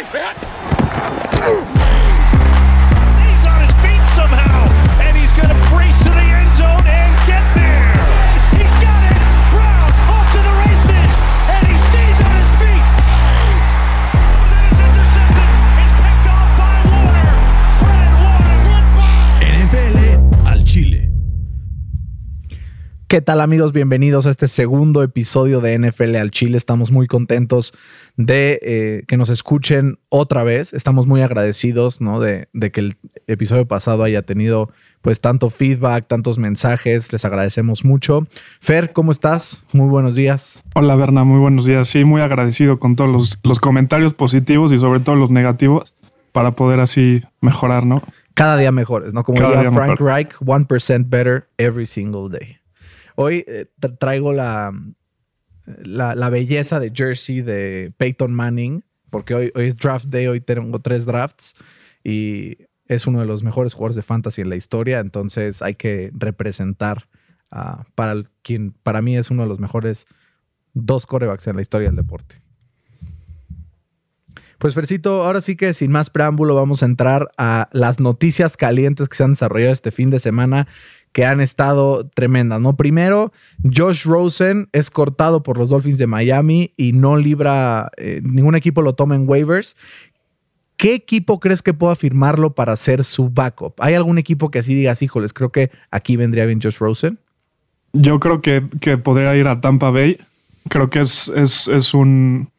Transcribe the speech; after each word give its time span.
Ready, 0.00 0.12
man? 0.14 0.39
¿Qué 23.10 23.20
tal 23.20 23.40
amigos? 23.40 23.72
Bienvenidos 23.72 24.26
a 24.26 24.30
este 24.30 24.46
segundo 24.46 25.02
episodio 25.02 25.60
de 25.60 25.76
NFL 25.76 26.14
al 26.14 26.30
Chile. 26.30 26.56
Estamos 26.56 26.92
muy 26.92 27.08
contentos 27.08 27.74
de 28.16 28.60
eh, 28.62 29.02
que 29.08 29.16
nos 29.16 29.30
escuchen 29.30 29.98
otra 30.10 30.44
vez. 30.44 30.72
Estamos 30.72 31.08
muy 31.08 31.20
agradecidos 31.20 32.00
¿no? 32.00 32.20
de, 32.20 32.48
de, 32.52 32.70
que 32.70 32.78
el 32.78 32.96
episodio 33.26 33.66
pasado 33.66 34.04
haya 34.04 34.22
tenido 34.22 34.70
pues 35.00 35.20
tanto 35.20 35.50
feedback, 35.50 36.06
tantos 36.06 36.38
mensajes. 36.38 37.12
Les 37.12 37.24
agradecemos 37.24 37.84
mucho. 37.84 38.28
Fer, 38.60 38.92
¿cómo 38.92 39.10
estás? 39.10 39.64
Muy 39.72 39.88
buenos 39.88 40.14
días. 40.14 40.62
Hola 40.76 40.94
Berna, 40.94 41.24
muy 41.24 41.40
buenos 41.40 41.66
días. 41.66 41.88
Sí, 41.88 42.04
muy 42.04 42.20
agradecido 42.20 42.78
con 42.78 42.94
todos 42.94 43.10
los, 43.10 43.40
los 43.42 43.58
comentarios 43.58 44.14
positivos 44.14 44.70
y 44.70 44.78
sobre 44.78 45.00
todo 45.00 45.16
los 45.16 45.30
negativos 45.30 45.94
para 46.30 46.52
poder 46.52 46.78
así 46.78 47.24
mejorar, 47.40 47.86
¿no? 47.86 48.02
Cada 48.34 48.56
día 48.56 48.70
mejores, 48.70 49.12
¿no? 49.12 49.24
Como 49.24 49.36
Cada 49.36 49.56
diría 49.56 49.72
Frank 49.72 49.98
mejor. 49.98 50.06
Reich, 50.06 50.32
1% 50.38 51.06
better 51.08 51.48
every 51.58 51.86
single 51.86 52.28
day. 52.30 52.59
Hoy 53.22 53.44
eh, 53.46 53.66
tra- 53.78 53.98
traigo 53.98 54.32
la, 54.32 54.72
la, 55.66 56.30
belleza 56.30 56.80
de 56.80 56.90
jersey 56.90 57.42
de 57.42 57.92
Peyton 57.98 58.32
Manning, 58.32 58.82
porque 59.10 59.34
hoy, 59.34 59.52
hoy 59.54 59.66
es 59.66 59.76
draft 59.76 60.06
day, 60.06 60.26
hoy 60.26 60.40
tengo 60.40 60.78
tres 60.78 61.04
drafts 61.04 61.54
y 62.02 62.56
es 62.86 63.06
uno 63.06 63.20
de 63.20 63.26
los 63.26 63.42
mejores 63.42 63.74
jugadores 63.74 63.96
de 63.96 64.02
fantasy 64.02 64.40
en 64.40 64.48
la 64.48 64.56
historia, 64.56 65.00
entonces 65.00 65.60
hay 65.60 65.74
que 65.74 66.10
representar 66.14 67.10
ah, 67.50 67.84
para 67.94 68.22
quien 68.40 68.72
para 68.82 69.02
mí 69.02 69.18
es 69.18 69.30
uno 69.30 69.42
de 69.42 69.50
los 69.50 69.60
mejores 69.60 70.06
dos 70.72 71.04
corebacks 71.04 71.46
en 71.46 71.56
la 71.56 71.62
historia 71.62 71.88
del 71.88 71.96
deporte. 71.96 72.40
Pues 74.60 74.74
Fercito, 74.74 75.24
ahora 75.24 75.40
sí 75.40 75.56
que 75.56 75.72
sin 75.72 75.90
más 75.90 76.10
preámbulo 76.10 76.54
vamos 76.54 76.82
a 76.82 76.86
entrar 76.86 77.30
a 77.38 77.70
las 77.72 77.98
noticias 77.98 78.58
calientes 78.58 79.08
que 79.08 79.16
se 79.16 79.24
han 79.24 79.32
desarrollado 79.32 79.72
este 79.72 79.90
fin 79.90 80.10
de 80.10 80.20
semana 80.20 80.68
que 81.12 81.24
han 81.24 81.40
estado 81.40 82.08
tremendas, 82.08 82.60
¿no? 82.60 82.76
Primero, 82.76 83.32
Josh 83.64 84.04
Rosen 84.04 84.68
es 84.72 84.90
cortado 84.90 85.42
por 85.42 85.58
los 85.58 85.70
Dolphins 85.70 85.98
de 85.98 86.06
Miami 86.06 86.72
y 86.76 86.92
no 86.92 87.16
libra, 87.16 87.90
eh, 87.96 88.20
ningún 88.22 88.54
equipo 88.54 88.82
lo 88.82 88.94
toma 88.94 89.16
en 89.16 89.28
waivers. 89.28 89.76
¿Qué 90.76 90.94
equipo 90.94 91.40
crees 91.40 91.62
que 91.62 91.74
pueda 91.74 91.94
firmarlo 91.96 92.54
para 92.54 92.76
ser 92.76 93.04
su 93.04 93.28
backup? 93.28 93.74
¿Hay 93.80 93.94
algún 93.94 94.18
equipo 94.18 94.50
que 94.50 94.60
así 94.60 94.74
digas, 94.74 95.02
híjoles, 95.02 95.32
creo 95.32 95.52
que 95.52 95.70
aquí 95.90 96.16
vendría 96.16 96.46
bien 96.46 96.60
Josh 96.62 96.78
Rosen? 96.78 97.18
Yo 97.92 98.20
creo 98.20 98.40
que, 98.40 98.64
que 98.80 98.96
podría 98.96 99.36
ir 99.36 99.48
a 99.48 99.60
Tampa 99.60 99.90
Bay. 99.90 100.18
Creo 100.68 100.88
que 100.90 101.00
es, 101.00 101.28
es, 101.28 101.68
es 101.68 101.92
un 101.92 102.50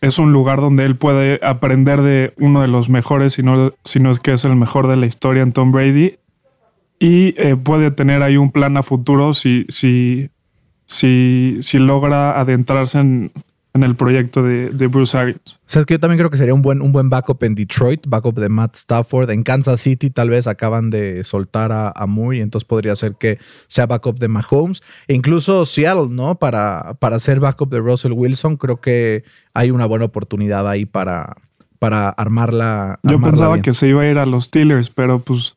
es 0.00 0.18
un 0.18 0.32
lugar 0.32 0.60
donde 0.60 0.84
él 0.84 0.96
puede 0.96 1.40
aprender 1.42 2.02
de 2.02 2.32
uno 2.36 2.60
de 2.60 2.68
los 2.68 2.88
mejores, 2.88 3.34
si 3.34 3.42
no, 3.42 3.74
si 3.84 3.98
no 3.98 4.10
es 4.10 4.20
que 4.20 4.32
es 4.32 4.44
el 4.44 4.56
mejor 4.56 4.88
de 4.88 4.96
la 4.96 5.06
historia 5.06 5.42
en 5.42 5.52
Tom 5.52 5.72
Brady. 5.72 6.16
Y 6.98 7.34
eh, 7.40 7.56
puede 7.56 7.90
tener 7.90 8.22
ahí 8.22 8.36
un 8.36 8.50
plan 8.50 8.76
a 8.76 8.82
futuro 8.82 9.34
si, 9.34 9.66
si, 9.68 10.30
si, 10.86 11.58
si 11.60 11.78
logra 11.78 12.40
adentrarse 12.40 12.98
en, 12.98 13.32
en 13.76 13.82
el 13.82 13.94
proyecto 13.94 14.42
de, 14.42 14.70
de 14.70 14.86
Bruce 14.86 15.16
Arians. 15.16 15.40
O 15.56 15.68
sea, 15.68 15.80
es 15.80 15.86
que 15.86 15.94
yo 15.94 16.00
también 16.00 16.18
creo 16.18 16.30
que 16.30 16.38
sería 16.38 16.54
un 16.54 16.62
buen, 16.62 16.80
un 16.80 16.92
buen 16.92 17.10
backup 17.10 17.42
en 17.44 17.54
Detroit, 17.54 18.06
backup 18.06 18.38
de 18.38 18.48
Matt 18.48 18.76
Stafford. 18.76 19.30
En 19.30 19.42
Kansas 19.42 19.80
City 19.80 20.08
tal 20.10 20.30
vez 20.30 20.46
acaban 20.46 20.90
de 20.90 21.22
soltar 21.24 21.70
a, 21.70 21.92
a 21.94 22.06
Moore 22.06 22.38
y 22.38 22.40
entonces 22.40 22.66
podría 22.66 22.96
ser 22.96 23.16
que 23.16 23.38
sea 23.68 23.86
backup 23.86 24.18
de 24.18 24.28
Mahomes. 24.28 24.82
E 25.06 25.14
incluso 25.14 25.66
Seattle, 25.66 26.08
¿no? 26.10 26.36
Para, 26.36 26.94
para 26.98 27.18
ser 27.20 27.40
backup 27.40 27.70
de 27.70 27.80
Russell 27.80 28.12
Wilson, 28.12 28.56
creo 28.56 28.80
que 28.80 29.24
hay 29.52 29.70
una 29.70 29.84
buena 29.84 30.06
oportunidad 30.06 30.66
ahí 30.68 30.86
para, 30.86 31.36
para 31.78 32.08
armarla. 32.08 32.98
Yo 33.02 33.10
armarla 33.10 33.30
pensaba 33.30 33.54
bien. 33.54 33.62
que 33.62 33.74
se 33.74 33.88
iba 33.88 34.02
a 34.02 34.10
ir 34.10 34.18
a 34.18 34.24
los 34.24 34.44
Steelers, 34.44 34.88
pero 34.88 35.18
pues 35.18 35.56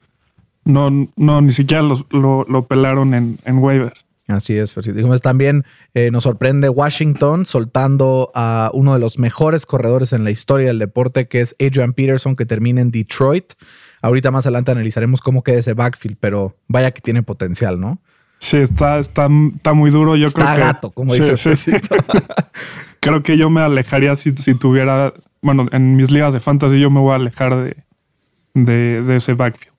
no, 0.69 1.09
no 1.15 1.41
ni 1.41 1.51
siquiera 1.51 1.83
lo, 1.83 2.45
lo 2.47 2.67
pelaron 2.67 3.13
en, 3.13 3.39
en 3.45 3.57
waiver. 3.57 3.93
Así 4.27 4.55
es. 4.55 4.75
Digamos, 4.75 5.21
también 5.21 5.65
eh, 5.95 6.11
nos 6.11 6.23
sorprende 6.23 6.69
Washington 6.69 7.47
soltando 7.47 8.31
a 8.35 8.69
uno 8.73 8.93
de 8.93 8.99
los 8.99 9.17
mejores 9.17 9.65
corredores 9.65 10.13
en 10.13 10.23
la 10.23 10.29
historia 10.29 10.67
del 10.67 10.77
deporte, 10.77 11.27
que 11.27 11.41
es 11.41 11.55
Adrian 11.59 11.93
Peterson, 11.93 12.35
que 12.35 12.45
termina 12.45 12.79
en 12.81 12.91
Detroit. 12.91 13.53
Ahorita 14.03 14.29
más 14.29 14.45
adelante 14.45 14.69
analizaremos 14.71 15.21
cómo 15.21 15.41
queda 15.41 15.57
ese 15.57 15.73
backfield, 15.73 16.17
pero 16.19 16.55
vaya 16.67 16.91
que 16.91 17.01
tiene 17.01 17.23
potencial, 17.23 17.79
¿no? 17.79 17.99
Sí, 18.37 18.57
está, 18.57 18.99
está, 18.99 19.27
está 19.55 19.73
muy 19.73 19.89
duro. 19.89 20.15
Yo 20.15 20.27
Está 20.27 20.43
creo 20.45 20.55
que. 20.55 20.61
gato, 20.61 20.91
como 20.91 21.11
Sí, 21.13 21.21
dice 21.21 21.35
sí, 21.35 21.55
sí. 21.55 21.71
Creo 23.01 23.23
que 23.23 23.37
yo 23.37 23.49
me 23.49 23.61
alejaría 23.61 24.15
si, 24.15 24.31
si 24.37 24.53
tuviera. 24.55 25.13
Bueno, 25.41 25.67
en 25.71 25.95
mis 25.95 26.11
ligas 26.11 26.33
de 26.33 26.39
fantasy 26.39 26.79
yo 26.79 26.89
me 26.91 26.99
voy 26.99 27.13
a 27.13 27.15
alejar 27.15 27.55
de, 27.55 27.77
de, 28.53 29.01
de 29.01 29.15
ese 29.15 29.33
backfield. 29.33 29.73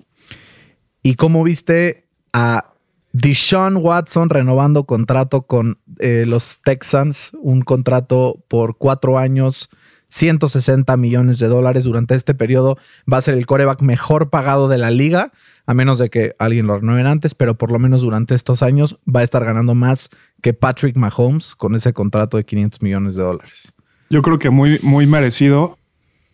¿Y 1.03 1.15
cómo 1.15 1.43
viste 1.45 2.07
a 2.33 2.75
Deshaun 3.13 3.79
Watson 3.79 4.29
renovando 4.29 4.85
contrato 4.85 5.43
con 5.43 5.79
eh, 5.99 6.25
los 6.27 6.61
Texans? 6.63 7.33
Un 7.41 7.63
contrato 7.63 8.45
por 8.49 8.77
cuatro 8.77 9.19
años, 9.19 9.71
160 10.09 10.95
millones 10.99 11.39
de 11.39 11.49
dólares. 11.49 11.85
Durante 11.85 12.15
este 12.15 12.35
periodo 12.35 12.77
va 13.11 13.17
a 13.17 13.23
ser 13.23 13.35
el 13.35 13.47
coreback 13.47 13.81
mejor 13.81 14.29
pagado 14.29 14.69
de 14.69 14.77
la 14.77 14.91
liga, 14.91 15.33
a 15.65 15.73
menos 15.73 15.99
de 15.99 16.11
que 16.11 16.35
alguien 16.39 16.67
lo 16.67 16.79
renueven 16.79 17.07
antes, 17.07 17.35
pero 17.35 17.57
por 17.57 17.73
lo 17.73 17.79
menos 17.79 18.03
durante 18.03 18.35
estos 18.35 18.63
años 18.63 18.99
va 19.09 19.21
a 19.21 19.25
estar 19.25 19.43
ganando 19.45 19.75
más 19.75 20.11
que 20.43 20.53
Patrick 20.53 20.97
Mahomes 20.97 21.55
con 21.55 21.75
ese 21.75 21.95
contrato 21.95 22.37
de 22.37 22.45
500 22.45 22.83
millones 22.83 23.17
de 23.17 23.23
dólares. 23.23 23.73
Yo 24.11 24.21
creo 24.21 24.39
que 24.39 24.51
muy, 24.51 24.79
muy 24.83 25.07
merecido. 25.07 25.79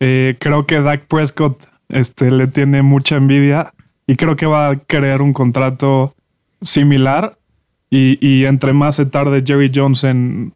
Eh, 0.00 0.36
creo 0.40 0.66
que 0.66 0.80
Dak 0.80 1.06
Prescott 1.06 1.62
este, 1.88 2.30
le 2.30 2.48
tiene 2.48 2.82
mucha 2.82 3.16
envidia 3.16 3.72
y 4.06 4.16
creo 4.16 4.36
que 4.36 4.46
va 4.46 4.70
a 4.70 4.76
querer 4.76 5.22
un 5.22 5.32
contrato 5.32 6.14
similar. 6.62 7.38
Y, 7.88 8.18
y 8.26 8.46
entre 8.46 8.72
más 8.72 8.96
se 8.96 9.06
tarde 9.06 9.44
Jerry 9.46 9.70
Jones 9.72 10.04
en, 10.04 10.54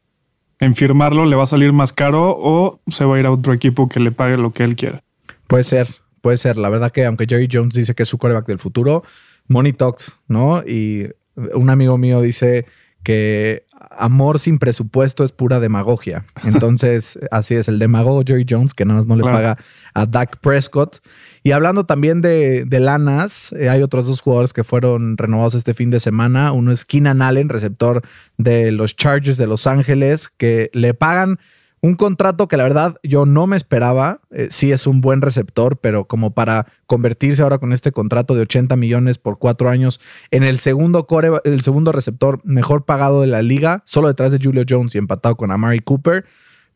en 0.58 0.74
firmarlo, 0.74 1.24
le 1.26 1.36
va 1.36 1.44
a 1.44 1.46
salir 1.46 1.72
más 1.72 1.92
caro 1.92 2.36
o 2.38 2.80
se 2.88 3.04
va 3.04 3.16
a 3.16 3.20
ir 3.20 3.26
a 3.26 3.30
otro 3.30 3.52
equipo 3.52 3.88
que 3.88 4.00
le 4.00 4.12
pague 4.12 4.36
lo 4.36 4.52
que 4.52 4.64
él 4.64 4.76
quiera. 4.76 5.02
Puede 5.46 5.64
ser, 5.64 5.88
puede 6.20 6.36
ser. 6.36 6.56
La 6.56 6.68
verdad 6.68 6.92
que 6.92 7.04
aunque 7.04 7.26
Jerry 7.28 7.48
Jones 7.50 7.74
dice 7.74 7.94
que 7.94 8.02
es 8.02 8.08
su 8.08 8.18
coreback 8.18 8.46
del 8.46 8.58
futuro, 8.58 9.04
Money 9.48 9.72
Talks, 9.72 10.20
¿no? 10.28 10.62
Y 10.62 11.08
un 11.54 11.70
amigo 11.70 11.98
mío 11.98 12.20
dice 12.20 12.66
que 13.02 13.64
amor 13.96 14.38
sin 14.38 14.58
presupuesto 14.58 15.24
es 15.24 15.32
pura 15.32 15.58
demagogia. 15.60 16.24
Entonces, 16.44 17.18
así 17.30 17.54
es, 17.54 17.68
el 17.68 17.78
demagogo 17.78 18.22
Jerry 18.26 18.46
Jones, 18.48 18.74
que 18.74 18.84
nada 18.84 19.00
más 19.00 19.06
no 19.06 19.16
le 19.16 19.22
Claro. 19.22 19.36
paga 19.36 19.58
a 19.94 20.06
Dak 20.06 20.38
Prescott. 20.40 20.98
Y 21.42 21.52
hablando 21.52 21.84
también 21.86 22.20
de, 22.20 22.64
de 22.66 22.80
lanas, 22.80 23.52
eh, 23.52 23.70
hay 23.70 23.82
otros 23.82 24.06
dos 24.06 24.20
jugadores 24.20 24.52
que 24.52 24.64
fueron 24.64 25.16
renovados 25.16 25.54
este 25.54 25.72
fin 25.74 25.90
de 25.90 25.98
semana. 26.00 26.52
Uno 26.52 26.70
es 26.72 26.84
Keenan 26.84 27.22
Allen, 27.22 27.48
receptor 27.48 28.02
de 28.36 28.70
los 28.72 28.94
Chargers 28.94 29.38
de 29.38 29.46
Los 29.46 29.66
Ángeles, 29.66 30.28
que 30.28 30.70
le 30.74 30.92
pagan 30.94 31.38
un 31.82 31.94
contrato 31.94 32.46
que 32.46 32.56
la 32.58 32.62
verdad 32.64 32.96
yo 33.02 33.24
no 33.26 33.46
me 33.46 33.56
esperaba. 33.56 34.20
Eh, 34.30 34.48
sí 34.50 34.70
es 34.72 34.86
un 34.86 35.00
buen 35.00 35.22
receptor, 35.22 35.78
pero 35.78 36.04
como 36.06 36.32
para 36.32 36.66
convertirse 36.86 37.42
ahora 37.42 37.58
con 37.58 37.72
este 37.72 37.90
contrato 37.92 38.34
de 38.34 38.42
80 38.42 38.76
millones 38.76 39.18
por 39.18 39.38
cuatro 39.38 39.70
años 39.70 40.00
en 40.30 40.42
el 40.42 40.58
segundo, 40.58 41.06
core, 41.06 41.30
el 41.44 41.62
segundo 41.62 41.92
receptor 41.92 42.40
mejor 42.44 42.84
pagado 42.84 43.22
de 43.22 43.28
la 43.28 43.40
liga, 43.42 43.82
solo 43.86 44.08
detrás 44.08 44.30
de 44.32 44.38
Julio 44.42 44.64
Jones 44.68 44.94
y 44.94 44.98
empatado 44.98 45.36
con 45.36 45.50
Amari 45.50 45.80
Cooper, 45.80 46.26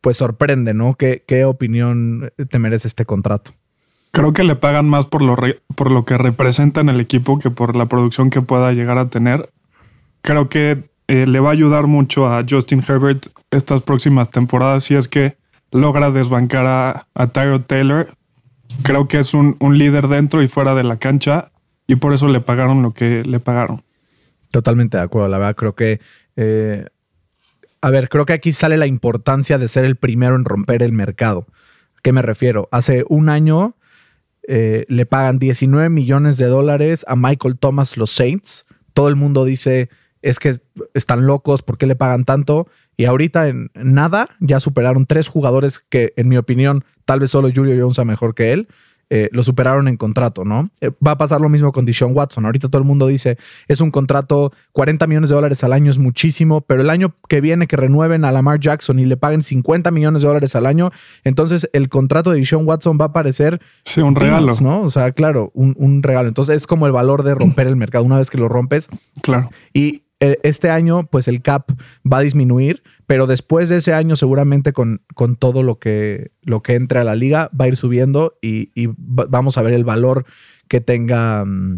pues 0.01 0.17
sorprende, 0.17 0.73
¿no? 0.73 0.95
¿Qué, 0.95 1.23
qué 1.27 1.45
opinión 1.45 2.31
te 2.49 2.59
merece 2.59 2.87
este 2.87 3.05
contrato? 3.05 3.51
Creo 4.11 4.33
que 4.33 4.43
le 4.43 4.55
pagan 4.55 4.87
más 4.87 5.05
por 5.07 5.21
lo, 5.21 5.35
re- 5.35 5.59
por 5.75 5.91
lo 5.91 6.05
que 6.05 6.17
representa 6.17 6.79
en 6.81 6.89
el 6.89 6.99
equipo 7.01 7.37
que 7.37 7.49
por 7.49 7.75
la 7.75 7.87
producción 7.87 8.29
que 8.29 8.41
pueda 8.41 8.71
llegar 8.71 8.97
a 8.97 9.09
tener. 9.09 9.49
Creo 10.21 10.47
que 10.49 10.89
eh, 11.07 11.25
le 11.27 11.39
va 11.39 11.49
a 11.49 11.53
ayudar 11.53 11.87
mucho 11.87 12.27
a 12.27 12.43
Justin 12.47 12.83
Herbert 12.87 13.27
estas 13.51 13.83
próximas 13.83 14.31
temporadas 14.31 14.83
si 14.85 14.95
es 14.95 15.07
que 15.07 15.37
logra 15.71 16.11
desbancar 16.11 16.65
a, 16.65 17.07
a 17.13 17.27
Tyrod 17.27 17.61
Taylor. 17.61 18.09
Creo 18.83 19.07
que 19.07 19.19
es 19.19 19.33
un, 19.33 19.55
un 19.59 19.77
líder 19.77 20.07
dentro 20.07 20.41
y 20.41 20.47
fuera 20.47 20.75
de 20.75 20.83
la 20.83 20.97
cancha 20.97 21.51
y 21.87 21.95
por 21.95 22.13
eso 22.13 22.27
le 22.27 22.41
pagaron 22.41 22.81
lo 22.81 22.93
que 22.93 23.23
le 23.23 23.39
pagaron. 23.39 23.83
Totalmente 24.51 24.97
de 24.97 25.03
acuerdo, 25.03 25.27
la 25.27 25.37
verdad 25.37 25.55
creo 25.55 25.75
que... 25.75 25.99
eh, 26.35 26.85
a 27.81 27.91
ver, 27.91 28.09
creo 28.09 28.25
que 28.25 28.33
aquí 28.33 28.51
sale 28.51 28.77
la 28.77 28.87
importancia 28.87 29.59
de 29.59 29.67
ser 29.67 29.85
el 29.85 29.95
primero 29.95 30.35
en 30.35 30.43
romper 30.43 30.81
el 30.81 30.91
mercado. 30.91 31.45
¿A 31.95 32.01
qué 32.01 32.11
me 32.13 32.23
refiero? 32.23 32.67
Hace 32.71 33.05
un 33.09 33.29
año 33.29 33.75
eh, 34.47 34.85
le 34.87 35.05
pagan 35.05 35.37
19 35.37 35.89
millones 35.89 36.37
de 36.37 36.47
dólares 36.47 37.05
a 37.07 37.15
Michael 37.15 37.59
Thomas 37.59 37.95
los 37.95 38.09
Saints. 38.09 38.65
Todo 38.93 39.07
el 39.07 39.15
mundo 39.15 39.45
dice, 39.45 39.89
es 40.25 40.39
que 40.39 40.55
están 40.93 41.25
locos, 41.27 41.61
¿por 41.61 41.77
qué 41.77 41.85
le 41.87 41.95
pagan 41.95 42.25
tanto? 42.25 42.67
Y 42.97 43.05
ahorita 43.05 43.47
en 43.47 43.69
nada 43.75 44.27
ya 44.39 44.59
superaron 44.59 45.05
tres 45.05 45.29
jugadores 45.29 45.79
que, 45.79 46.13
en 46.17 46.27
mi 46.27 46.35
opinión, 46.37 46.83
tal 47.05 47.19
vez 47.19 47.31
solo 47.31 47.49
Julio 47.55 47.75
Jones 47.79 47.95
sea 47.95 48.05
mejor 48.05 48.33
que 48.35 48.51
él. 48.51 48.67
Eh, 49.11 49.29
lo 49.31 49.43
superaron 49.43 49.87
en 49.87 49.97
contrato, 49.97 50.45
¿no? 50.45 50.71
Eh, 50.81 50.89
va 51.05 51.11
a 51.11 51.17
pasar 51.19 51.39
lo 51.39 51.47
mismo 51.47 51.71
con 51.71 51.85
Deshaun 51.85 52.15
Watson. 52.17 52.43
Ahorita 52.43 52.69
todo 52.69 52.79
el 52.79 52.87
mundo 52.87 53.05
dice, 53.05 53.37
es 53.67 53.79
un 53.79 53.91
contrato, 53.91 54.51
40 54.71 55.05
millones 55.05 55.29
de 55.29 55.35
dólares 55.35 55.63
al 55.63 55.73
año 55.73 55.91
es 55.91 55.99
muchísimo, 55.99 56.61
pero 56.61 56.81
el 56.81 56.89
año 56.89 57.13
que 57.29 57.39
viene 57.39 57.67
que 57.67 57.77
renueven 57.77 58.25
a 58.25 58.31
Lamar 58.31 58.59
Jackson 58.59 58.97
y 58.97 59.05
le 59.05 59.15
paguen 59.15 59.43
50 59.43 59.91
millones 59.91 60.23
de 60.23 60.27
dólares 60.27 60.55
al 60.55 60.65
año, 60.65 60.89
entonces 61.23 61.69
el 61.73 61.87
contrato 61.87 62.31
de 62.31 62.39
Deshaun 62.39 62.67
Watson 62.67 62.97
va 62.99 63.05
a 63.05 63.13
parecer... 63.13 63.61
Sí, 63.83 64.01
un 64.01 64.15
regalo. 64.15 64.51
¿no? 64.61 64.81
O 64.81 64.89
sea, 64.89 65.11
claro, 65.11 65.51
un, 65.53 65.75
un 65.77 66.01
regalo. 66.01 66.27
Entonces 66.27 66.55
es 66.55 66.65
como 66.65 66.87
el 66.87 66.91
valor 66.91 67.21
de 67.21 67.35
romper 67.35 67.67
el 67.67 67.75
mercado. 67.75 68.03
Una 68.03 68.17
vez 68.17 68.31
que 68.31 68.39
lo 68.39 68.47
rompes, 68.49 68.89
Claro. 69.21 69.51
y 69.71 70.01
este 70.19 70.69
año, 70.69 71.07
pues 71.11 71.27
el 71.27 71.41
cap 71.41 71.69
va 72.11 72.17
a 72.19 72.21
disminuir, 72.21 72.83
pero 73.05 73.27
después 73.27 73.69
de 73.69 73.77
ese 73.77 73.93
año, 73.93 74.15
seguramente 74.15 74.73
con, 74.73 75.01
con 75.13 75.35
todo 75.35 75.61
lo 75.63 75.77
que, 75.79 76.31
lo 76.41 76.61
que 76.63 76.75
entre 76.75 76.99
a 76.99 77.03
la 77.03 77.15
liga, 77.15 77.49
va 77.59 77.65
a 77.65 77.67
ir 77.67 77.75
subiendo 77.75 78.37
y, 78.41 78.71
y 78.75 78.87
va- 78.87 79.27
vamos 79.29 79.57
a 79.57 79.61
ver 79.61 79.73
el 79.73 79.83
valor 79.83 80.25
que 80.67 80.81
tenga. 80.81 81.43
mm, 81.45 81.77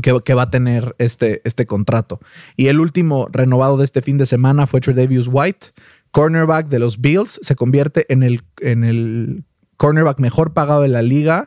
Que, 0.00 0.20
que 0.24 0.32
va 0.34 0.44
a 0.44 0.50
tener 0.50 0.94
este, 0.98 1.42
este 1.44 1.66
contrato. 1.66 2.18
Y 2.56 2.68
el 2.68 2.80
último 2.80 3.28
renovado 3.30 3.76
de 3.76 3.84
este 3.84 4.00
fin 4.00 4.16
de 4.16 4.24
semana 4.24 4.66
fue 4.66 4.80
Tredavious 4.80 5.28
White, 5.30 5.68
cornerback 6.12 6.68
de 6.68 6.78
los 6.78 6.98
Bills. 7.02 7.38
Se 7.42 7.56
convierte 7.56 8.06
en 8.10 8.22
el, 8.22 8.42
en 8.60 8.84
el 8.84 9.44
cornerback 9.76 10.18
mejor 10.18 10.54
pagado 10.54 10.80
de 10.82 10.88
la 10.88 11.02
liga 11.02 11.46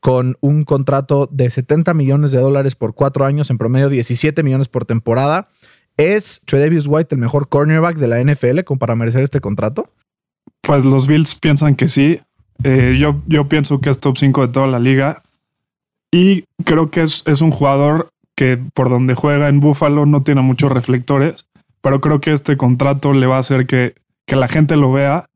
con 0.00 0.36
un 0.40 0.64
contrato 0.64 1.28
de 1.30 1.50
70 1.50 1.94
millones 1.94 2.30
de 2.32 2.38
dólares 2.38 2.74
por 2.74 2.94
cuatro 2.94 3.26
años, 3.26 3.50
en 3.50 3.58
promedio 3.58 3.90
17 3.90 4.42
millones 4.42 4.68
por 4.68 4.86
temporada. 4.86 5.48
¿Es 5.98 6.40
Tredavious 6.46 6.86
White 6.86 7.14
el 7.14 7.20
mejor 7.20 7.48
cornerback 7.48 7.96
de 7.98 8.08
la 8.08 8.24
NFL 8.24 8.60
para 8.78 8.96
merecer 8.96 9.22
este 9.22 9.40
contrato? 9.40 9.90
Pues 10.62 10.84
los 10.84 11.06
Bills 11.06 11.34
piensan 11.34 11.74
que 11.74 11.88
sí. 11.88 12.20
Eh, 12.64 12.96
yo, 12.98 13.20
yo 13.26 13.48
pienso 13.48 13.80
que 13.80 13.90
es 13.90 14.00
top 14.00 14.16
5 14.16 14.46
de 14.46 14.52
toda 14.52 14.66
la 14.66 14.78
liga. 14.78 15.22
Y 16.10 16.44
creo 16.64 16.90
que 16.90 17.02
es, 17.02 17.22
es 17.26 17.42
un 17.42 17.50
jugador 17.50 18.08
que 18.34 18.58
por 18.72 18.88
donde 18.88 19.14
juega 19.14 19.48
en 19.48 19.60
Buffalo 19.60 20.06
no 20.06 20.22
tiene 20.22 20.40
muchos 20.40 20.72
reflectores. 20.72 21.46
Pero 21.82 22.00
creo 22.00 22.20
que 22.20 22.32
este 22.32 22.56
contrato 22.56 23.12
le 23.12 23.26
va 23.26 23.36
a 23.36 23.40
hacer 23.40 23.66
que, 23.66 23.94
que 24.26 24.36
la 24.36 24.48
gente 24.48 24.76
lo 24.76 24.92
vea 24.92 25.26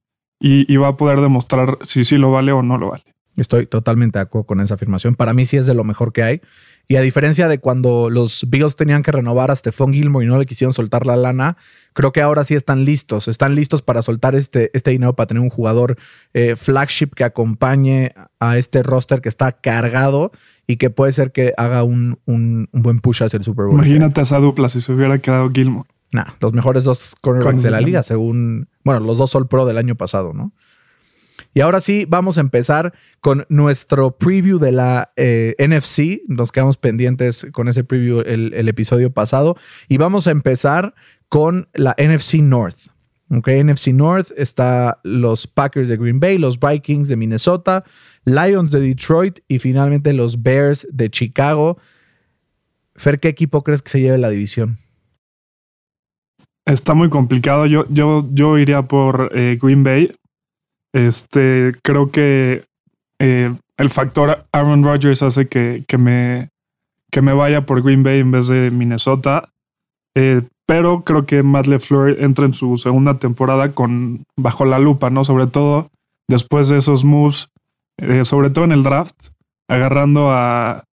y 0.40 0.76
va 0.76 0.88
a 0.88 0.96
poder 0.98 1.22
demostrar 1.22 1.78
si 1.82 2.04
sí 2.04 2.18
lo 2.18 2.30
vale 2.30 2.52
o 2.52 2.62
no 2.62 2.76
lo 2.76 2.90
vale. 2.90 3.13
Estoy 3.36 3.66
totalmente 3.66 4.18
de 4.18 4.22
acuerdo 4.22 4.46
con 4.46 4.60
esa 4.60 4.74
afirmación. 4.74 5.14
Para 5.16 5.32
mí 5.34 5.44
sí 5.46 5.56
es 5.56 5.66
de 5.66 5.74
lo 5.74 5.82
mejor 5.84 6.12
que 6.12 6.22
hay. 6.22 6.40
Y 6.86 6.96
a 6.96 7.00
diferencia 7.00 7.48
de 7.48 7.58
cuando 7.58 8.10
los 8.10 8.44
Bills 8.48 8.76
tenían 8.76 9.02
que 9.02 9.10
renovar 9.10 9.50
a 9.50 9.56
Stephon 9.56 9.92
Gilmore 9.94 10.24
y 10.24 10.28
no 10.28 10.38
le 10.38 10.44
quisieron 10.46 10.72
soltar 10.74 11.06
la 11.06 11.16
lana, 11.16 11.56
creo 11.94 12.12
que 12.12 12.20
ahora 12.20 12.44
sí 12.44 12.54
están 12.54 12.84
listos. 12.84 13.26
Están 13.26 13.54
listos 13.54 13.80
para 13.82 14.02
soltar 14.02 14.34
este, 14.34 14.70
este 14.74 14.90
dinero 14.90 15.14
para 15.16 15.26
tener 15.26 15.42
un 15.42 15.48
jugador 15.50 15.96
eh, 16.34 16.54
flagship 16.56 17.08
que 17.16 17.24
acompañe 17.24 18.12
a 18.38 18.58
este 18.58 18.82
roster 18.82 19.20
que 19.20 19.28
está 19.30 19.52
cargado 19.52 20.30
y 20.66 20.76
que 20.76 20.90
puede 20.90 21.12
ser 21.12 21.32
que 21.32 21.54
haga 21.56 21.82
un, 21.84 22.18
un- 22.26 22.68
un 22.70 22.82
buen 22.82 23.00
push 23.00 23.22
hacia 23.22 23.36
el 23.38 23.42
Super 23.44 23.64
Bowl. 23.66 23.80
este. 23.80 23.92
Imagínate 23.94 24.20
esa 24.20 24.38
dupla 24.38 24.68
si 24.68 24.80
se 24.80 24.92
hubiera 24.92 25.18
quedado 25.18 25.50
Gilmore. 25.50 25.88
Nah, 26.12 26.34
los 26.40 26.52
mejores 26.52 26.84
dos 26.84 27.16
cornerbacks 27.20 27.62
de 27.64 27.70
la 27.72 27.78
liga, 27.86 28.02
según, 28.04 28.68
bueno, 28.84 29.00
los 29.00 29.18
dos 29.18 29.34
All 29.34 29.48
Pro 29.48 29.66
del 29.66 29.78
año 29.78 29.96
pasado, 29.96 30.32
¿no? 30.32 30.52
Y 31.54 31.60
ahora 31.60 31.80
sí, 31.80 32.04
vamos 32.08 32.36
a 32.36 32.40
empezar 32.40 32.92
con 33.20 33.46
nuestro 33.48 34.18
preview 34.18 34.58
de 34.58 34.72
la 34.72 35.12
eh, 35.16 35.54
NFC. 35.58 36.22
Nos 36.26 36.50
quedamos 36.50 36.76
pendientes 36.76 37.46
con 37.52 37.68
ese 37.68 37.84
preview 37.84 38.20
el, 38.20 38.68
episodio 38.68 39.12
pasado. 39.12 39.56
Y 39.88 39.96
vamos 39.96 40.26
a 40.26 40.32
empezar 40.32 40.94
con 41.28 41.68
la 41.72 41.94
NFC 41.96 42.34
North. 42.40 42.88
Ok, 43.30 43.48
NFC 43.48 43.88
North 43.88 44.32
está 44.36 45.00
los 45.04 45.46
Packers 45.46 45.88
de 45.88 45.96
Green 45.96 46.18
Bay, 46.18 46.38
los 46.38 46.58
Vikings 46.58 47.08
de 47.08 47.16
Minnesota, 47.16 47.84
Lions 48.24 48.72
de 48.72 48.80
Detroit 48.80 49.38
y 49.48 49.60
finalmente 49.60 50.12
los 50.12 50.42
Bears 50.42 50.86
de 50.90 51.08
Chicago. 51.08 51.78
Fer, 52.96 53.20
¿qué 53.20 53.28
equipo 53.28 53.62
crees 53.62 53.80
que 53.80 53.90
se 53.90 54.00
lleve 54.00 54.18
la 54.18 54.28
división? 54.28 54.78
Está 56.66 56.94
muy 56.94 57.10
complicado. 57.10 57.66
Yo, 57.66 57.86
yo, 57.90 58.26
yo 58.32 58.58
iría 58.58 58.82
por 58.82 59.30
eh, 59.34 59.58
Green 59.60 59.84
Bay. 59.84 60.10
Este, 60.94 61.72
creo 61.82 62.12
que 62.12 62.64
eh, 63.18 63.52
el 63.76 63.90
factor 63.90 64.46
Aaron 64.52 64.84
Rodgers 64.84 65.22
hace 65.22 65.48
que, 65.48 65.82
que 65.88 65.98
me, 65.98 66.50
que 67.10 67.20
me 67.20 67.34
vaya 67.34 67.66
por 67.66 67.82
Green 67.82 68.04
Bay 68.04 68.20
en 68.20 68.30
vez 68.30 68.46
de 68.46 68.70
Minnesota. 68.70 69.50
Eh, 70.14 70.42
pero 70.66 71.02
creo 71.02 71.26
que 71.26 71.42
Matt 71.42 71.66
LeFleur 71.66 72.22
entra 72.22 72.46
en 72.46 72.54
su 72.54 72.78
segunda 72.78 73.18
temporada 73.18 73.72
con 73.72 74.24
bajo 74.36 74.64
la 74.64 74.78
lupa, 74.78 75.10
¿no? 75.10 75.24
Sobre 75.24 75.48
todo 75.48 75.90
después 76.28 76.68
de 76.68 76.78
esos 76.78 77.04
moves, 77.04 77.50
eh, 77.98 78.24
sobre 78.24 78.50
todo 78.50 78.64
en 78.64 78.72
el 78.72 78.84
draft, 78.84 79.16
agarrando 79.68 80.30
a, 80.30 80.84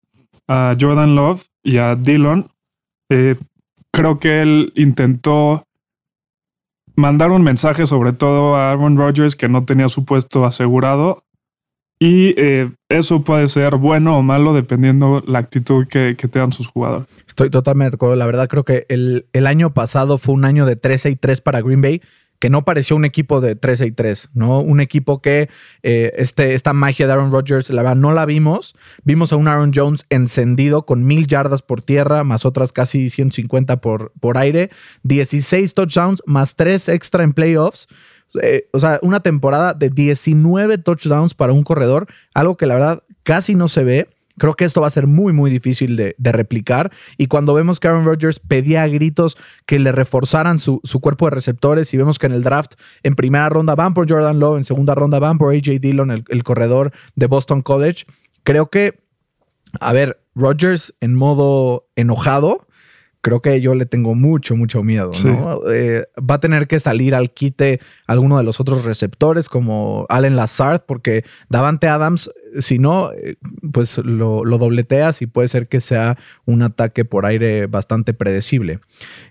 a 0.47 0.75
Jordan 0.79 1.15
Love 1.15 1.45
y 1.63 1.77
a 1.77 1.95
Dillon. 1.95 2.49
Creo 3.93 4.19
que 4.19 4.41
él 4.41 4.71
intentó 4.75 5.65
mandar 6.95 7.31
un 7.31 7.43
mensaje 7.43 7.87
sobre 7.87 8.13
todo 8.13 8.55
a 8.55 8.71
Aaron 8.71 8.97
Rodgers 8.97 9.35
que 9.35 9.49
no 9.49 9.65
tenía 9.65 9.89
su 9.89 10.05
puesto 10.05 10.45
asegurado 10.45 11.23
y 11.99 12.33
eh, 12.35 12.71
eso 12.89 13.23
puede 13.23 13.47
ser 13.47 13.75
bueno 13.75 14.17
o 14.17 14.23
malo 14.23 14.55
dependiendo 14.55 15.23
la 15.27 15.37
actitud 15.37 15.87
que, 15.87 16.15
que 16.17 16.27
tengan 16.27 16.51
sus 16.51 16.67
jugadores. 16.67 17.07
Estoy 17.27 17.51
totalmente 17.51 17.91
de 17.91 17.95
acuerdo. 17.95 18.15
La 18.15 18.25
verdad, 18.25 18.47
creo 18.47 18.63
que 18.63 18.87
el, 18.89 19.27
el 19.33 19.45
año 19.45 19.71
pasado 19.71 20.17
fue 20.17 20.33
un 20.33 20.43
año 20.43 20.65
de 20.65 20.75
13 20.75 21.11
y 21.11 21.15
3 21.15 21.41
para 21.41 21.61
Green 21.61 21.81
Bay, 21.81 22.01
que 22.41 22.49
no 22.49 22.65
pareció 22.65 22.95
un 22.95 23.05
equipo 23.05 23.39
de 23.39 23.55
13 23.55 23.85
y 23.85 23.91
3, 23.91 24.31
¿no? 24.33 24.61
Un 24.61 24.81
equipo 24.81 25.21
que 25.21 25.47
eh, 25.83 26.11
este, 26.17 26.55
esta 26.55 26.73
magia 26.73 27.05
de 27.05 27.13
Aaron 27.13 27.31
Rodgers, 27.31 27.69
la 27.69 27.83
verdad, 27.83 27.95
no 27.95 28.11
la 28.13 28.25
vimos. 28.25 28.75
Vimos 29.03 29.31
a 29.31 29.35
un 29.35 29.47
Aaron 29.47 29.71
Jones 29.73 30.07
encendido 30.09 30.87
con 30.87 31.03
mil 31.03 31.27
yardas 31.27 31.61
por 31.61 31.83
tierra, 31.83 32.23
más 32.23 32.43
otras 32.43 32.71
casi 32.71 33.11
150 33.11 33.79
por, 33.79 34.11
por 34.19 34.39
aire, 34.39 34.71
16 35.03 35.75
touchdowns, 35.75 36.23
más 36.25 36.55
3 36.55 36.89
extra 36.89 37.23
en 37.23 37.33
playoffs. 37.33 37.87
Eh, 38.41 38.67
o 38.73 38.79
sea, 38.79 38.97
una 39.03 39.19
temporada 39.19 39.75
de 39.75 39.91
19 39.91 40.79
touchdowns 40.79 41.35
para 41.35 41.53
un 41.53 41.61
corredor, 41.61 42.07
algo 42.33 42.57
que 42.57 42.65
la 42.65 42.73
verdad 42.73 43.03
casi 43.21 43.53
no 43.53 43.67
se 43.67 43.83
ve. 43.83 44.09
Creo 44.37 44.53
que 44.53 44.65
esto 44.65 44.81
va 44.81 44.87
a 44.87 44.91
ser 44.91 45.07
muy, 45.07 45.33
muy 45.33 45.49
difícil 45.51 45.95
de, 45.95 46.15
replicar. 46.17 46.91
Y 47.17 47.27
cuando 47.27 47.53
vemos 47.53 47.79
que 47.79 47.87
Aaron 47.87 48.05
Rodgers 48.05 48.39
pedía 48.39 48.83
a 48.83 48.87
gritos 48.87 49.37
que 49.65 49.79
le 49.79 49.91
reforzaran 49.91 50.59
su, 50.59 50.79
su 50.83 50.99
cuerpo 50.99 51.25
de 51.25 51.31
receptores 51.31 51.93
y 51.93 51.97
vemos 51.97 52.19
que 52.19 52.27
en 52.27 52.33
el 52.33 52.43
draft, 52.43 52.73
en 53.03 53.15
primera 53.15 53.49
ronda 53.49 53.75
van 53.75 53.93
por 53.93 54.09
Jordan 54.09 54.39
Lowe, 54.39 54.57
en 54.57 54.63
segunda 54.63 54.95
ronda 54.95 55.19
van 55.19 55.37
por 55.37 55.53
AJ 55.53 55.79
Dillon, 55.79 56.11
el, 56.11 56.23
el 56.29 56.43
corredor 56.43 56.91
de 57.15 57.27
Boston 57.27 57.61
College, 57.61 58.05
creo 58.43 58.69
que, 58.69 58.99
a 59.79 59.93
ver, 59.93 60.21
Rodgers 60.35 60.93
en 61.01 61.15
modo 61.15 61.87
enojado, 61.95 62.67
creo 63.21 63.41
que 63.41 63.61
yo 63.61 63.75
le 63.75 63.85
tengo 63.85 64.15
mucho, 64.15 64.55
mucho 64.55 64.83
miedo, 64.83 65.11
¿no? 65.23 65.59
Eh, 65.71 66.05
va 66.17 66.35
a 66.35 66.39
tener 66.39 66.67
que 66.67 66.79
salir 66.79 67.15
al 67.15 67.31
quite 67.31 67.79
alguno 68.07 68.37
de 68.37 68.43
los 68.43 68.59
otros 68.59 68.83
receptores 68.83 69.47
como 69.47 70.05
Allen 70.09 70.35
Lazard, 70.35 70.81
porque 70.85 71.23
Davante 71.49 71.87
Adams, 71.87 72.31
si 72.59 72.79
no, 72.79 73.11
eh, 73.13 73.35
pues 73.71 73.99
lo, 73.99 74.43
lo 74.43 74.57
dobleteas 74.57 75.21
y 75.21 75.27
puede 75.27 75.47
ser 75.47 75.67
que 75.67 75.81
sea 75.81 76.17
un 76.45 76.63
ataque 76.63 77.05
por 77.05 77.25
aire 77.25 77.67
bastante 77.67 78.13
predecible. 78.13 78.79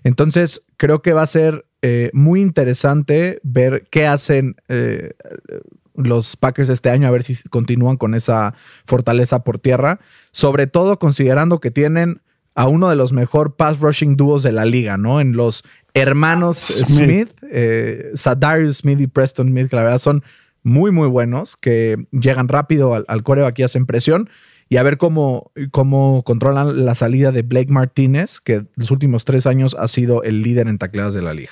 Entonces, 0.03 0.63
creo 0.77 1.01
que 1.01 1.13
va 1.13 1.23
a 1.23 1.27
ser 1.27 1.65
eh, 1.83 2.11
muy 2.13 2.41
interesante 2.41 3.39
ver 3.41 3.87
qué 3.89 4.05
hacen 4.05 4.55
eh, 4.67 5.13
los 5.95 6.37
Packers 6.37 6.69
este 6.69 6.91
año, 6.91 7.07
a 7.07 7.11
ver 7.11 7.23
si 7.23 7.35
continúan 7.49 7.97
con 7.97 8.13
esa 8.13 8.53
fortaleza 8.85 9.43
por 9.43 9.57
tierra, 9.57 9.99
sobre 10.31 10.67
todo 10.67 10.99
considerando 10.99 11.59
que 11.59 11.71
tienen 11.71 12.21
a 12.55 12.67
uno 12.67 12.89
de 12.89 12.95
los 12.95 13.13
mejor 13.13 13.55
pass 13.55 13.79
rushing 13.79 14.17
dúos 14.17 14.43
de 14.43 14.51
la 14.51 14.65
liga, 14.65 14.97
¿no? 14.97 15.21
En 15.21 15.33
los 15.33 15.63
hermanos 15.93 16.57
Smith. 16.57 16.87
Smith, 16.87 17.29
eh, 17.49 18.11
Sadarius 18.13 18.77
Smith 18.77 18.99
y 18.99 19.07
Preston 19.07 19.47
Smith, 19.47 19.69
que 19.69 19.75
la 19.75 19.83
verdad 19.83 19.99
son 19.99 20.23
muy, 20.63 20.91
muy 20.91 21.07
buenos, 21.07 21.57
que 21.57 22.07
llegan 22.11 22.47
rápido 22.47 22.93
al, 22.93 23.05
al 23.07 23.23
coreback 23.23 23.59
y 23.59 23.63
hacen 23.63 23.85
presión. 23.85 24.29
Y 24.69 24.77
a 24.77 24.83
ver 24.83 24.97
cómo, 24.97 25.51
cómo 25.71 26.23
controlan 26.23 26.85
la 26.85 26.95
salida 26.95 27.33
de 27.33 27.41
Blake 27.41 27.71
Martínez, 27.71 28.39
que 28.39 28.65
los 28.75 28.89
últimos 28.89 29.25
tres 29.25 29.45
años 29.45 29.75
ha 29.77 29.89
sido 29.89 30.23
el 30.23 30.41
líder 30.43 30.69
en 30.69 30.77
tacleadas 30.77 31.13
de 31.13 31.21
la 31.21 31.33
liga. 31.33 31.51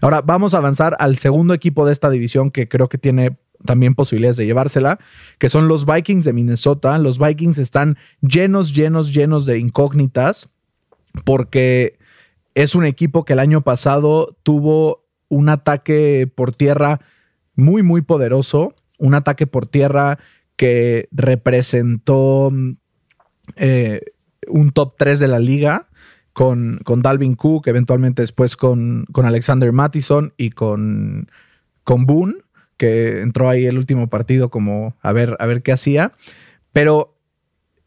Ahora 0.00 0.22
vamos 0.22 0.54
a 0.54 0.58
avanzar 0.58 0.96
al 1.00 1.16
segundo 1.16 1.52
equipo 1.52 1.84
de 1.84 1.92
esta 1.92 2.08
división 2.08 2.52
que 2.52 2.68
creo 2.68 2.88
que 2.88 2.96
tiene 2.96 3.38
también 3.64 3.94
posibilidades 3.94 4.36
de 4.36 4.46
llevársela, 4.46 4.98
que 5.38 5.48
son 5.48 5.68
los 5.68 5.86
Vikings 5.86 6.24
de 6.24 6.32
Minnesota. 6.32 6.98
Los 6.98 7.18
Vikings 7.18 7.58
están 7.58 7.98
llenos, 8.20 8.74
llenos, 8.74 9.12
llenos 9.12 9.46
de 9.46 9.58
incógnitas 9.58 10.48
porque 11.24 11.98
es 12.54 12.74
un 12.74 12.84
equipo 12.84 13.24
que 13.24 13.34
el 13.34 13.38
año 13.38 13.62
pasado 13.62 14.36
tuvo 14.42 15.04
un 15.28 15.48
ataque 15.48 16.30
por 16.32 16.54
tierra 16.54 17.00
muy, 17.54 17.82
muy 17.82 18.02
poderoso, 18.02 18.74
un 18.98 19.14
ataque 19.14 19.46
por 19.46 19.66
tierra 19.66 20.18
que 20.56 21.08
representó 21.12 22.52
eh, 23.56 24.00
un 24.48 24.70
top 24.72 24.94
3 24.96 25.20
de 25.20 25.28
la 25.28 25.38
liga 25.38 25.88
con, 26.32 26.80
con 26.84 27.02
Dalvin 27.02 27.34
Cook, 27.34 27.66
eventualmente 27.66 28.22
después 28.22 28.56
con, 28.56 29.06
con 29.12 29.26
Alexander 29.26 29.72
Mattison 29.72 30.32
y 30.36 30.50
con, 30.50 31.30
con 31.84 32.06
Boone, 32.06 32.34
que 32.80 33.20
entró 33.20 33.50
ahí 33.50 33.66
el 33.66 33.76
último 33.76 34.08
partido 34.08 34.48
como 34.48 34.96
a 35.02 35.12
ver, 35.12 35.36
a 35.38 35.44
ver 35.44 35.60
qué 35.60 35.70
hacía. 35.70 36.14
Pero, 36.72 37.14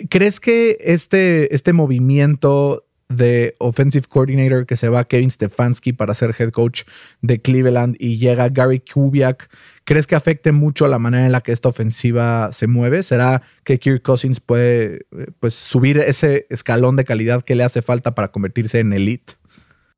¿crees 0.08 0.40
que 0.40 0.78
este, 0.82 1.54
este 1.56 1.74
movimiento 1.74 2.86
de 3.10 3.56
offensive 3.58 4.06
coordinator 4.08 4.68
que 4.68 4.76
se 4.76 4.90
va 4.90 5.04
Kevin 5.06 5.32
Stefanski 5.32 5.94
para 5.94 6.14
ser 6.14 6.36
head 6.38 6.52
coach 6.52 6.84
de 7.22 7.42
Cleveland 7.42 7.96
y 7.98 8.20
llega 8.20 8.50
Gary 8.50 8.82
Kubiak, 8.82 9.50
¿crees 9.84 10.06
que 10.06 10.14
afecte 10.14 10.52
mucho 10.52 10.88
la 10.88 11.00
manera 11.00 11.26
en 11.26 11.32
la 11.32 11.42
que 11.42 11.52
esta 11.52 11.70
ofensiva 11.70 12.52
se 12.52 12.68
mueve? 12.68 13.02
¿Será 13.02 13.42
que 13.64 13.80
Kirk 13.80 14.04
Cousins 14.04 14.40
puede 14.40 15.08
pues, 15.40 15.56
subir 15.56 15.98
ese 15.98 16.46
escalón 16.52 16.98
de 16.98 17.06
calidad 17.06 17.44
que 17.44 17.56
le 17.56 17.64
hace 17.64 17.82
falta 17.82 18.14
para 18.14 18.28
convertirse 18.28 18.80
en 18.80 18.94
elite? 18.94 19.34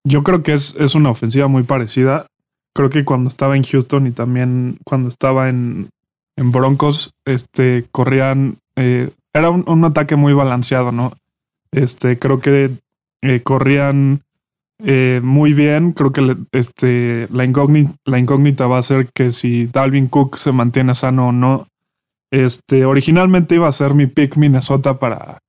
Yo 0.05 0.23
creo 0.23 0.41
que 0.41 0.53
es, 0.53 0.73
es 0.79 0.95
una 0.95 1.09
ofensiva 1.09 1.49
muy 1.49 1.63
parecida. 1.63 2.27
Creo 2.75 2.89
que 2.89 3.05
cuando 3.05 3.29
estaba 3.29 3.55
en 3.55 3.63
Houston 3.63 4.05
y 4.05 4.11
también 4.11 4.77
cuando 4.83 5.09
estaba 5.09 5.49
en, 5.49 5.89
en 6.35 6.51
Broncos, 6.51 7.15
este, 7.25 7.85
corrían, 7.91 8.57
eh, 8.75 9.09
era 9.33 9.49
un, 9.49 9.63
un 9.67 9.85
ataque 9.85 10.15
muy 10.15 10.33
balanceado, 10.33 10.91
¿no? 10.91 11.13
Este, 11.71 12.19
creo 12.19 12.39
que 12.39 12.71
eh, 13.21 13.39
corrían 13.41 14.21
eh, 14.83 15.21
muy 15.23 15.53
bien. 15.53 15.93
Creo 15.93 16.11
que 16.11 16.37
este, 16.51 17.27
la, 17.31 17.45
incógnita, 17.45 17.93
la 18.05 18.19
incógnita 18.19 18.67
va 18.67 18.77
a 18.77 18.83
ser 18.83 19.07
que 19.13 19.31
si 19.31 19.67
Dalvin 19.67 20.07
Cook 20.07 20.37
se 20.37 20.51
mantiene 20.51 20.95
sano 20.95 21.29
o 21.29 21.31
no. 21.31 21.67
Este, 22.31 22.85
originalmente 22.85 23.55
iba 23.55 23.67
a 23.67 23.71
ser 23.71 23.93
mi 23.93 24.07
pick 24.07 24.35
Minnesota 24.35 24.99
para, 24.99 25.39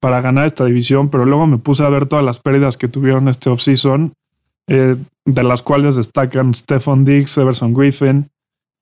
para 0.00 0.20
ganar 0.20 0.46
esta 0.46 0.64
división, 0.64 1.08
pero 1.08 1.24
luego 1.26 1.46
me 1.46 1.58
puse 1.58 1.84
a 1.84 1.88
ver 1.88 2.06
todas 2.06 2.24
las 2.24 2.40
pérdidas 2.40 2.76
que 2.76 2.88
tuvieron 2.88 3.28
este 3.28 3.50
offseason, 3.50 4.14
eh, 4.66 4.96
de 5.24 5.42
las 5.42 5.62
cuales 5.62 5.96
destacan 5.96 6.54
Stephon 6.54 7.04
Diggs, 7.04 7.38
Everson 7.38 7.72
Griffin, 7.72 8.28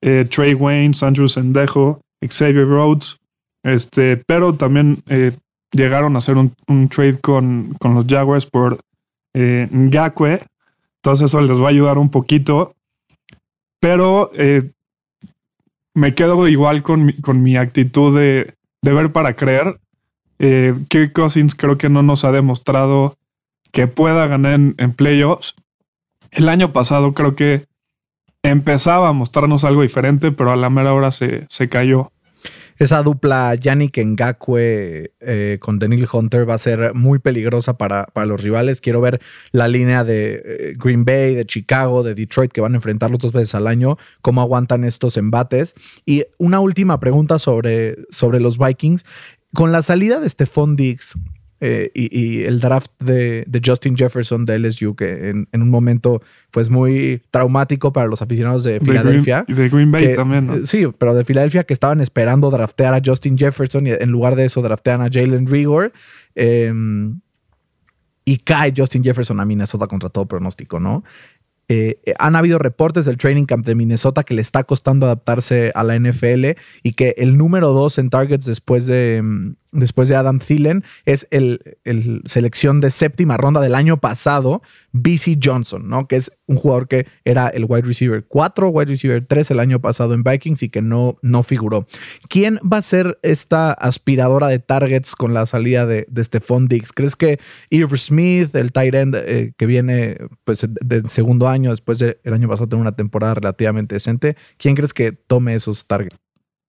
eh, 0.02 0.26
Trey 0.28 0.54
Wayne, 0.54 0.94
Andrew 1.02 1.28
Sendejo, 1.28 2.00
Xavier 2.20 2.66
Rhodes, 2.66 3.18
este, 3.64 4.16
pero 4.16 4.54
también 4.54 5.02
llegaron 5.72 6.14
a 6.14 6.18
hacer 6.18 6.36
un, 6.36 6.88
trade 6.88 7.18
con, 7.20 7.74
con, 7.78 7.94
los 7.94 8.06
Jaguars 8.06 8.46
por 8.46 8.78
eh, 9.34 9.68
Ngakwe. 9.70 10.42
Entonces 11.02 11.30
eso 11.30 11.40
les 11.40 11.58
va 11.58 11.66
a 11.66 11.70
ayudar 11.70 11.98
un 11.98 12.10
poquito. 12.10 12.74
Pero 13.80 14.30
eh, 14.34 14.70
me 15.94 16.14
quedo 16.14 16.46
igual 16.46 16.82
con 16.82 17.06
mi, 17.06 17.14
con 17.14 17.42
mi 17.42 17.56
actitud 17.56 18.16
de, 18.16 18.54
de, 18.82 18.92
ver 18.92 19.12
para 19.12 19.34
creer. 19.34 19.80
Eh, 20.38 20.74
Kirk 20.88 21.12
Cousins 21.12 21.54
creo 21.54 21.78
que 21.78 21.88
no 21.88 22.02
nos 22.02 22.24
ha 22.24 22.32
demostrado 22.32 23.16
que 23.72 23.86
pueda 23.86 24.26
ganar 24.26 24.60
en 24.76 24.92
playoffs. 24.92 25.54
El 26.32 26.48
año 26.48 26.72
pasado 26.72 27.14
creo 27.14 27.36
que 27.36 27.66
empezaba 28.42 29.08
a 29.08 29.12
mostrarnos 29.12 29.64
algo 29.64 29.82
diferente, 29.82 30.32
pero 30.32 30.50
a 30.50 30.56
la 30.56 30.70
mera 30.70 30.92
hora 30.92 31.12
se, 31.12 31.46
se 31.48 31.68
cayó 31.68 32.10
esa 32.82 33.02
dupla 33.02 33.54
Yannick 33.54 33.98
Ngakwe 33.98 35.12
eh, 35.20 35.58
con 35.60 35.78
Daniel 35.78 36.08
Hunter 36.12 36.48
va 36.48 36.54
a 36.54 36.58
ser 36.58 36.94
muy 36.94 37.18
peligrosa 37.18 37.76
para, 37.78 38.06
para, 38.06 38.26
los 38.26 38.42
rivales. 38.42 38.80
Quiero 38.80 39.00
ver 39.00 39.20
la 39.52 39.68
línea 39.68 40.04
de 40.04 40.42
eh, 40.44 40.74
Green 40.76 41.04
Bay, 41.04 41.34
de 41.34 41.46
Chicago, 41.46 42.02
de 42.02 42.14
Detroit, 42.14 42.50
que 42.50 42.60
van 42.60 42.72
a 42.72 42.76
enfrentarlos 42.76 43.20
dos 43.20 43.32
veces 43.32 43.54
al 43.54 43.66
año, 43.66 43.98
cómo 44.20 44.40
aguantan 44.40 44.84
estos 44.84 45.16
embates. 45.16 45.74
Y 46.04 46.24
una 46.38 46.60
última 46.60 46.98
pregunta 46.98 47.38
sobre, 47.38 47.96
sobre 48.10 48.40
los 48.40 48.58
Vikings. 48.58 49.04
Con 49.54 49.70
la 49.70 49.82
salida 49.82 50.18
de 50.18 50.28
Stephon 50.28 50.76
Diggs, 50.76 51.14
eh, 51.64 51.92
y, 51.94 52.42
el 52.42 52.58
draft 52.58 52.90
de, 52.98 53.46
Justin 53.64 53.96
Jefferson 53.96 54.44
de 54.44 54.58
LSU, 54.58 54.96
que 54.96 55.30
en, 55.30 55.46
un 55.52 55.70
momento 55.70 56.20
pues 56.50 56.68
muy 56.68 57.22
traumático 57.30 57.92
para 57.92 58.08
los 58.08 58.20
aficionados 58.20 58.64
de 58.64 58.80
Filadelfia. 58.80 59.44
Y 59.46 59.52
de 59.52 59.68
Green 59.68 59.92
Bay 59.92 60.16
también, 60.16 60.48
¿no? 60.48 60.66
Sí, 60.66 60.88
pero 60.98 61.14
de 61.14 61.24
Filadelfia 61.24 61.62
que 61.62 61.72
estaban 61.72 62.00
esperando 62.00 62.50
draftear 62.50 62.94
a 62.94 63.00
Justin 63.04 63.38
Jefferson 63.38 63.86
y 63.86 63.90
en 63.92 64.10
lugar 64.10 64.34
de 64.34 64.46
eso 64.46 64.60
draftean 64.60 65.02
a 65.02 65.08
Jalen 65.08 65.46
Rigor. 65.46 65.92
Em, 66.34 67.20
y 68.24 68.38
cae 68.38 68.74
Justin 68.76 69.04
Jefferson 69.04 69.38
a 69.38 69.44
Minnesota 69.44 69.86
contra 69.86 70.08
todo 70.08 70.26
pronóstico, 70.26 70.80
¿no? 70.80 71.04
Eh, 71.68 72.00
eh, 72.04 72.14
han 72.18 72.34
habido 72.34 72.58
reportes 72.58 73.04
del 73.04 73.18
training 73.18 73.44
camp 73.44 73.64
de 73.64 73.76
Minnesota 73.76 74.24
que 74.24 74.34
le 74.34 74.42
está 74.42 74.64
costando 74.64 75.06
adaptarse 75.06 75.70
a 75.76 75.84
la 75.84 75.94
NFL 75.94 76.56
y 76.82 76.92
que 76.92 77.14
el 77.18 77.38
número 77.38 77.68
dos 77.68 77.98
en 77.98 78.10
targets 78.10 78.46
después 78.46 78.86
de, 78.86 79.20
mm, 79.22 79.54
después 79.72 80.08
de 80.08 80.16
Adam 80.16 80.38
Thielen, 80.38 80.84
es 81.04 81.26
el, 81.30 81.60
selección 82.26 82.80
de 82.80 82.90
séptima 82.90 83.36
ronda 83.36 83.60
del 83.60 83.74
año 83.74 83.98
pasado, 83.98 84.62
BC 84.92 85.38
Johnson, 85.42 85.88
¿no? 85.88 86.06
Que 86.06 86.16
es 86.16 86.32
un 86.46 86.56
jugador 86.56 86.86
que 86.88 87.06
era 87.24 87.48
el 87.48 87.64
wide 87.68 87.82
receiver 87.82 88.24
4, 88.26 88.68
wide 88.68 88.90
receiver 88.90 89.24
3 89.26 89.50
el 89.50 89.60
año 89.60 89.80
pasado 89.80 90.14
en 90.14 90.22
Vikings 90.22 90.62
y 90.62 90.68
que 90.68 90.82
no, 90.82 91.18
no 91.22 91.42
figuró. 91.42 91.86
¿Quién 92.28 92.58
va 92.58 92.78
a 92.78 92.82
ser 92.82 93.18
esta 93.22 93.72
aspiradora 93.72 94.48
de 94.48 94.58
targets 94.58 95.16
con 95.16 95.34
la 95.34 95.46
salida 95.46 95.86
de, 95.86 96.06
Stephon 96.22 96.68
Diggs? 96.68 96.92
¿Crees 96.92 97.16
que 97.16 97.40
Irv 97.70 97.96
Smith, 97.96 98.54
el 98.54 98.72
tight 98.72 98.94
end 98.94 99.16
eh, 99.16 99.54
que 99.56 99.66
viene 99.66 100.18
pues, 100.44 100.66
del 100.68 101.08
segundo 101.08 101.48
año, 101.48 101.70
después 101.70 101.98
del 101.98 102.18
año 102.24 102.48
pasado, 102.48 102.68
tener 102.68 102.82
una 102.82 102.94
temporada 102.94 103.34
relativamente 103.34 103.96
decente, 103.96 104.36
¿quién 104.58 104.74
crees 104.74 104.92
que 104.92 105.12
tome 105.12 105.54
esos 105.54 105.86
targets? 105.86 106.22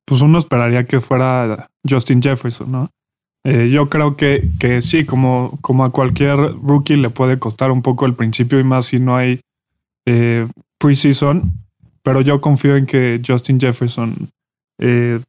Pues 0.05 0.21
uno 0.21 0.39
esperaría 0.39 0.85
que 0.85 1.01
fuera 1.01 1.67
Justin 1.87 2.21
Jefferson, 2.21 2.71
¿no? 2.71 2.89
Eh, 3.45 3.69
yo 3.69 3.89
creo 3.89 4.15
que, 4.15 4.49
que 4.59 4.81
sí, 4.81 5.05
como, 5.05 5.57
como 5.61 5.83
a 5.83 5.91
cualquier 5.91 6.37
rookie 6.37 6.95
le 6.95 7.09
puede 7.09 7.39
costar 7.39 7.71
un 7.71 7.81
poco 7.81 8.05
el 8.05 8.13
principio 8.13 8.59
y 8.59 8.63
más 8.63 8.85
si 8.87 8.99
no 8.99 9.17
hay 9.17 9.41
eh, 10.05 10.47
preseason, 10.77 11.51
pero 12.03 12.21
yo 12.21 12.39
confío 12.39 12.77
en 12.77 12.85
que 12.85 13.21
Justin 13.25 13.59
Jefferson 13.59 14.29
eh, 14.79 15.19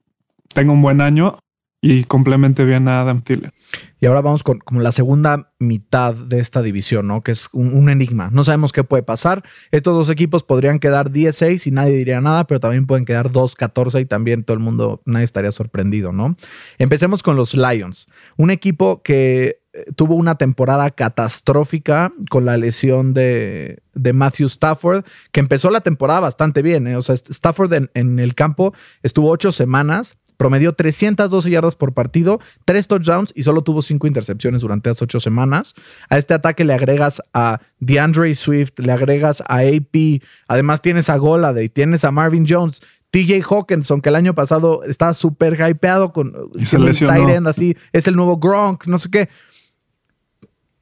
tenga 0.53 0.73
un 0.73 0.83
buen 0.83 1.01
año 1.01 1.39
y 1.87 2.05
complemente 2.05 2.65
bien 2.65 2.89
a 2.89 3.03
Adam 3.03 3.21
Thielen. 3.21 3.53
Y 4.01 4.07
ahora 4.07 4.23
vamos 4.23 4.43
con 4.43 4.59
como 4.59 4.81
la 4.81 4.91
segunda 4.91 5.53
mitad 5.59 6.15
de 6.15 6.41
esta 6.41 6.63
división, 6.63 7.07
¿no? 7.07 7.23
Que 7.23 7.33
es 7.33 7.51
un, 7.53 7.91
enigma. 7.91 8.31
No 8.33 8.43
sabemos 8.43 8.73
qué 8.73 8.85
puede 8.85 9.03
pasar. 9.03 9.45
Estos 9.71 9.95
dos 9.95 10.09
equipos 10.09 10.45
podrían 10.45 10.79
quedar 10.79 11.11
10-6 11.11 11.67
y 11.67 11.73
nadie 11.73 11.93
diría 11.93 12.23
nada, 12.23 12.47
pero 12.47 12.59
también 12.59 12.87
pueden 12.87 13.05
quedar 13.05 13.31
2-14 13.31 14.01
y 14.01 14.07
también 14.07 14.45
todo 14.45 14.55
el 14.55 14.63
mundo, 14.63 15.03
nadie 15.05 15.25
estaría 15.25 15.53
sorprendido, 15.53 16.11
¿no? 16.11 16.37
Empecemos 16.79 17.23
con 17.23 17.37
los 17.37 17.53
Lions. 17.53 18.09
Un 18.39 18.51
equipo 18.51 19.03
que 19.03 19.61
eh, 19.75 19.85
tuvo 19.95 20.15
una 20.15 20.37
temporada 20.37 20.91
catastrófica 20.91 22.15
con 22.31 22.47
la 22.47 22.57
lesión 22.57 23.13
de, 23.13 23.83
de 23.93 24.13
Matthew 24.15 24.47
Stafford, 24.47 25.05
que 25.33 25.41
empezó 25.41 25.71
la 25.71 25.83
temporada 25.83 26.21
bastante 26.21 26.63
bien. 26.63 26.87
¿eh? 26.87 26.97
O 26.97 27.03
sea, 27.03 27.15
Stafford 27.15 27.75
en, 27.75 27.91
en 27.93 28.19
el 28.21 28.35
campo 28.35 28.73
estuvo 29.03 29.29
ocho 29.29 29.53
semanas 29.53 30.17
Promedió 30.37 30.73
312 30.73 31.51
yardas 31.51 31.77
por 31.77 31.93
partido, 31.93 32.41
tres 32.65 32.89
touchdowns 32.89 33.33
y 33.35 33.43
solo 33.43 33.63
tuvo 33.63 33.83
cinco 33.83 34.07
intercepciones 34.07 34.63
durante 34.63 34.91
las 34.91 35.01
ocho 35.03 35.21
semanas. 35.21 35.75
A 36.09 36.19
este 36.19 36.35
ataque 36.35 36.65
le 36.65 36.75
agregas 36.75 37.23
a 37.33 37.61
DeAndre 37.81 38.35
Swift, 38.35 38.79
le 38.79 38.93
agregas 38.93 39.43
a 39.47 39.59
AP, 39.59 40.23
además 40.49 40.83
tienes 40.83 41.09
a 41.11 41.17
Goladay, 41.17 41.69
tienes 41.69 42.05
a 42.05 42.11
Marvin 42.11 42.47
Jones, 42.49 42.81
TJ 43.11 43.45
Hawkinson, 43.49 44.01
que 44.01 44.09
el 44.09 44.17
año 44.17 44.35
pasado 44.35 44.83
estaba 44.83 45.15
súper 45.15 45.55
hypeado 45.55 46.13
con, 46.13 46.35
y 46.57 46.65
se 46.65 46.79
lesionó. 46.81 47.49
así, 47.49 47.77
es 47.93 48.09
el 48.09 48.17
nuevo 48.17 48.39
Gronk, 48.39 48.87
no 48.87 48.99
sé 48.99 49.09
qué. 49.11 49.29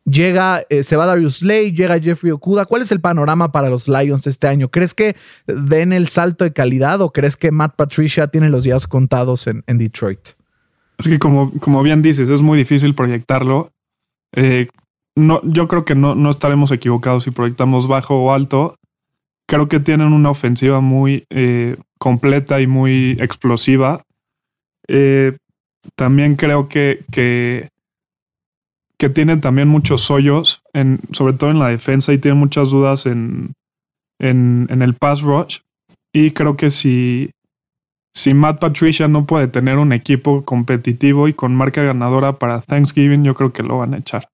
Llega, 0.05 0.65
eh, 0.69 0.83
se 0.83 0.97
va 0.97 1.07
Darius 1.07 1.39
Slay, 1.39 1.73
llega 1.73 2.01
Jeffrey 2.01 2.33
Okuda. 2.33 2.65
¿Cuál 2.67 2.83
es 2.83 2.91
el 2.91 3.01
panorama 3.01 3.53
para 3.53 3.69
los 3.69 3.87
Lions 3.87 4.27
este 4.27 4.49
año? 4.49 4.69
¿Crees 4.69 4.95
que 4.95 5.15
den 5.47 5.93
el 5.93 6.09
salto 6.09 6.43
de 6.45 6.53
calidad 6.53 7.01
o 7.03 7.13
crees 7.13 7.37
que 7.37 7.53
Matt 7.53 7.77
Patricia 7.77 8.27
tiene 8.27 8.49
los 8.49 8.65
días 8.65 8.89
contados 8.89 9.47
en, 9.47 9.63
Detroit? 9.67 10.31
Es 10.99 11.07
que 11.07 11.21
como, 11.21 11.53
como, 11.61 11.83
bien 11.83 12.03
dices, 12.03 12.29
es 12.29 12.41
muy 12.41 12.59
difícil 12.59 12.97
proyectarlo. 12.97 13.71
Eh, 14.35 14.69
no, 15.15 15.41
yo 15.45 15.69
creo 15.69 15.85
que 15.85 15.95
no, 15.95 16.17
no, 16.17 16.31
estaremos 16.31 16.73
equivocados 16.73 17.25
si 17.25 17.31
proyectamos 17.31 17.87
bajo 17.87 18.17
o 18.17 18.33
alto. 18.33 18.75
Creo 19.47 19.69
que 19.69 19.79
tienen 19.79 20.13
una 20.13 20.31
ofensiva 20.31 20.81
muy 20.81 21.27
eh, 21.31 21.77
completa 21.99 22.61
y 22.61 22.67
muy 22.67 23.17
explosiva. 23.21 24.03
también 25.95 26.35
creo 26.35 26.69
que, 26.69 27.05
que 27.13 27.72
que 29.03 29.09
tienen 29.09 29.41
también 29.41 29.67
muchos 29.67 30.13
hoyos, 30.13 30.63
en, 30.73 31.01
sobre 31.11 31.33
todo 31.33 31.51
en 31.51 31.59
la 31.59 31.67
defensa, 31.67 32.13
y 32.13 32.19
tienen 32.19 32.39
muchas 32.39 32.71
dudas 32.71 33.05
en, 33.07 33.53
en, 34.21 34.81
el 34.81 34.95
pass 34.95 35.23
rush. 35.23 35.59
Y 36.15 36.31
creo 36.31 36.57
que 36.57 36.71
si, 36.71 37.33
si 38.15 38.33
Matt 38.33 38.61
Patricia 38.61 39.09
no 39.09 39.27
puede 39.27 39.49
tener 39.49 39.79
un 39.79 39.93
equipo 39.93 40.45
competitivo 40.45 41.27
y 41.27 41.33
con 41.33 41.53
marca 41.53 41.83
ganadora 41.83 42.39
para 42.39 42.61
Thanksgiving, 42.61 43.25
yo 43.25 43.35
creo 43.35 43.53
que 43.53 43.65
lo 43.65 43.79
van 43.79 43.95
a 43.95 43.99
echar. 43.99 44.29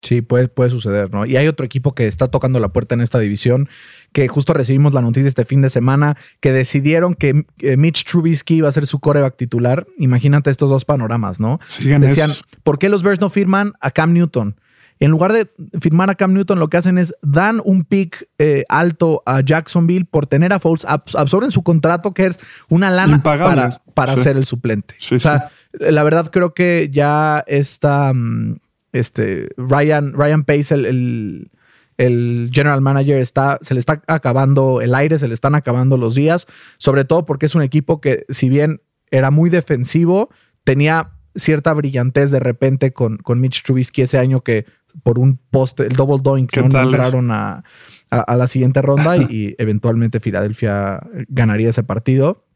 Sí, 0.00 0.22
puede, 0.22 0.46
puede 0.48 0.70
suceder, 0.70 1.12
¿no? 1.12 1.26
Y 1.26 1.36
hay 1.36 1.48
otro 1.48 1.66
equipo 1.66 1.94
que 1.94 2.06
está 2.06 2.28
tocando 2.28 2.60
la 2.60 2.68
puerta 2.68 2.94
en 2.94 3.00
esta 3.00 3.18
división, 3.18 3.68
que 4.12 4.28
justo 4.28 4.54
recibimos 4.54 4.94
la 4.94 5.00
noticia 5.00 5.28
este 5.28 5.44
fin 5.44 5.60
de 5.60 5.70
semana, 5.70 6.16
que 6.40 6.52
decidieron 6.52 7.14
que 7.14 7.44
eh, 7.58 7.76
Mitch 7.76 8.04
Trubisky 8.04 8.56
iba 8.56 8.68
a 8.68 8.72
ser 8.72 8.86
su 8.86 9.00
coreback 9.00 9.36
titular. 9.36 9.86
Imagínate 9.98 10.50
estos 10.50 10.70
dos 10.70 10.84
panoramas, 10.84 11.40
¿no? 11.40 11.58
Siguen 11.66 12.02
Decían, 12.02 12.30
¿por 12.62 12.78
qué 12.78 12.88
los 12.88 13.02
Bears 13.02 13.20
no 13.20 13.28
firman 13.28 13.72
a 13.80 13.90
Cam 13.90 14.12
Newton? 14.12 14.54
En 15.00 15.10
lugar 15.10 15.32
de 15.32 15.50
firmar 15.80 16.10
a 16.10 16.14
Cam 16.14 16.32
Newton, 16.32 16.58
lo 16.58 16.68
que 16.68 16.76
hacen 16.76 16.98
es 16.98 17.14
dan 17.22 17.60
un 17.64 17.84
pick 17.84 18.28
eh, 18.38 18.64
alto 18.68 19.22
a 19.26 19.40
Jacksonville 19.40 20.04
por 20.04 20.26
tener 20.26 20.52
a 20.52 20.58
Foles, 20.58 20.84
absorben 20.84 21.50
su 21.50 21.62
contrato, 21.62 22.14
que 22.14 22.26
es 22.26 22.38
una 22.68 22.90
lana 22.90 23.22
para, 23.22 23.82
para 23.94 24.16
ser 24.16 24.36
el 24.36 24.44
suplente. 24.44 24.94
o 25.12 25.20
sea, 25.20 25.50
la 25.72 26.02
verdad 26.02 26.30
creo 26.32 26.52
que 26.52 26.88
ya 26.92 27.44
está 27.46 28.12
mm, 28.12 28.58
este, 28.92 29.48
Ryan, 29.56 30.12
Ryan 30.12 30.44
Pace, 30.44 30.74
el, 30.74 31.50
el, 31.96 32.50
general 32.52 32.80
manager, 32.80 33.20
está, 33.20 33.58
se 33.62 33.74
le 33.74 33.80
está 33.80 34.02
acabando 34.06 34.80
el 34.80 34.94
aire, 34.94 35.18
se 35.18 35.28
le 35.28 35.34
están 35.34 35.54
acabando 35.54 35.96
los 35.96 36.14
días, 36.14 36.46
sobre 36.78 37.04
todo 37.04 37.26
porque 37.26 37.46
es 37.46 37.54
un 37.54 37.62
equipo 37.62 38.00
que, 38.00 38.24
si 38.28 38.48
bien 38.48 38.80
era 39.10 39.30
muy 39.30 39.50
defensivo, 39.50 40.30
tenía 40.64 41.12
cierta 41.34 41.72
brillantez 41.72 42.30
de 42.30 42.40
repente 42.40 42.92
con, 42.92 43.18
con 43.18 43.40
Mitch 43.40 43.62
Trubisky 43.62 44.02
ese 44.02 44.18
año 44.18 44.42
que 44.42 44.66
por 45.02 45.18
un 45.18 45.38
poste, 45.50 45.84
el 45.84 45.94
double 45.94 46.18
doink, 46.22 46.56
no 46.56 46.80
entraron 46.80 47.30
a, 47.30 47.62
la 48.10 48.46
siguiente 48.46 48.82
ronda 48.82 49.16
y, 49.16 49.54
eventualmente 49.58 50.20
Filadelfia 50.20 51.00
ganaría 51.28 51.68
ese 51.68 51.82
partido. 51.82 52.46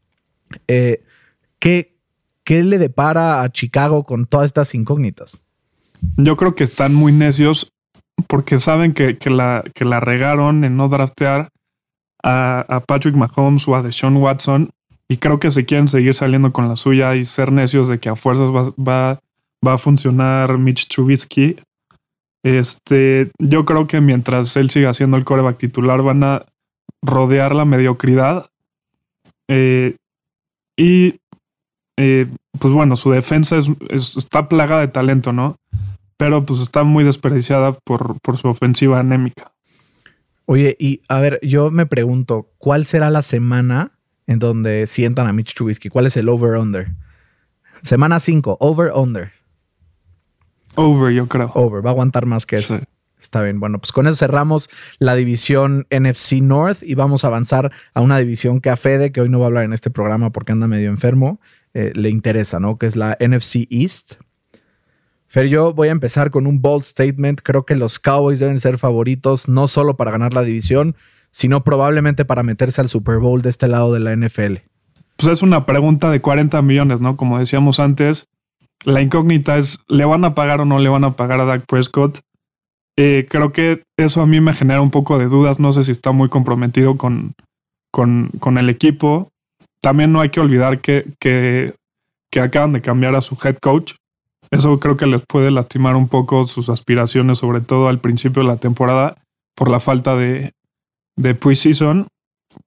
Eh, 0.67 1.03
¿qué, 1.59 1.95
¿Qué 2.43 2.63
le 2.63 2.77
depara 2.77 3.41
a 3.41 3.49
Chicago 3.51 4.03
con 4.03 4.25
todas 4.25 4.45
estas 4.45 4.73
incógnitas? 4.75 5.42
Yo 6.17 6.37
creo 6.37 6.55
que 6.55 6.63
están 6.63 6.93
muy 6.93 7.11
necios 7.11 7.71
porque 8.27 8.59
saben 8.59 8.93
que, 8.93 9.17
la, 9.29 9.63
que 9.73 9.85
la 9.85 9.99
regaron 9.99 10.63
en 10.63 10.77
no 10.77 10.89
draftear 10.89 11.49
a, 12.23 12.81
Patrick 12.87 13.15
Mahomes 13.15 13.67
o 13.67 13.75
a 13.75 13.81
Deshaun 13.81 14.17
Watson 14.17 14.69
y 15.09 15.17
creo 15.17 15.39
que 15.39 15.51
se 15.51 15.65
quieren 15.65 15.87
seguir 15.87 16.13
saliendo 16.13 16.53
con 16.53 16.69
la 16.69 16.75
suya 16.75 17.15
y 17.15 17.25
ser 17.25 17.51
necios 17.51 17.87
de 17.87 17.99
que 17.99 18.09
a 18.09 18.15
fuerzas 18.15 18.47
va, 18.47 19.19
va, 19.65 19.73
a 19.73 19.77
funcionar 19.77 20.57
Mitch 20.57 20.87
Trubisky. 20.87 21.57
Este, 22.43 23.31
yo 23.39 23.65
creo 23.65 23.87
que 23.87 24.01
mientras 24.01 24.55
él 24.57 24.69
siga 24.69 24.93
siendo 24.93 25.17
el 25.17 25.23
coreback 25.23 25.57
titular 25.57 26.01
van 26.01 26.23
a 26.23 26.45
rodear 27.01 27.53
la 27.55 27.65
mediocridad. 27.65 28.47
Eh, 29.49 29.95
y 30.77 31.19
eh, 31.97 32.27
pues 32.59 32.73
bueno, 32.73 32.95
su 32.95 33.11
defensa 33.11 33.57
es, 33.57 33.69
está 34.17 34.47
plagada 34.47 34.81
de 34.81 34.87
talento, 34.87 35.33
¿no? 35.33 35.55
Pero 36.23 36.45
pues 36.45 36.61
está 36.61 36.85
muy 36.85 37.03
desperdiciada 37.03 37.73
por, 37.73 38.17
por 38.21 38.37
su 38.37 38.47
ofensiva 38.47 38.97
anémica. 38.97 39.51
Oye, 40.45 40.77
y 40.79 41.01
a 41.09 41.19
ver, 41.19 41.37
yo 41.43 41.69
me 41.69 41.85
pregunto, 41.85 42.49
¿cuál 42.59 42.85
será 42.85 43.09
la 43.09 43.21
semana 43.21 43.91
en 44.25 44.39
donde 44.39 44.87
sientan 44.87 45.27
a 45.27 45.33
Mitch 45.33 45.53
Trubisky? 45.53 45.89
¿Cuál 45.89 46.05
es 46.05 46.15
el 46.15 46.29
over-under? 46.29 46.93
Semana 47.81 48.21
5, 48.21 48.55
over-under. 48.61 49.33
Over, 50.75 51.13
yo 51.13 51.27
creo. 51.27 51.51
Over, 51.55 51.85
va 51.85 51.89
a 51.89 51.91
aguantar 51.91 52.25
más 52.25 52.45
que 52.45 52.55
eso. 52.55 52.79
Está 53.19 53.41
bien, 53.41 53.59
bueno, 53.59 53.79
pues 53.79 53.91
con 53.91 54.07
eso 54.07 54.15
cerramos 54.15 54.69
la 54.99 55.15
división 55.15 55.87
NFC 55.89 56.35
North 56.41 56.83
y 56.83 56.95
vamos 56.95 57.25
a 57.25 57.27
avanzar 57.27 57.69
a 57.93 57.99
una 57.99 58.17
división 58.17 58.61
que 58.61 58.69
a 58.69 58.77
Fede, 58.77 59.11
que 59.11 59.19
hoy 59.19 59.27
no 59.27 59.39
va 59.39 59.45
a 59.45 59.47
hablar 59.47 59.65
en 59.65 59.73
este 59.73 59.89
programa 59.89 60.29
porque 60.29 60.53
anda 60.53 60.67
medio 60.67 60.89
enfermo, 60.89 61.41
eh, 61.73 61.91
le 61.95 62.09
interesa, 62.09 62.61
¿no? 62.61 62.77
Que 62.77 62.85
es 62.85 62.95
la 62.95 63.17
NFC 63.19 63.67
East. 63.69 64.22
Fer, 65.33 65.47
yo 65.47 65.73
voy 65.73 65.87
a 65.87 65.91
empezar 65.91 66.29
con 66.29 66.45
un 66.45 66.61
bold 66.61 66.83
statement. 66.83 67.41
Creo 67.41 67.65
que 67.65 67.75
los 67.75 67.97
Cowboys 67.97 68.37
deben 68.37 68.59
ser 68.59 68.77
favoritos 68.77 69.49
no 69.49 69.67
solo 69.67 69.97
para 69.97 70.11
ganar 70.11 70.35
la 70.35 70.43
división, 70.43 70.95
sino 71.31 71.63
probablemente 71.63 72.23
para 72.23 72.43
meterse 72.43 72.81
al 72.81 72.87
Super 72.87 73.17
Bowl 73.17 73.41
de 73.41 73.49
este 73.49 73.67
lado 73.67 73.91
de 73.91 73.99
la 73.99 74.15
NFL. 74.15 74.57
Pues 75.17 75.31
es 75.31 75.41
una 75.41 75.65
pregunta 75.65 76.11
de 76.11 76.21
40 76.21 76.61
millones, 76.61 77.01
¿no? 77.01 77.17
Como 77.17 77.39
decíamos 77.39 77.79
antes, 77.79 78.27
la 78.83 79.01
incógnita 79.01 79.57
es, 79.57 79.79
¿le 79.87 80.05
van 80.05 80.23
a 80.23 80.35
pagar 80.35 80.61
o 80.61 80.65
no 80.65 80.77
le 80.77 80.89
van 80.89 81.03
a 81.03 81.15
pagar 81.15 81.41
a 81.41 81.45
Dak 81.45 81.65
Prescott? 81.65 82.19
Eh, 82.95 83.25
creo 83.27 83.51
que 83.51 83.81
eso 83.97 84.21
a 84.21 84.27
mí 84.27 84.39
me 84.39 84.53
genera 84.53 84.81
un 84.81 84.91
poco 84.91 85.17
de 85.17 85.25
dudas. 85.25 85.59
No 85.59 85.71
sé 85.71 85.83
si 85.83 85.93
está 85.93 86.11
muy 86.11 86.29
comprometido 86.29 86.95
con, 86.95 87.33
con, 87.91 88.29
con 88.39 88.59
el 88.59 88.69
equipo. 88.69 89.31
También 89.81 90.11
no 90.11 90.21
hay 90.21 90.29
que 90.29 90.41
olvidar 90.41 90.79
que, 90.79 91.07
que, 91.19 91.73
que 92.31 92.39
acaban 92.39 92.73
de 92.73 92.81
cambiar 92.81 93.15
a 93.15 93.21
su 93.21 93.35
head 93.43 93.57
coach. 93.57 93.93
Eso 94.53 94.79
creo 94.79 94.95
que 94.95 95.07
les 95.07 95.25
puede 95.25 95.49
lastimar 95.49 95.95
un 95.95 96.07
poco 96.07 96.45
sus 96.45 96.69
aspiraciones, 96.69 97.39
sobre 97.39 97.59
todo 97.61 97.87
al 97.87 97.99
principio 97.99 98.43
de 98.43 98.49
la 98.49 98.57
temporada, 98.57 99.17
por 99.55 99.67
la 99.67 99.79
falta 99.79 100.15
de, 100.15 100.53
de 101.15 101.33
preseason. 101.33 102.07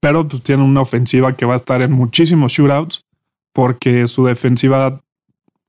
Pero 0.01 0.27
pues 0.27 0.43
tiene 0.43 0.65
una 0.65 0.81
ofensiva 0.81 1.37
que 1.37 1.47
va 1.47 1.55
a 1.55 1.59
estar 1.59 1.83
en 1.83 1.93
muchísimos 1.93 2.53
shootouts, 2.53 3.05
porque 3.53 4.09
su 4.09 4.27
defensiva 4.27 5.01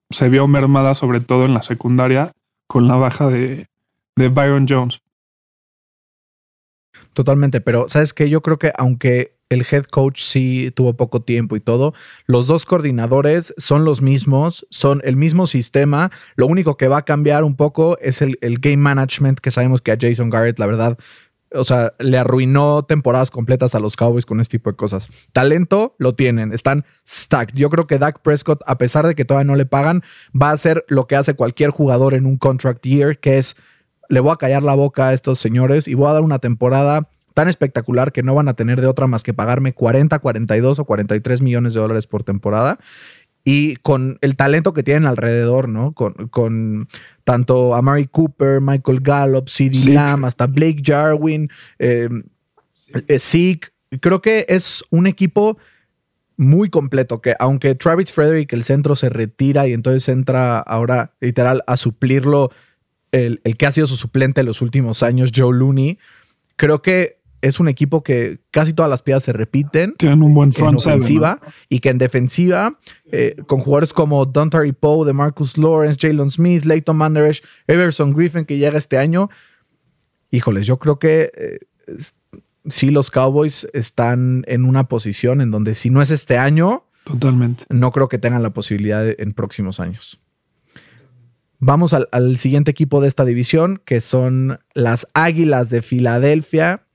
se 0.09 0.29
vio 0.29 0.47
mermada, 0.47 0.95
sobre 0.95 1.19
todo 1.19 1.45
en 1.45 1.53
la 1.53 1.61
secundaria, 1.61 2.31
con 2.65 2.87
la 2.87 2.95
baja 2.95 3.27
de, 3.27 3.67
de 4.15 4.29
Byron 4.29 4.65
Jones. 4.67 5.01
Totalmente, 7.13 7.61
pero 7.61 7.87
sabes 7.89 8.13
que 8.13 8.27
yo 8.27 8.41
creo 8.41 8.57
que 8.57 8.71
aunque 8.75 9.36
el 9.49 9.65
head 9.69 9.85
coach 9.85 10.21
sí 10.21 10.71
tuvo 10.75 10.95
poco 10.95 11.21
tiempo 11.21 11.55
y 11.55 11.59
todo. 11.59 11.93
Los 12.25 12.47
dos 12.47 12.65
coordinadores 12.65 13.53
son 13.57 13.85
los 13.85 14.01
mismos, 14.01 14.67
son 14.69 15.01
el 15.03 15.15
mismo 15.15 15.45
sistema. 15.45 16.11
Lo 16.35 16.47
único 16.47 16.77
que 16.77 16.87
va 16.87 16.99
a 16.99 17.05
cambiar 17.05 17.43
un 17.43 17.55
poco 17.55 17.97
es 17.99 18.21
el, 18.21 18.37
game 18.41 18.77
management, 18.77 19.39
que 19.39 19.51
sabemos 19.51 19.81
que 19.81 19.91
a 19.91 19.97
Jason 19.99 20.29
Garrett, 20.29 20.59
la 20.59 20.67
verdad, 20.67 20.97
o 21.53 21.63
sea, 21.63 21.93
le 21.99 22.17
arruinó 22.17 22.83
temporadas 22.83 23.31
completas 23.31 23.73
a 23.73 23.79
los 23.79 23.95
Cowboys 23.95 24.25
con 24.25 24.41
este 24.41 24.57
tipo 24.57 24.69
de 24.69 24.75
cosas. 24.75 25.07
Talento 25.31 25.95
lo 25.97 26.13
tienen, 26.13 26.51
están 26.51 26.85
stacked. 27.07 27.55
Yo 27.55 27.69
creo 27.69 27.87
que 27.87 27.99
Dak 27.99 28.21
Prescott, 28.21 28.61
a 28.65 28.77
pesar 28.77 29.07
de 29.07 29.15
que 29.15 29.23
todavía 29.23 29.45
no 29.45 29.55
le 29.55 29.65
pagan, 29.65 30.03
va 30.39 30.49
a 30.49 30.53
hacer 30.53 30.83
lo 30.89 31.07
que 31.07 31.15
hace 31.15 31.35
cualquier 31.35 31.69
jugador 31.69 32.13
en 32.13 32.25
un 32.25 32.37
contract 32.37 32.85
year, 32.85 33.17
que 33.19 33.37
es 33.37 33.55
le 34.09 34.19
voy 34.19 34.31
a 34.31 34.37
callar 34.37 34.63
la 34.63 34.73
boca 34.73 35.09
a 35.09 35.13
estos 35.13 35.39
señores 35.39 35.87
y 35.87 35.93
voy 35.93 36.09
a 36.09 36.13
dar 36.13 36.21
una 36.21 36.39
temporada 36.39 37.09
tan 37.37 37.47
espectacular 37.47 38.11
que 38.13 38.23
no 38.23 38.33
van 38.33 38.47
a 38.47 38.55
tener 38.55 38.81
de 38.81 38.87
otra 38.87 39.05
más 39.05 39.21
que 39.21 39.31
pagarme 39.31 39.71
40, 39.71 40.17
42 40.17 40.79
o 40.79 40.85
43 40.85 41.43
millones 41.43 41.75
de 41.75 41.79
dólares 41.79 42.07
por 42.07 42.23
temporada. 42.23 42.79
Y 43.43 43.75
con 43.75 44.17
el 44.21 44.35
talento 44.35 44.73
que 44.73 44.81
tienen 44.81 45.05
alrededor, 45.05 45.69
¿no? 45.69 45.93
Con, 45.93 46.13
con 46.29 46.87
tanto 47.23 47.75
a 47.75 47.83
Mary 47.83 48.07
Cooper, 48.07 48.59
Michael 48.59 49.01
Gallup, 49.01 49.49
CD 49.49 49.93
Lamb, 49.93 50.25
hasta 50.25 50.47
Blake 50.47 50.81
Jarwin, 50.83 51.51
eh, 51.77 52.09
Zeke. 53.19 53.67
Creo 54.01 54.19
que 54.19 54.47
es 54.49 54.83
un 54.89 55.05
equipo 55.05 55.59
muy 56.37 56.71
completo 56.71 57.21
que 57.21 57.35
aunque 57.37 57.75
Travis 57.75 58.11
Frederick, 58.11 58.51
el 58.53 58.63
centro, 58.63 58.95
se 58.95 59.09
retira 59.09 59.67
y 59.67 59.73
entonces 59.73 60.09
entra 60.09 60.57
ahora 60.57 61.13
literal 61.19 61.63
a 61.67 61.77
suplirlo 61.77 62.49
el, 63.11 63.41
el 63.43 63.57
que 63.57 63.67
ha 63.67 63.71
sido 63.71 63.85
su 63.85 63.95
suplente 63.95 64.41
en 64.41 64.47
los 64.47 64.63
últimos 64.63 65.03
años, 65.03 65.31
Joe 65.35 65.55
Looney, 65.55 65.99
creo 66.55 66.81
que 66.81 67.16
es 67.41 67.59
un 67.59 67.67
equipo 67.67 68.03
que 68.03 68.39
casi 68.51 68.73
todas 68.73 68.89
las 68.89 69.01
piezas 69.01 69.23
se 69.23 69.33
repiten. 69.33 69.93
Tienen 69.97 70.23
un 70.23 70.33
buen 70.33 70.51
front 70.51 70.73
en 70.73 70.93
ofensiva 70.93 71.39
y 71.69 71.79
que 71.79 71.89
en 71.89 71.97
defensiva, 71.97 72.79
eh, 73.11 73.35
con 73.47 73.59
jugadores 73.59 73.93
como 73.93 74.25
Dontari 74.25 74.71
Poe, 74.71 75.05
de 75.05 75.13
Marcus 75.13 75.57
Lawrence, 75.57 75.97
Jalen 75.99 76.29
Smith, 76.31 76.65
Leighton 76.65 76.97
Manderesh, 76.97 77.43
Everson 77.67 78.13
Griffin, 78.13 78.45
que 78.45 78.57
llega 78.57 78.77
este 78.77 78.97
año. 78.97 79.29
Híjoles, 80.31 80.65
yo 80.65 80.77
creo 80.77 80.99
que 80.99 81.31
eh, 81.35 81.59
sí 82.67 82.89
los 82.89 83.11
Cowboys 83.11 83.67
están 83.73 84.43
en 84.47 84.65
una 84.65 84.87
posición 84.87 85.41
en 85.41 85.51
donde 85.51 85.73
si 85.73 85.89
no 85.89 86.01
es 86.01 86.11
este 86.11 86.37
año, 86.37 86.85
totalmente, 87.03 87.63
no 87.69 87.91
creo 87.91 88.09
que 88.09 88.17
tengan 88.17 88.43
la 88.43 88.49
posibilidad 88.49 89.07
en 89.07 89.33
próximos 89.33 89.79
años. 89.79 90.19
Vamos 91.59 91.93
al, 91.93 92.07
al 92.11 92.37
siguiente 92.37 92.69
equipo 92.69 93.01
de 93.01 93.07
esta 93.07 93.25
división, 93.25 93.81
que 93.83 94.01
son 94.01 94.59
las 94.73 95.07
Águilas 95.13 95.69
de 95.69 95.81
Filadelfia 95.81 96.86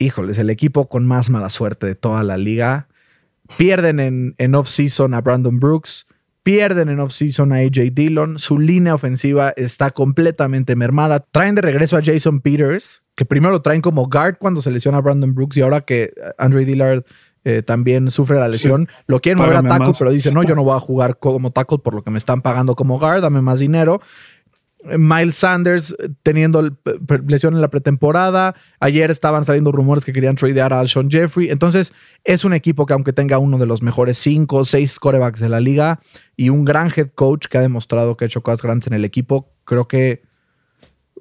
híjoles, 0.00 0.38
el 0.38 0.50
equipo 0.50 0.88
con 0.88 1.06
más 1.06 1.30
mala 1.30 1.50
suerte 1.50 1.86
de 1.86 1.94
toda 1.94 2.24
la 2.24 2.36
liga. 2.36 2.88
Pierden 3.56 4.00
en, 4.00 4.34
en 4.38 4.54
off-season 4.56 5.14
a 5.14 5.20
Brandon 5.20 5.60
Brooks, 5.60 6.06
pierden 6.42 6.88
en 6.88 7.00
off-season 7.00 7.52
a 7.52 7.56
AJ 7.56 7.92
Dillon, 7.92 8.38
su 8.38 8.58
línea 8.58 8.94
ofensiva 8.94 9.52
está 9.56 9.90
completamente 9.90 10.74
mermada. 10.74 11.20
Traen 11.20 11.54
de 11.54 11.62
regreso 11.62 11.96
a 11.96 12.02
Jason 12.02 12.40
Peters, 12.40 13.02
que 13.14 13.24
primero 13.24 13.52
lo 13.52 13.62
traen 13.62 13.82
como 13.82 14.08
guard 14.08 14.38
cuando 14.38 14.62
se 14.62 14.70
lesiona 14.70 14.98
a 14.98 15.02
Brandon 15.02 15.34
Brooks 15.34 15.56
y 15.58 15.60
ahora 15.60 15.82
que 15.82 16.12
Andre 16.38 16.64
Dillard 16.64 17.04
eh, 17.44 17.62
también 17.62 18.10
sufre 18.10 18.38
la 18.38 18.48
lesión, 18.48 18.88
lo 19.06 19.20
quieren 19.20 19.42
mover 19.42 19.56
a 19.56 19.62
tackle, 19.62 19.94
pero 19.98 20.10
dice, 20.10 20.30
no, 20.32 20.42
yo 20.42 20.54
no 20.54 20.62
voy 20.62 20.76
a 20.76 20.80
jugar 20.80 21.18
como 21.18 21.50
tackle 21.50 21.78
por 21.78 21.94
lo 21.94 22.02
que 22.02 22.10
me 22.10 22.18
están 22.18 22.42
pagando 22.42 22.74
como 22.74 22.98
guard, 22.98 23.22
dame 23.22 23.40
más 23.42 23.60
dinero. 23.60 24.00
Miles 24.84 25.36
Sanders 25.36 25.94
eh, 25.98 26.08
teniendo 26.22 26.76
lesión 27.26 27.54
en 27.54 27.60
la 27.60 27.68
pretemporada. 27.68 28.54
Ayer 28.80 29.10
estaban 29.10 29.44
saliendo 29.44 29.72
rumores 29.72 30.04
que 30.04 30.12
querían 30.12 30.36
tradear 30.36 30.72
a 30.72 30.80
Alshon 30.80 31.10
Jeffrey. 31.10 31.50
Entonces, 31.50 31.92
es 32.24 32.44
un 32.44 32.52
equipo 32.52 32.86
que, 32.86 32.94
aunque 32.94 33.12
tenga 33.12 33.38
uno 33.38 33.58
de 33.58 33.66
los 33.66 33.82
mejores 33.82 34.18
cinco 34.18 34.56
o 34.56 34.64
seis 34.64 34.98
corebacks 34.98 35.40
de 35.40 35.48
la 35.48 35.60
liga 35.60 36.00
y 36.36 36.48
un 36.48 36.64
gran 36.64 36.90
head 36.94 37.10
coach 37.14 37.46
que 37.46 37.58
ha 37.58 37.62
demostrado 37.62 38.16
que 38.16 38.24
ha 38.24 38.26
hecho 38.26 38.42
cosas 38.42 38.62
grandes 38.62 38.86
en 38.86 38.94
el 38.94 39.04
equipo, 39.04 39.52
creo 39.64 39.86
que 39.88 40.22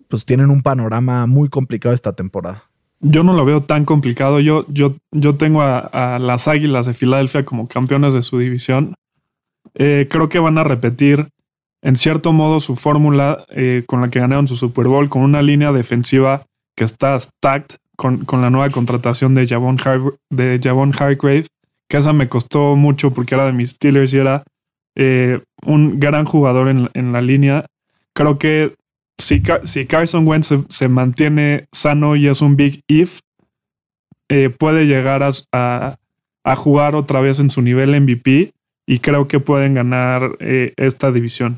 pues 0.07 0.25
tienen 0.25 0.49
un 0.49 0.63
panorama 0.63 1.25
muy 1.27 1.49
complicado 1.49 1.93
esta 1.93 2.13
temporada. 2.13 2.63
Yo 3.01 3.23
no 3.23 3.33
lo 3.33 3.45
veo 3.45 3.61
tan 3.61 3.85
complicado. 3.85 4.39
Yo, 4.39 4.65
yo, 4.67 4.95
yo 5.11 5.35
tengo 5.35 5.61
a, 5.61 6.19
las 6.19 6.47
Águilas 6.47 6.85
de 6.85 6.93
Filadelfia 6.93 7.45
como 7.45 7.67
campeones 7.67 8.13
de 8.13 8.23
su 8.23 8.39
división. 8.39 8.95
Eh, 9.75 10.07
creo 10.09 10.27
que 10.27 10.39
van 10.39 10.57
a 10.57 10.63
repetir 10.63 11.29
en 11.81 11.95
cierto 11.95 12.33
modo 12.33 12.59
su 12.59 12.75
fórmula 12.75 13.45
eh, 13.49 13.83
con 13.85 14.01
la 14.01 14.09
que 14.09 14.19
ganaron 14.19 14.47
su 14.47 14.55
Super 14.55 14.87
Bowl, 14.87 15.09
con 15.09 15.21
una 15.21 15.41
línea 15.41 15.71
defensiva 15.71 16.45
que 16.75 16.83
está 16.83 17.19
stacked 17.19 17.77
con, 17.95 18.25
con 18.25 18.41
la 18.41 18.49
nueva 18.49 18.69
contratación 18.69 19.35
de 19.35 19.47
Javon, 19.47 19.77
de 20.29 20.59
Javon 20.61 20.93
Hargrave, 20.97 21.47
que 21.89 21.97
esa 21.97 22.13
me 22.13 22.29
costó 22.29 22.75
mucho 22.75 23.11
porque 23.11 23.35
era 23.35 23.45
de 23.45 23.53
mis 23.53 23.71
Steelers 23.71 24.13
y 24.13 24.17
era 24.17 24.43
eh, 24.95 25.41
un 25.65 25.99
gran 25.99 26.25
jugador 26.25 26.69
en, 26.69 26.89
en, 26.93 27.11
la 27.11 27.21
línea. 27.21 27.65
Creo 28.13 28.37
que 28.37 28.75
si, 29.17 29.41
si 29.63 29.85
Carson 29.85 30.27
Wentz 30.27 30.53
se, 30.69 30.87
mantiene 30.87 31.67
sano 31.71 32.15
y 32.15 32.27
es 32.27 32.41
un 32.41 32.55
big 32.55 32.81
if, 32.87 33.19
eh, 34.29 34.49
puede 34.49 34.85
llegar 34.85 35.23
a, 35.23 35.95
a, 36.43 36.55
jugar 36.55 36.95
otra 36.95 37.21
vez 37.21 37.39
en 37.39 37.49
su 37.49 37.61
nivel 37.61 37.99
MVP 37.99 38.51
y 38.85 38.99
creo 38.99 39.27
que 39.27 39.39
pueden 39.39 39.73
ganar 39.73 40.37
esta 40.39 41.11
división. 41.11 41.57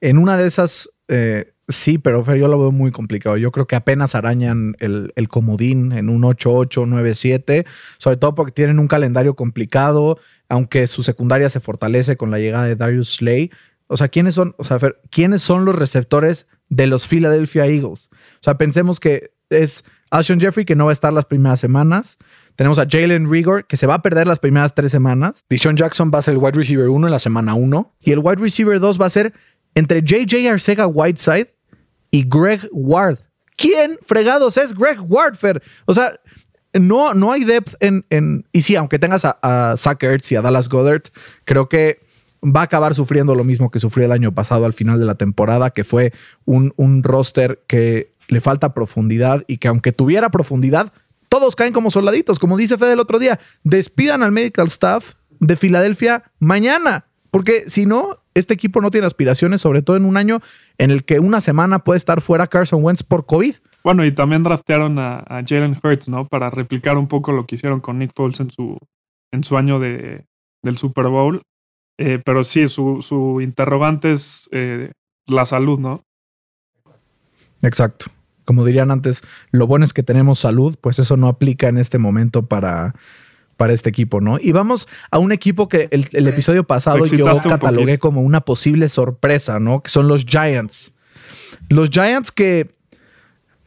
En 0.00 0.18
una 0.18 0.36
de 0.36 0.46
esas, 0.46 0.90
eh, 1.08 1.52
sí, 1.68 1.98
pero 1.98 2.24
yo 2.34 2.48
lo 2.48 2.58
veo 2.58 2.72
muy 2.72 2.90
complicado. 2.90 3.36
Yo 3.36 3.52
creo 3.52 3.66
que 3.66 3.76
apenas 3.76 4.14
arañan 4.14 4.76
el, 4.80 5.28
comodín 5.28 5.92
en 5.92 6.08
un 6.08 6.22
8-8, 6.22 6.86
9-7, 6.86 7.66
sobre 7.98 8.16
todo 8.16 8.34
porque 8.34 8.52
tienen 8.52 8.78
un 8.78 8.88
calendario 8.88 9.34
complicado, 9.34 10.18
aunque 10.48 10.86
su 10.86 11.02
secundaria 11.02 11.48
se 11.50 11.60
fortalece 11.60 12.16
con 12.16 12.30
la 12.30 12.38
llegada 12.38 12.66
de 12.66 12.76
Darius 12.76 13.14
Slay. 13.16 13.50
O 13.86 13.96
sea, 13.96 14.08
¿quiénes 14.08 14.34
son, 14.34 14.54
o 14.58 14.64
sea, 14.64 14.78
¿quiénes 15.10 15.42
son 15.42 15.64
los 15.64 15.74
receptores 15.74 16.46
de 16.68 16.86
los 16.86 17.08
Philadelphia 17.08 17.66
Eagles? 17.66 18.10
O 18.12 18.42
sea, 18.42 18.56
pensemos 18.56 19.00
que 19.00 19.32
es 19.50 19.84
Alshon 20.10 20.40
Jeffrey, 20.40 20.64
que 20.64 20.76
no 20.76 20.86
va 20.86 20.92
a 20.92 20.92
estar 20.92 21.12
las 21.12 21.24
primeras 21.24 21.60
semanas. 21.60 22.18
Tenemos 22.56 22.78
a 22.78 22.86
Jalen 22.88 23.30
Rigor, 23.30 23.66
que 23.66 23.76
se 23.76 23.86
va 23.86 23.94
a 23.94 24.02
perder 24.02 24.26
las 24.26 24.38
primeras 24.38 24.74
tres 24.74 24.90
semanas. 24.90 25.44
Dishon 25.48 25.76
Jackson 25.76 26.10
va 26.12 26.18
a 26.18 26.22
ser 26.22 26.34
el 26.34 26.38
wide 26.38 26.52
receiver 26.52 26.88
1 26.88 27.06
en 27.06 27.10
la 27.10 27.18
semana 27.18 27.54
1. 27.54 27.96
Y 28.00 28.12
el 28.12 28.18
wide 28.18 28.36
receiver 28.36 28.80
2 28.80 29.00
va 29.00 29.06
a 29.06 29.10
ser 29.10 29.32
entre 29.74 30.02
JJ 30.02 30.48
Arcega 30.48 30.86
Whiteside 30.86 31.48
y 32.10 32.24
Greg 32.28 32.68
Ward. 32.72 33.18
¿Quién 33.56 33.98
fregados 34.06 34.56
es 34.56 34.74
Greg 34.74 34.98
Wardfer? 35.00 35.62
O 35.84 35.94
sea, 35.94 36.18
no, 36.72 37.14
no 37.14 37.32
hay 37.32 37.44
depth 37.44 37.74
en, 37.80 38.04
en, 38.10 38.46
Y 38.52 38.62
sí, 38.62 38.76
aunque 38.76 38.98
tengas 38.98 39.24
a, 39.24 39.38
a 39.42 39.74
y 40.30 40.34
a 40.34 40.42
Dallas 40.42 40.68
Goddard, 40.68 41.02
creo 41.44 41.68
que 41.68 42.00
va 42.42 42.60
a 42.60 42.64
acabar 42.64 42.94
sufriendo 42.94 43.34
lo 43.34 43.44
mismo 43.44 43.70
que 43.70 43.80
sufrió 43.80 44.06
el 44.06 44.12
año 44.12 44.32
pasado 44.32 44.64
al 44.64 44.72
final 44.72 44.98
de 44.98 45.06
la 45.06 45.16
temporada, 45.16 45.70
que 45.70 45.84
fue 45.84 46.12
un, 46.44 46.72
un 46.76 47.02
roster 47.02 47.62
que 47.66 48.14
le 48.28 48.40
falta 48.40 48.72
profundidad 48.72 49.44
y 49.46 49.58
que 49.58 49.68
aunque 49.68 49.92
tuviera 49.92 50.30
profundidad, 50.30 50.92
todos 51.28 51.56
caen 51.56 51.72
como 51.72 51.90
soldaditos. 51.90 52.38
Como 52.38 52.56
dice 52.56 52.78
Fede 52.78 52.94
el 52.94 53.00
otro 53.00 53.18
día, 53.18 53.38
despidan 53.62 54.22
al 54.22 54.32
medical 54.32 54.68
staff 54.68 55.14
de 55.38 55.56
Filadelfia 55.56 56.24
mañana, 56.38 57.06
porque 57.30 57.64
si 57.68 57.86
no, 57.86 58.18
este 58.34 58.54
equipo 58.54 58.80
no 58.80 58.90
tiene 58.90 59.06
aspiraciones, 59.06 59.60
sobre 59.60 59.82
todo 59.82 59.96
en 59.96 60.04
un 60.04 60.16
año 60.16 60.40
en 60.78 60.90
el 60.90 61.04
que 61.04 61.20
una 61.20 61.40
semana 61.40 61.80
puede 61.80 61.98
estar 61.98 62.20
fuera 62.20 62.46
Carson 62.46 62.82
Wentz 62.82 63.02
por 63.02 63.26
COVID. 63.26 63.54
Bueno, 63.84 64.04
y 64.04 64.12
también 64.12 64.42
draftearon 64.42 64.98
a, 64.98 65.24
Jalen 65.46 65.78
Hurts, 65.82 66.08
¿no? 66.08 66.26
Para 66.26 66.50
replicar 66.50 66.98
un 66.98 67.08
poco 67.08 67.32
lo 67.32 67.46
que 67.46 67.54
hicieron 67.54 67.80
con 67.80 67.98
Nick 67.98 68.12
Foles 68.14 68.40
en 68.40 68.50
su, 68.50 68.78
en 69.32 69.44
su 69.44 69.56
año 69.56 69.78
de, 69.78 70.26
del 70.62 70.76
Super 70.76 71.06
Bowl. 71.06 71.42
Eh, 71.98 72.20
pero 72.24 72.44
sí, 72.44 72.66
su, 72.68 73.02
su 73.02 73.40
interrogante 73.40 74.12
es 74.12 74.48
eh, 74.52 74.92
la 75.26 75.46
salud, 75.46 75.78
¿no? 75.78 76.02
Exacto. 77.62 78.06
Como 78.44 78.64
dirían 78.64 78.90
antes, 78.90 79.22
lo 79.50 79.66
bueno 79.66 79.84
es 79.84 79.92
que 79.92 80.02
tenemos 80.02 80.38
salud, 80.38 80.76
pues 80.80 80.98
eso 80.98 81.16
no 81.16 81.28
aplica 81.28 81.68
en 81.68 81.78
este 81.78 81.98
momento 81.98 82.46
para, 82.46 82.94
para 83.60 83.74
este 83.74 83.90
equipo, 83.90 84.22
¿no? 84.22 84.38
Y 84.40 84.52
vamos 84.52 84.88
a 85.10 85.18
un 85.18 85.32
equipo 85.32 85.68
que 85.68 85.88
el, 85.90 86.08
el 86.12 86.26
episodio 86.26 86.64
pasado 86.64 87.04
yo 87.04 87.26
catalogué 87.42 87.98
como 87.98 88.22
una 88.22 88.40
posible 88.40 88.88
sorpresa, 88.88 89.60
¿no? 89.60 89.82
Que 89.82 89.90
son 89.90 90.08
los 90.08 90.24
Giants. 90.24 90.92
Los 91.68 91.90
Giants 91.90 92.32
que 92.32 92.70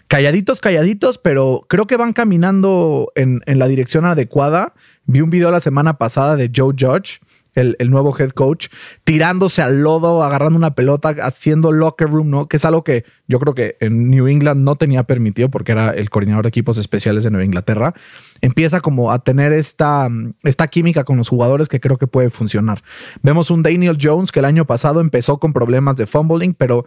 calladitos, 0.08 0.62
calladitos, 0.62 1.20
pero 1.20 1.68
creo 1.70 1.86
que 1.86 1.96
van 1.96 2.14
caminando 2.14 3.12
en, 3.14 3.42
en 3.46 3.60
la 3.60 3.68
dirección 3.68 4.06
adecuada. 4.06 4.74
Vi 5.06 5.22
un 5.22 5.30
video 5.30 5.52
la 5.52 5.60
semana 5.60 6.00
pasada 6.00 6.38
de 6.38 6.50
Joe 6.52 6.74
Judge 6.76 7.20
el, 7.56 7.90
nuevo 7.90 8.16
head 8.18 8.32
coach, 8.32 8.68
tirándose 9.04 9.62
al 9.62 9.82
lodo, 9.82 10.24
agarrando 10.24 10.58
una 10.58 10.76
pelota, 10.76 11.10
haciendo 11.24 11.72
locker 11.72 12.10
room, 12.10 12.30
¿no? 12.30 12.48
Que 12.48 12.58
es 12.58 12.66
algo 12.66 12.84
que 12.84 13.06
yo 13.28 13.40
creo 13.40 13.54
que 13.54 13.78
en 13.80 14.10
New 14.10 14.28
England 14.28 14.62
no 14.62 14.76
tenía 14.76 15.04
permitido 15.04 15.50
porque 15.50 15.72
era 15.72 15.92
el 15.92 16.10
coordinador 16.10 16.44
de 16.44 16.50
equipos 16.50 16.78
especiales 16.78 17.24
de 17.24 17.32
Nueva 17.32 17.46
Inglaterra. 17.46 17.94
Empieza 18.42 18.82
como 18.82 19.12
a 19.12 19.24
tener 19.24 19.54
esta, 19.54 20.10
esta 20.44 20.68
química 20.68 21.04
con 21.04 21.18
los 21.18 21.30
jugadores 21.30 21.70
que 21.70 21.80
creo 21.80 21.98
que 21.98 22.08
puede 22.08 22.30
funcionar. 22.30 22.84
Vemos 23.22 23.52
un 23.52 23.64
Daniel 23.64 23.98
Jones 24.02 24.32
que 24.32 24.40
el 24.40 24.46
año 24.46 24.66
pasado 24.66 25.00
empezó 25.00 25.40
con 25.40 25.54
problemas 25.54 25.96
de 25.96 26.08
fumbling, 26.08 26.54
pero 26.54 26.86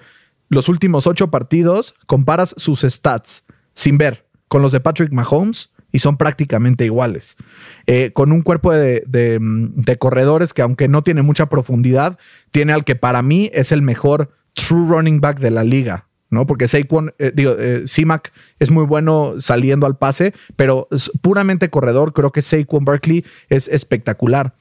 los 0.48 0.68
últimos 0.68 1.06
ocho 1.06 1.30
partidos 1.30 1.94
comparas 2.06 2.54
sus 2.56 2.82
stats 2.82 3.44
sin 3.74 3.98
ver 3.98 4.26
con 4.48 4.62
los 4.62 4.72
de 4.72 4.80
Patrick 4.80 5.12
Mahomes 5.12 5.70
y 5.96 5.98
son 5.98 6.18
prácticamente 6.18 6.84
iguales. 6.84 7.36
Eh, 7.86 8.10
con 8.12 8.30
un 8.30 8.42
cuerpo 8.42 8.70
de, 8.70 9.02
corredores 9.98 10.52
que 10.52 10.60
aunque 10.60 10.88
no 10.88 11.02
tiene 11.02 11.22
mucha 11.22 11.46
profundidad, 11.46 12.18
tiene 12.50 12.74
al 12.74 12.84
que 12.84 12.96
para 12.96 13.22
mí 13.22 13.48
es 13.54 13.72
el 13.72 13.80
mejor 13.80 14.30
true 14.52 14.86
running 14.86 15.22
back 15.22 15.40
de 15.40 15.50
la 15.50 15.64
liga. 15.64 16.06
¿no? 16.28 16.46
Porque 16.46 16.68
Saquon, 16.68 17.14
eh, 17.18 17.32
digo, 17.34 17.56
eh, 17.58 17.84
es 18.58 18.70
muy 18.70 18.84
bueno 18.84 19.36
saliendo 19.38 19.86
al 19.86 19.96
pase, 19.96 20.34
pero 20.54 20.86
puramente 21.22 21.70
corredor, 21.70 22.12
creo 22.12 22.30
que 22.30 22.42
Saquon 22.42 22.84
Berkeley 22.84 23.24
es 23.48 23.66
espectacular. 23.66 24.54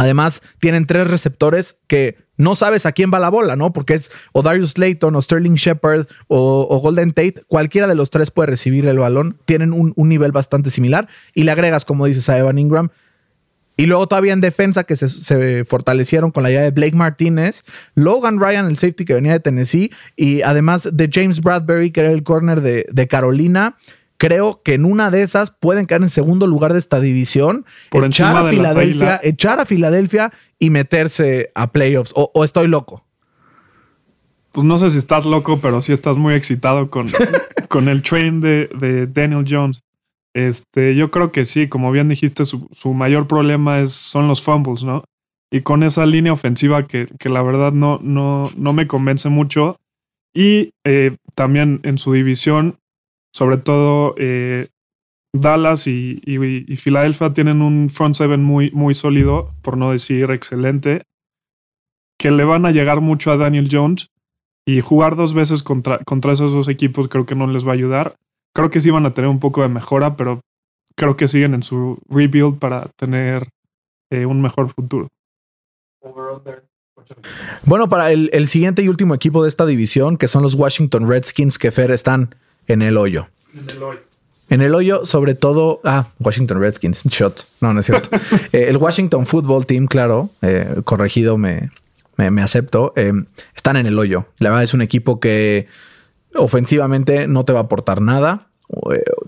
Además, 0.00 0.40
tienen 0.60 0.86
tres 0.86 1.08
receptores 1.08 1.76
que 1.86 2.16
no 2.38 2.54
sabes 2.54 2.86
a 2.86 2.92
quién 2.92 3.10
va 3.12 3.20
la 3.20 3.28
bola, 3.28 3.54
¿no? 3.54 3.74
Porque 3.74 3.92
es 3.92 4.10
o 4.32 4.40
Darius 4.40 4.78
Layton 4.78 5.14
o 5.14 5.20
Sterling 5.20 5.56
Shepard 5.56 6.06
o, 6.26 6.80
Golden 6.80 7.12
Tate. 7.12 7.42
Cualquiera 7.48 7.86
de 7.86 7.94
los 7.94 8.08
tres 8.08 8.30
puede 8.30 8.46
recibir 8.46 8.86
el 8.86 8.98
balón. 8.98 9.36
Tienen 9.44 9.74
un, 9.74 9.92
nivel 10.08 10.32
bastante 10.32 10.70
similar. 10.70 11.06
Y 11.34 11.42
le 11.42 11.52
agregas, 11.52 11.84
como 11.84 12.06
dices, 12.06 12.30
a 12.30 12.38
Evan 12.38 12.58
Ingram. 12.58 12.88
Y 13.76 13.84
luego 13.84 14.08
todavía 14.08 14.32
en 14.32 14.40
defensa 14.40 14.84
que 14.84 14.96
se, 14.96 15.66
fortalecieron 15.66 16.30
con 16.30 16.44
la 16.44 16.50
idea 16.50 16.62
de 16.62 16.70
Blake 16.70 16.96
Martínez, 16.96 17.64
Logan 17.94 18.40
Ryan, 18.40 18.68
el 18.68 18.78
safety 18.78 19.04
que 19.04 19.12
venía 19.12 19.32
de 19.32 19.40
Tennessee, 19.40 19.90
y 20.16 20.40
además 20.40 20.88
de 20.90 21.10
James 21.12 21.42
Bradbury, 21.42 21.90
que 21.90 22.00
era 22.00 22.10
el 22.10 22.22
corner 22.22 22.62
de 22.62 23.08
Carolina 23.08 23.76
creo 24.20 24.60
que 24.62 24.74
en 24.74 24.84
una 24.84 25.10
de 25.10 25.22
esas 25.22 25.50
pueden 25.50 25.86
quedar 25.86 26.02
en 26.02 26.10
segundo 26.10 26.46
lugar 26.46 26.74
de 26.74 26.78
esta 26.78 27.00
división, 27.00 27.64
Por 27.90 28.04
echar 28.04 28.36
a 28.36 28.50
Filadelfia, 28.50 29.18
echar 29.24 29.58
a 29.60 29.64
Filadelfia 29.64 30.30
y 30.58 30.68
meterse 30.68 31.50
a 31.54 31.72
playoffs. 31.72 32.12
O, 32.14 32.44
estoy 32.44 32.68
loco. 32.68 33.02
Pues 34.52 34.66
no 34.66 34.76
sé 34.76 34.90
si 34.90 34.98
estás 34.98 35.24
loco, 35.24 35.58
pero 35.60 35.80
sí 35.80 35.94
estás 35.94 36.18
muy 36.18 36.34
excitado 36.34 36.90
con, 36.90 37.08
con 37.68 37.88
el 37.88 38.02
train 38.02 38.42
de, 38.42 39.08
Daniel 39.10 39.46
Jones. 39.48 39.80
Este, 40.34 40.94
yo 40.94 41.10
creo 41.10 41.32
que 41.32 41.46
sí, 41.46 41.68
como 41.68 41.90
bien 41.90 42.10
dijiste, 42.10 42.44
su, 42.44 42.94
mayor 42.94 43.26
problema 43.26 43.80
es, 43.80 43.92
son 43.92 44.28
los 44.28 44.42
fumbles, 44.42 44.84
¿no? 44.84 45.02
Y 45.50 45.62
con 45.62 45.82
esa 45.82 46.04
línea 46.04 46.34
ofensiva 46.34 46.86
que, 46.86 47.08
que 47.18 47.30
la 47.30 47.42
verdad 47.42 47.72
no, 47.72 47.98
no, 48.02 48.52
no 48.54 48.74
me 48.74 48.86
convence 48.86 49.30
mucho. 49.30 49.80
Y 50.34 50.74
eh, 50.84 51.16
también 51.34 51.80
en 51.84 51.96
su 51.96 52.12
división 52.12 52.76
sobre 53.32 53.58
todo 53.58 54.14
eh, 54.18 54.68
Dallas 55.32 55.86
y, 55.86 56.20
y, 56.24 56.76
Filadelfia 56.76 57.32
tienen 57.32 57.62
un 57.62 57.88
front 57.88 58.16
seven 58.16 58.42
muy, 58.42 58.70
muy 58.72 58.94
sólido, 58.94 59.54
por 59.62 59.76
no 59.76 59.92
decir 59.92 60.30
excelente, 60.30 61.02
que 62.18 62.30
le 62.30 62.44
van 62.44 62.66
a 62.66 62.72
llegar 62.72 63.00
mucho 63.00 63.30
a 63.30 63.36
Daniel 63.36 63.68
Jones 63.70 64.10
y 64.66 64.80
jugar 64.80 65.16
dos 65.16 65.32
veces 65.32 65.62
contra, 65.62 65.98
contra 65.98 66.32
esos 66.32 66.52
dos 66.52 66.68
equipos 66.68 67.08
creo 67.08 67.26
que 67.26 67.34
no 67.34 67.46
les 67.46 67.66
va 67.66 67.70
a 67.70 67.74
ayudar. 67.74 68.16
Creo 68.54 68.70
que 68.70 68.80
sí 68.80 68.90
van 68.90 69.06
a 69.06 69.14
tener 69.14 69.30
un 69.30 69.38
poco 69.38 69.62
de 69.62 69.68
mejora, 69.68 70.16
pero 70.16 70.40
creo 70.96 71.16
que 71.16 71.28
siguen 71.28 71.54
en 71.54 71.62
su 71.62 71.98
rebuild 72.08 72.58
para 72.58 72.88
tener 72.96 73.48
eh, 74.10 74.26
un 74.26 74.42
mejor 74.42 74.68
futuro. 74.68 75.08
Bueno, 77.64 77.88
para 77.88 78.10
el, 78.10 78.30
el, 78.32 78.48
siguiente 78.48 78.82
y 78.82 78.88
último 78.88 79.14
equipo 79.14 79.42
de 79.42 79.48
esta 79.48 79.64
división, 79.66 80.16
que 80.16 80.28
son 80.28 80.42
los 80.42 80.54
Washington 80.54 81.08
Redskins, 81.08 81.58
que 81.58 81.70
Fer 81.70 81.90
están 81.90 82.34
en 82.72 82.82
el 82.82 82.96
hoyo. 82.96 83.28
En 83.54 83.70
el 83.70 83.82
hoyo. 83.82 84.00
En 84.50 84.62
el 84.62 84.74
hoyo, 84.74 85.06
sobre 85.06 85.36
todo, 85.36 85.80
ah, 85.84 86.08
Washington 86.18 86.60
Redskins, 86.60 87.04
shot. 87.08 87.46
No, 87.60 87.72
no 87.72 87.80
es 87.80 87.86
cierto. 87.86 88.10
Eh, 88.52 88.66
el 88.68 88.76
Washington 88.78 89.26
Football 89.26 89.64
Team, 89.64 89.86
claro, 89.86 90.30
eh, 90.42 90.80
corregido, 90.84 91.38
me, 91.38 91.70
me, 92.16 92.42
acepto. 92.42 92.92
Eh, 92.96 93.12
están 93.54 93.76
en 93.76 93.86
el 93.86 93.98
hoyo. 93.98 94.26
La 94.38 94.50
verdad 94.50 94.64
es 94.64 94.74
un 94.74 94.82
equipo 94.82 95.20
que 95.20 95.68
ofensivamente 96.34 97.28
no 97.28 97.44
te 97.44 97.52
va 97.52 97.60
a 97.60 97.62
aportar 97.62 98.00
nada. 98.00 98.48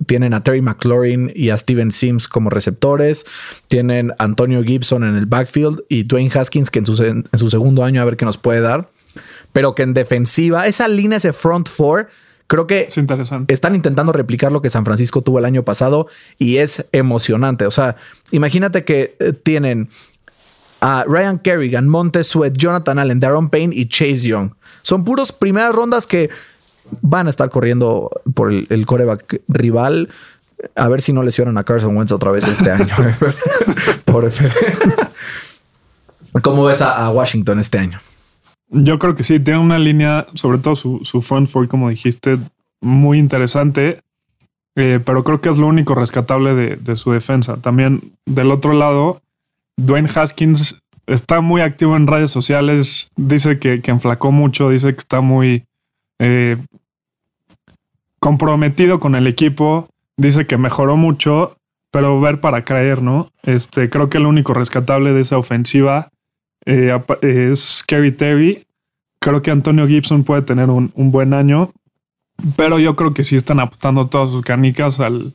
Tienen 0.07 0.35
a 0.35 0.45
Terry 0.45 0.61
McLaurin 0.61 1.33
y 1.35 1.51
a 1.51 1.59
Steven 1.59 1.91
Sims 1.93 2.29
como 2.29 2.51
receptores. 2.51 3.27
Tienen 3.69 4.13
a 4.13 4.25
Antonio 4.25 4.63
Gibson 4.63 5.05
en 5.05 5.17
el 5.17 5.27
backfield 5.27 5.83
y 5.89 6.05
Dwayne 6.05 6.31
Haskins, 6.33 6.71
que 6.71 6.81
en 6.81 6.87
su, 6.87 7.03
en 7.03 7.27
su 7.35 7.51
segundo 7.51 7.85
año 7.85 8.03
a 8.03 8.05
ver 8.05 8.17
qué 8.17 8.25
nos 8.25 8.39
puede 8.39 8.61
dar. 8.61 8.89
Pero 9.53 9.75
que 9.75 9.83
en 9.83 9.95
defensiva, 9.95 10.67
esa 10.67 10.89
línea, 10.89 11.19
ese 11.19 11.33
front 11.33 11.69
four 11.69 12.09
Creo 12.53 12.67
que 12.67 12.87
están 13.49 13.75
intentando 13.75 14.13
replicar 14.13 14.53
lo 14.53 14.61
que 14.61 14.69
San 14.69 14.85
Francisco 14.85 15.23
tuvo 15.23 15.39
el 15.39 15.47
año 15.47 15.63
pasado 15.63 16.07
y 16.37 16.59
es 16.59 16.85
emocionante. 16.93 17.65
O 17.65 17.71
sea, 17.71 17.97
imagínate 18.31 18.85
que 18.85 19.17
eh, 19.21 19.33
tienen 19.33 19.89
a 20.83 21.03
Ryan 21.09 21.39
Kerrigan, 21.39 21.89
Montez 21.89 22.27
Sweat, 22.27 22.59
Jonathan 22.59 22.99
Allen, 22.99 23.21
Darren 23.21 23.49
Payne 23.49 23.75
y 23.75 23.89
Chase 23.89 24.29
Young. 24.29 24.51
Son 24.83 25.03
puros 25.03 25.33
primeras 25.33 25.75
rondas 25.75 26.07
que 26.07 26.29
van 27.01 27.27
a 27.27 27.31
estar 27.31 27.49
corriendo 27.49 28.11
por 28.35 28.53
el, 28.53 28.85
coreback 28.85 29.41
rival. 29.49 30.11
A 30.77 30.89
ver 30.89 31.01
si 31.01 31.15
no 31.15 31.23
lesionan 31.23 31.57
a 31.57 31.65
Carson 31.65 31.97
Wentz 31.97 32.13
otra 32.13 32.33
vez 32.33 32.47
este 32.47 32.71
año. 32.71 32.95
por 34.05 34.31
¿Cómo 36.43 36.65
ves 36.65 36.83
a, 36.83 37.09
Washington 37.09 37.61
este 37.61 37.79
año? 37.79 37.99
Yo 38.73 38.99
creo 38.99 39.15
que 39.15 39.23
sí, 39.23 39.39
tiene 39.39 39.61
una 39.61 39.79
línea, 39.79 40.27
sobre 40.35 40.59
todo 40.59 40.75
su, 40.75 41.01
su 41.05 41.21
front 41.21 41.49
four, 41.49 41.69
como 41.69 41.91
dijiste, 41.91 42.39
muy 42.81 43.19
interesante. 43.19 44.01
Eh, 44.77 45.01
pero 45.05 45.23
creo 45.23 45.41
que 45.41 45.51
es 45.51 45.59
lo 45.59 45.67
único 45.67 45.95
rescatable 45.95 46.55
de, 46.55 46.97
su 46.97 47.13
defensa. 47.13 47.59
También 47.59 48.01
del 48.27 48.51
otro 48.51 48.73
lado, 48.73 49.21
Dwayne 49.77 50.09
Haskins 50.15 50.79
está 51.07 51.41
muy 51.41 51.61
activo 51.61 51.97
en 51.97 52.07
redes 52.07 52.31
sociales, 52.31 53.11
dice 53.17 53.59
que, 53.59 53.81
enflacó 53.85 54.33
mucho, 54.33 54.71
dice 54.71 54.93
que 54.95 55.01
está 55.01 55.21
muy 55.21 55.65
eh, 56.19 56.57
comprometido 58.19 58.99
con 59.01 59.15
el 59.15 59.27
equipo, 59.27 59.89
dice 60.17 60.47
que 60.47 60.57
mejoró 60.57 60.97
mucho, 60.97 61.57
pero 61.91 62.19
ver 62.21 62.41
para 62.41 62.65
creer, 62.65 63.03
¿no? 63.03 63.29
Este, 63.43 63.91
creo 63.91 64.09
que 64.09 64.19
el 64.19 64.27
único 64.27 64.55
rescatable 64.55 65.13
de 65.13 65.21
esa 65.21 65.37
ofensiva 65.37 66.09
eh, 66.67 66.99
es 67.23 67.83
Kerry 67.87 68.13
Terry. 68.13 68.65
Creo 69.21 69.43
que 69.43 69.51
Antonio 69.51 69.87
Gibson 69.87 70.25
puede 70.25 70.43
tener 70.43 70.69
un 70.71 71.11
buen 71.13 71.33
año. 71.33 71.73
Pero 72.57 72.79
yo 72.79 72.97
creo 72.97 73.15
que 73.15 73.25
sí 73.25 73.37
están 73.37 73.61
apuntando 73.61 74.09
todas 74.09 74.31
sus 74.31 74.43
canicas 74.43 75.01
al, 75.01 75.35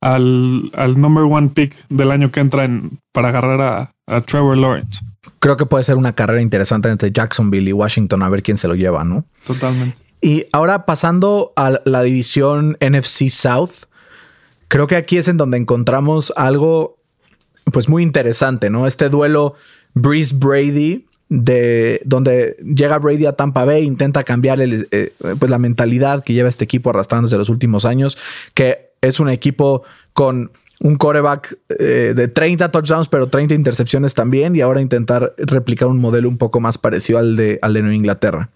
al, 0.00 0.70
al 0.74 1.00
number 1.00 1.24
one 1.24 1.48
pick 1.48 1.74
del 1.88 2.10
año 2.10 2.30
que 2.30 2.40
entra 2.40 2.64
en, 2.64 2.98
para 3.12 3.28
agarrar 3.28 3.60
a, 3.60 4.20
Trevor 4.22 4.56
Lawrence. 4.56 5.00
Creo 5.40 5.56
que 5.56 5.66
puede 5.66 5.82
ser 5.82 5.96
una 5.96 6.14
carrera 6.14 6.40
interesante 6.40 6.88
entre 6.88 7.10
Jacksonville 7.10 7.68
y 7.68 7.72
Washington 7.72 8.22
a 8.22 8.28
ver 8.28 8.44
quién 8.44 8.56
se 8.56 8.68
lo 8.68 8.76
lleva, 8.76 9.02
¿no? 9.02 9.24
Totalmente. 9.44 9.96
Y 10.20 10.44
ahora 10.52 10.86
pasando 10.86 11.52
a 11.56 11.80
la 11.84 12.02
división 12.02 12.76
NFC 12.80 13.28
South, 13.30 13.86
creo 14.68 14.86
que 14.86 14.94
aquí 14.94 15.16
es 15.16 15.26
en 15.26 15.38
donde 15.38 15.58
encontramos 15.58 16.32
algo 16.36 16.98
pues 17.72 17.88
muy 17.88 18.04
interesante, 18.04 18.70
¿no? 18.70 18.86
Este 18.86 19.08
duelo 19.08 19.54
Breeze 19.96 20.34
Brady 20.36 21.06
de 21.28 22.00
donde 22.04 22.56
llega 22.62 22.98
Brady 22.98 23.26
a 23.26 23.32
Tampa 23.32 23.64
Bay, 23.64 23.82
intenta 23.82 24.22
cambiar 24.22 24.60
el, 24.60 24.86
eh, 24.92 25.12
pues 25.38 25.50
la 25.50 25.58
mentalidad 25.58 26.22
que 26.22 26.34
lleva 26.34 26.48
este 26.48 26.64
equipo 26.64 26.90
arrastrando 26.90 27.26
desde 27.26 27.38
los 27.38 27.48
últimos 27.48 27.84
años, 27.84 28.16
que 28.54 28.92
es 29.00 29.18
un 29.18 29.28
equipo 29.28 29.82
con 30.12 30.52
un 30.80 30.96
coreback 30.96 31.58
eh, 31.80 32.12
de 32.14 32.28
30 32.28 32.70
touchdowns, 32.70 33.08
pero 33.08 33.28
30 33.28 33.54
intercepciones 33.54 34.14
también, 34.14 34.54
y 34.54 34.60
ahora 34.60 34.80
intentar 34.80 35.34
replicar 35.38 35.88
un 35.88 35.98
modelo 35.98 36.28
un 36.28 36.38
poco 36.38 36.60
más 36.60 36.78
parecido 36.78 37.18
al 37.18 37.34
de, 37.34 37.58
al 37.62 37.72
de 37.72 37.80
Nueva 37.80 37.96
Inglaterra. 37.96 38.50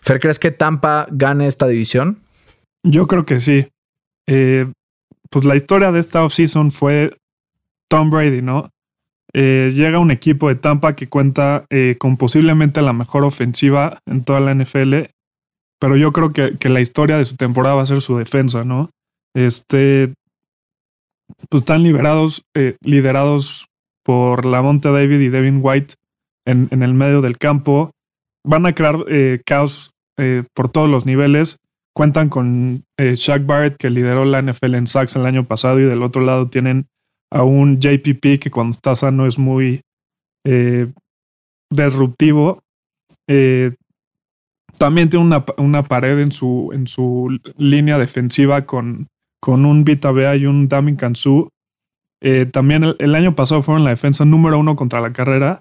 Fer, 0.00 0.18
¿crees 0.18 0.38
que 0.38 0.50
Tampa 0.50 1.06
gane 1.10 1.46
esta 1.46 1.68
división? 1.68 2.22
Yo 2.82 3.06
creo 3.06 3.26
que 3.26 3.40
sí. 3.40 3.68
Eh, 4.26 4.66
pues 5.28 5.44
la 5.44 5.54
historia 5.54 5.92
de 5.92 6.00
esta 6.00 6.24
offseason 6.24 6.72
fue 6.72 7.16
Tom 7.88 8.10
Brady, 8.10 8.42
¿no? 8.42 8.70
Eh, 9.32 9.72
llega 9.74 9.98
un 9.98 10.10
equipo 10.10 10.48
de 10.48 10.56
Tampa 10.56 10.96
que 10.96 11.08
cuenta 11.08 11.64
eh, 11.70 11.96
con 11.98 12.16
posiblemente 12.16 12.82
la 12.82 12.92
mejor 12.92 13.24
ofensiva 13.24 14.00
en 14.06 14.24
toda 14.24 14.40
la 14.40 14.54
NFL, 14.54 14.94
pero 15.80 15.96
yo 15.96 16.12
creo 16.12 16.32
que, 16.32 16.68
la 16.68 16.80
historia 16.80 17.16
de 17.16 17.24
su 17.24 17.36
temporada 17.36 17.76
va 17.76 17.82
a 17.82 17.86
ser 17.86 18.00
su 18.00 18.16
defensa, 18.18 18.64
¿no? 18.64 18.90
Este, 19.34 20.12
pues 21.48 21.62
están 21.62 21.84
liberados, 21.84 22.42
eh, 22.56 22.76
liderados 22.82 23.66
por 24.04 24.44
Lamonte 24.44 24.90
David 24.90 25.20
y 25.20 25.28
Devin 25.28 25.60
White 25.62 25.94
en, 26.44 26.68
en, 26.72 26.82
el 26.82 26.94
medio 26.94 27.20
del 27.20 27.38
campo. 27.38 27.92
Van 28.44 28.66
a 28.66 28.74
crear 28.74 28.96
caos 29.44 29.90
por 30.54 30.70
todos 30.70 30.90
los 30.90 31.06
niveles. 31.06 31.58
Cuentan 31.94 32.28
con 32.28 32.84
Shaq 32.98 33.46
Barrett, 33.46 33.76
que 33.76 33.90
lideró 33.90 34.24
la 34.24 34.42
NFL 34.42 34.74
en 34.74 34.86
sacks 34.86 35.16
el 35.16 35.26
año 35.26 35.44
pasado, 35.46 35.78
y 35.78 35.84
del 35.84 36.02
otro 36.02 36.22
lado 36.22 36.48
tienen 36.48 36.86
a 37.30 37.44
un 37.44 37.80
JPP 37.80 38.40
que 38.40 38.50
cuando 38.50 38.72
está 38.72 38.96
sano 38.96 39.26
es 39.26 39.38
muy 39.38 39.82
eh, 40.44 40.88
disruptivo. 41.70 42.62
Eh, 43.28 43.74
también 44.78 45.10
tiene 45.10 45.24
una, 45.24 45.44
una, 45.58 45.82
pared 45.82 46.18
en 46.18 46.32
su, 46.32 46.70
en 46.72 46.86
su 46.86 47.38
línea 47.56 47.98
defensiva 47.98 48.64
con, 48.66 49.08
con 49.40 49.64
un 49.64 49.84
Vita 49.84 50.10
Bea 50.10 50.36
y 50.36 50.46
un 50.46 50.68
Damin 50.68 50.96
Kansu. 50.96 51.48
Eh, 52.22 52.46
también 52.46 52.84
el, 52.98 53.14
año 53.14 53.34
pasado 53.34 53.62
fueron 53.62 53.84
la 53.84 53.90
defensa 53.90 54.24
número 54.24 54.58
uno 54.58 54.76
contra 54.76 55.00
la 55.00 55.12
carrera 55.12 55.60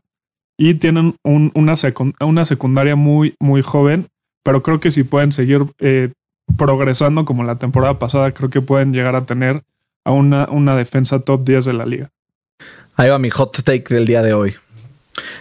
y 0.58 0.73
tienen 0.75 1.15
una, 1.23 1.73
una, 2.19 2.45
secundaria 2.45 2.95
muy, 2.95 3.36
muy 3.39 3.62
joven, 3.62 4.08
pero 4.43 4.62
creo 4.62 4.79
que 4.79 4.91
si 4.91 5.03
pueden 5.03 5.32
seguir 5.32 5.67
progresando 6.58 7.23
como 7.23 7.43
la 7.45 7.58
temporada 7.58 7.97
pasada, 7.99 8.34
creo 8.34 8.49
que 8.49 8.60
pueden 8.60 8.91
llegar 8.91 9.15
a 9.15 9.25
tener 9.25 9.63
a 10.05 10.12
una, 10.12 10.47
una 10.49 10.75
defensa 10.75 11.19
top 11.19 11.43
10 11.45 11.65
de 11.65 11.73
la 11.73 11.85
liga. 11.85 12.12
Ahí 12.95 13.09
va 13.09 13.19
mi 13.19 13.29
hot 13.29 13.63
take 13.63 13.93
del 13.93 14.05
día 14.05 14.21
de 14.21 14.33
hoy. 14.33 14.55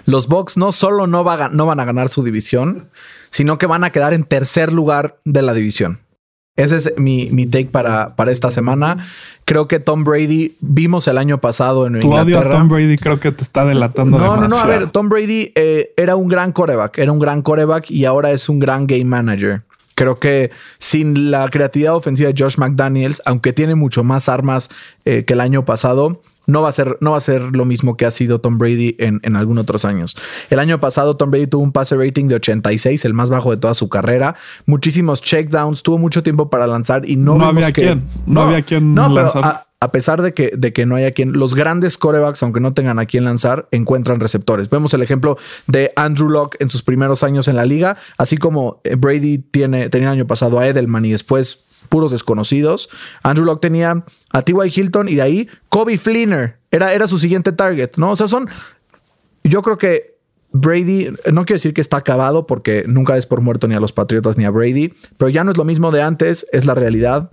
Los 0.06 0.28
Bucks 0.28 0.56
no 0.56 0.72
solo 0.72 1.06
no, 1.06 1.24
no 1.50 1.66
van 1.66 1.80
a 1.80 1.84
ganar 1.84 2.08
su 2.08 2.22
división, 2.22 2.88
sino 3.30 3.58
que 3.58 3.66
van 3.66 3.84
a 3.84 3.90
quedar 3.90 4.14
en 4.14 4.24
tercer 4.24 4.72
lugar 4.72 5.18
de 5.24 5.42
la 5.42 5.54
división. 5.54 6.00
Ese 6.58 6.76
es 6.76 6.94
mi, 6.96 7.30
mi, 7.30 7.46
take 7.46 7.66
para, 7.66 8.16
para 8.16 8.32
esta 8.32 8.50
semana. 8.50 8.96
Creo 9.44 9.68
que 9.68 9.78
Tom 9.78 10.02
Brady 10.02 10.56
vimos 10.60 11.06
el 11.06 11.16
año 11.16 11.38
pasado 11.38 11.86
en 11.86 12.00
tu 12.00 12.08
Inglaterra. 12.08 12.40
Odio 12.40 12.48
a 12.48 12.50
Tom 12.50 12.68
Brady 12.68 12.98
creo 12.98 13.20
que 13.20 13.30
te 13.30 13.42
está 13.42 13.64
delatando. 13.64 14.18
No, 14.18 14.36
no, 14.36 14.48
no. 14.48 14.56
A 14.58 14.66
ver, 14.66 14.90
Tom 14.90 15.08
Brady 15.08 15.52
eh, 15.54 15.92
era 15.96 16.16
un 16.16 16.26
gran 16.26 16.50
coreback, 16.50 16.98
era 16.98 17.12
un 17.12 17.20
gran 17.20 17.42
coreback 17.42 17.92
y 17.92 18.06
ahora 18.06 18.32
es 18.32 18.48
un 18.48 18.58
gran 18.58 18.88
game 18.88 19.04
manager. 19.04 19.62
Creo 19.98 20.20
que 20.20 20.52
sin 20.78 21.32
la 21.32 21.48
creatividad 21.48 21.96
ofensiva 21.96 22.30
de 22.32 22.40
Josh 22.40 22.56
McDaniels, 22.56 23.20
aunque 23.24 23.52
tiene 23.52 23.74
mucho 23.74 24.04
más 24.04 24.28
armas 24.28 24.70
eh, 25.04 25.24
que 25.24 25.32
el 25.32 25.40
año 25.40 25.64
pasado, 25.64 26.22
no 26.46 26.62
va, 26.62 26.68
a 26.68 26.72
ser, 26.72 26.98
no 27.00 27.11
va 27.11 27.16
a 27.16 27.20
ser 27.20 27.42
lo 27.50 27.64
mismo 27.64 27.96
que 27.96 28.06
ha 28.06 28.12
sido 28.12 28.40
Tom 28.40 28.58
Brady 28.58 28.94
en, 29.00 29.18
en 29.24 29.34
algunos 29.34 29.64
otros 29.64 29.84
años. 29.84 30.16
El 30.50 30.61
año 30.61 30.78
pasado 30.78 31.16
Tom 31.16 31.32
Brady 31.32 31.48
tuvo 31.48 31.64
un 31.64 31.72
pase 31.72 31.96
rating 31.96 32.28
de 32.28 32.37
86, 32.37 33.04
el 33.06 33.12
más 33.12 33.28
bajo 33.28 33.50
de 33.50 33.56
toda 33.56 33.74
su 33.74 33.88
carrera. 33.88 34.37
Muchísimos 34.66 35.20
checkdowns, 35.20 35.82
tuvo 35.82 35.98
mucho 35.98 36.22
tiempo 36.22 36.48
para 36.48 36.68
lanzar 36.68 37.04
y 37.04 37.16
no, 37.16 37.34
no 37.34 37.46
había 37.46 37.72
quien. 37.72 38.04
No, 38.24 38.42
había 38.42 38.62
quien 38.62 38.94
no, 38.94 39.08
lanzar 39.08 39.67
a 39.80 39.92
pesar 39.92 40.22
de 40.22 40.34
que, 40.34 40.52
de 40.56 40.72
que 40.72 40.86
no 40.86 40.96
haya 40.96 41.12
quien, 41.12 41.32
los 41.32 41.54
grandes 41.54 41.98
corebacks, 41.98 42.42
aunque 42.42 42.60
no 42.60 42.74
tengan 42.74 42.98
a 42.98 43.06
quien 43.06 43.24
lanzar, 43.24 43.68
encuentran 43.70 44.18
receptores. 44.18 44.68
Vemos 44.70 44.92
el 44.94 45.02
ejemplo 45.02 45.36
de 45.66 45.92
Andrew 45.94 46.28
Locke 46.28 46.56
en 46.60 46.68
sus 46.68 46.82
primeros 46.82 47.22
años 47.22 47.46
en 47.46 47.56
la 47.56 47.64
liga, 47.64 47.96
así 48.16 48.36
como 48.36 48.80
eh, 48.84 48.96
Brady 48.96 49.38
tiene, 49.38 49.88
tenía 49.88 50.08
el 50.08 50.14
año 50.14 50.26
pasado 50.26 50.58
a 50.58 50.66
Edelman 50.66 51.04
y 51.04 51.12
después 51.12 51.66
puros 51.88 52.10
desconocidos. 52.10 52.88
Andrew 53.22 53.46
Locke 53.46 53.60
tenía 53.60 54.04
a 54.32 54.42
T.Y. 54.42 54.72
Hilton 54.74 55.08
y 55.08 55.14
de 55.14 55.22
ahí 55.22 55.48
Kobe 55.68 55.96
Fleener 55.96 56.58
era, 56.70 56.92
era 56.92 57.06
su 57.06 57.18
siguiente 57.18 57.52
target, 57.52 57.92
¿no? 57.96 58.10
O 58.10 58.16
sea, 58.16 58.26
son. 58.28 58.48
Yo 59.44 59.62
creo 59.62 59.78
que 59.78 60.18
Brady, 60.50 61.10
no 61.32 61.44
quiero 61.44 61.56
decir 61.56 61.72
que 61.72 61.80
está 61.80 61.98
acabado 61.98 62.46
porque 62.46 62.84
nunca 62.86 63.16
es 63.16 63.26
por 63.26 63.40
muerto 63.40 63.68
ni 63.68 63.74
a 63.74 63.80
los 63.80 63.92
Patriotas 63.92 64.36
ni 64.36 64.44
a 64.44 64.50
Brady, 64.50 64.92
pero 65.16 65.28
ya 65.28 65.44
no 65.44 65.52
es 65.52 65.56
lo 65.56 65.64
mismo 65.64 65.92
de 65.92 66.02
antes, 66.02 66.46
es 66.52 66.66
la 66.66 66.74
realidad. 66.74 67.30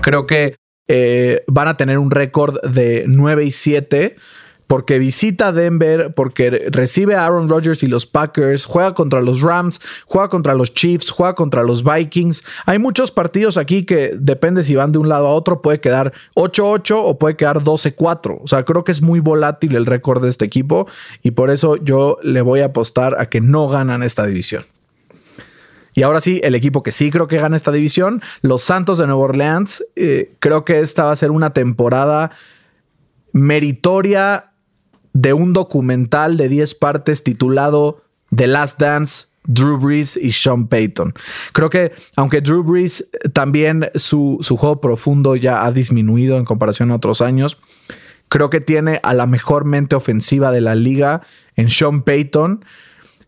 Creo 0.00 0.26
que 0.26 0.56
eh, 0.94 1.42
van 1.46 1.68
a 1.68 1.76
tener 1.78 1.96
un 1.96 2.10
récord 2.10 2.60
de 2.60 3.06
9 3.08 3.46
y 3.46 3.50
7 3.50 4.14
porque 4.66 4.98
visita 4.98 5.50
Denver, 5.50 6.12
porque 6.12 6.68
recibe 6.70 7.14
a 7.14 7.24
Aaron 7.24 7.48
Rodgers 7.48 7.82
y 7.82 7.86
los 7.86 8.04
Packers, 8.04 8.66
juega 8.66 8.92
contra 8.92 9.22
los 9.22 9.40
Rams, 9.40 9.80
juega 10.04 10.28
contra 10.28 10.54
los 10.54 10.74
Chiefs, 10.74 11.10
juega 11.10 11.34
contra 11.34 11.62
los 11.62 11.82
Vikings. 11.82 12.44
Hay 12.66 12.78
muchos 12.78 13.10
partidos 13.10 13.56
aquí 13.56 13.86
que 13.86 14.12
depende 14.14 14.62
si 14.64 14.74
van 14.74 14.92
de 14.92 14.98
un 14.98 15.08
lado 15.08 15.28
a 15.28 15.30
otro, 15.30 15.62
puede 15.62 15.80
quedar 15.80 16.12
8-8 16.36 17.00
o 17.02 17.18
puede 17.18 17.36
quedar 17.36 17.60
12-4. 17.60 18.40
O 18.42 18.46
sea, 18.46 18.64
creo 18.64 18.84
que 18.84 18.92
es 18.92 19.00
muy 19.00 19.20
volátil 19.20 19.76
el 19.76 19.86
récord 19.86 20.22
de 20.22 20.28
este 20.28 20.44
equipo 20.44 20.86
y 21.22 21.30
por 21.30 21.48
eso 21.48 21.76
yo 21.76 22.18
le 22.22 22.42
voy 22.42 22.60
a 22.60 22.66
apostar 22.66 23.18
a 23.18 23.30
que 23.30 23.40
no 23.40 23.66
ganan 23.66 24.02
esta 24.02 24.26
división. 24.26 24.64
Y 25.94 26.02
ahora 26.02 26.20
sí, 26.20 26.40
el 26.42 26.54
equipo 26.54 26.82
que 26.82 26.92
sí 26.92 27.10
creo 27.10 27.28
que 27.28 27.36
gana 27.36 27.56
esta 27.56 27.72
división, 27.72 28.22
los 28.40 28.62
Santos 28.62 28.98
de 28.98 29.06
Nueva 29.06 29.22
Orleans. 29.22 29.84
Eh, 29.96 30.34
creo 30.38 30.64
que 30.64 30.80
esta 30.80 31.04
va 31.04 31.12
a 31.12 31.16
ser 31.16 31.30
una 31.30 31.52
temporada 31.52 32.30
meritoria 33.32 34.52
de 35.12 35.32
un 35.32 35.52
documental 35.52 36.36
de 36.36 36.48
10 36.48 36.74
partes 36.76 37.22
titulado 37.22 38.02
The 38.34 38.46
Last 38.46 38.80
Dance. 38.80 39.32
Drew 39.44 39.76
Brees 39.76 40.16
y 40.16 40.30
Sean 40.30 40.68
Payton. 40.68 41.14
Creo 41.52 41.68
que 41.68 41.92
aunque 42.14 42.40
Drew 42.40 42.62
Brees 42.62 43.10
también 43.32 43.90
su, 43.96 44.38
su 44.40 44.56
juego 44.56 44.80
profundo 44.80 45.34
ya 45.34 45.64
ha 45.64 45.72
disminuido 45.72 46.36
en 46.36 46.44
comparación 46.44 46.92
a 46.92 46.94
otros 46.94 47.20
años, 47.20 47.58
creo 48.28 48.50
que 48.50 48.60
tiene 48.60 49.00
a 49.02 49.14
la 49.14 49.26
mejor 49.26 49.64
mente 49.64 49.96
ofensiva 49.96 50.52
de 50.52 50.60
la 50.60 50.74
liga 50.74 51.22
en 51.56 51.68
Sean 51.70 52.02
Payton. 52.02 52.64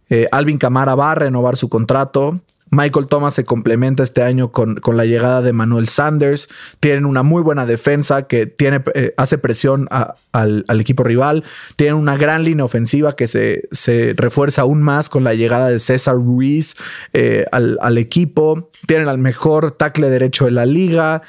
Eh, 0.09 0.29
Alvin 0.31 0.59
Camara 0.59 0.94
va 0.94 1.12
a 1.12 1.14
renovar 1.14 1.57
su 1.57 1.68
contrato. 1.68 2.40
Michael 2.74 3.06
Thomas 3.06 3.34
se 3.34 3.44
complementa 3.44 4.02
este 4.02 4.22
año 4.22 4.50
con, 4.50 4.76
con 4.76 4.96
la 4.96 5.04
llegada 5.04 5.42
de 5.42 5.52
Manuel 5.52 5.88
Sanders. 5.88 6.48
Tienen 6.80 7.06
una 7.06 7.22
muy 7.22 7.42
buena 7.42 7.66
defensa 7.66 8.26
que 8.26 8.46
tiene, 8.46 8.82
eh, 8.94 9.14
hace 9.16 9.38
presión 9.38 9.88
al, 9.90 10.64
equipo 10.80 11.04
rival. 11.04 11.44
Tienen 11.76 11.96
una 11.96 12.16
gran 12.16 12.42
línea 12.42 12.64
ofensiva 12.64 13.14
que 13.14 13.28
se, 13.28 13.68
se 13.70 14.14
refuerza 14.16 14.62
aún 14.62 14.82
más 14.82 15.08
con 15.08 15.24
la 15.24 15.34
llegada 15.34 15.68
de 15.68 15.78
César 15.78 16.16
Ruiz 16.16 16.76
eh, 17.12 17.46
al, 17.52 17.78
al 17.80 17.96
equipo. 17.96 18.70
Tienen 18.87 19.08
al 19.08 19.18
mejor 19.18 19.70
tackle 19.70 20.10
derecho 20.10 20.46
de 20.46 20.50
la 20.50 20.66
liga. 20.66 21.22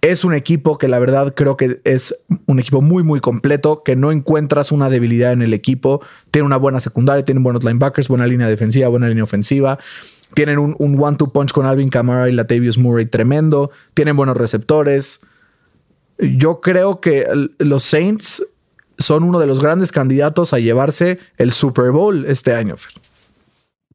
Es 0.00 0.24
un 0.24 0.32
equipo 0.32 0.78
que 0.78 0.86
la 0.86 0.98
verdad 1.00 1.34
creo 1.34 1.56
que 1.56 1.80
es 1.84 2.24
un 2.46 2.60
equipo 2.60 2.82
muy, 2.82 3.02
muy 3.02 3.20
completo, 3.20 3.82
que 3.82 3.96
no 3.96 4.12
encuentras 4.12 4.70
una 4.70 4.90
debilidad 4.90 5.32
en 5.32 5.42
el 5.42 5.54
equipo. 5.54 6.00
Tiene 6.30 6.46
una 6.46 6.56
buena 6.56 6.78
secundaria, 6.78 7.24
tienen 7.24 7.42
buenos 7.42 7.64
linebackers, 7.64 8.08
buena 8.08 8.26
línea 8.26 8.48
defensiva, 8.48 8.88
buena 8.88 9.08
línea 9.08 9.24
ofensiva. 9.24 9.78
Tienen 10.34 10.58
un, 10.58 10.76
one-two 10.78 11.32
punch 11.32 11.52
con 11.52 11.66
Alvin 11.66 11.90
Kamara 11.90 12.28
y 12.28 12.32
Latavius 12.32 12.78
Murray 12.78 13.06
tremendo. 13.06 13.70
Tienen 13.94 14.16
buenos 14.16 14.36
receptores. 14.36 15.20
Yo 16.18 16.60
creo 16.60 17.00
que 17.00 17.26
los 17.58 17.82
Saints 17.82 18.44
son 18.98 19.22
uno 19.22 19.38
de 19.38 19.46
los 19.46 19.60
grandes 19.60 19.92
candidatos 19.92 20.52
a 20.52 20.58
llevarse 20.58 21.18
el 21.36 21.52
Super 21.52 21.90
Bowl 21.92 22.24
este 22.26 22.54
año. 22.54 22.74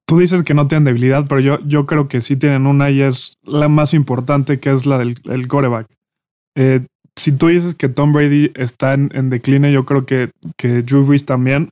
Tú 0.06 0.20
dices 0.20 0.44
que 0.44 0.54
no 0.54 0.68
tienen 0.68 0.86
debilidad, 0.86 1.28
pero 1.28 1.40
yo, 1.40 1.60
yo 1.66 1.86
creo 1.86 2.08
que 2.08 2.22
sí 2.22 2.36
tienen 2.36 2.68
una 2.68 2.90
y 2.92 3.02
es 3.02 3.38
la 3.44 3.70
más 3.70 3.94
importante, 3.94 4.60
que 4.60 4.72
es 4.72 4.86
la 4.86 4.98
del 4.98 5.18
el 5.26 5.48
coreback. 5.48 5.88
Eh, 6.56 6.86
si 7.16 7.32
tú 7.32 7.48
dices 7.48 7.76
que 7.76 7.90
Tom 7.90 8.12
Brady 8.12 8.52
está 8.56 8.94
en, 8.94 9.12
en 9.14 9.30
decline, 9.30 9.72
yo 9.72 9.86
creo 9.86 10.06
que, 10.06 10.32
que 10.58 10.82
Drew 10.82 11.06
Brees 11.06 11.26
también. 11.26 11.70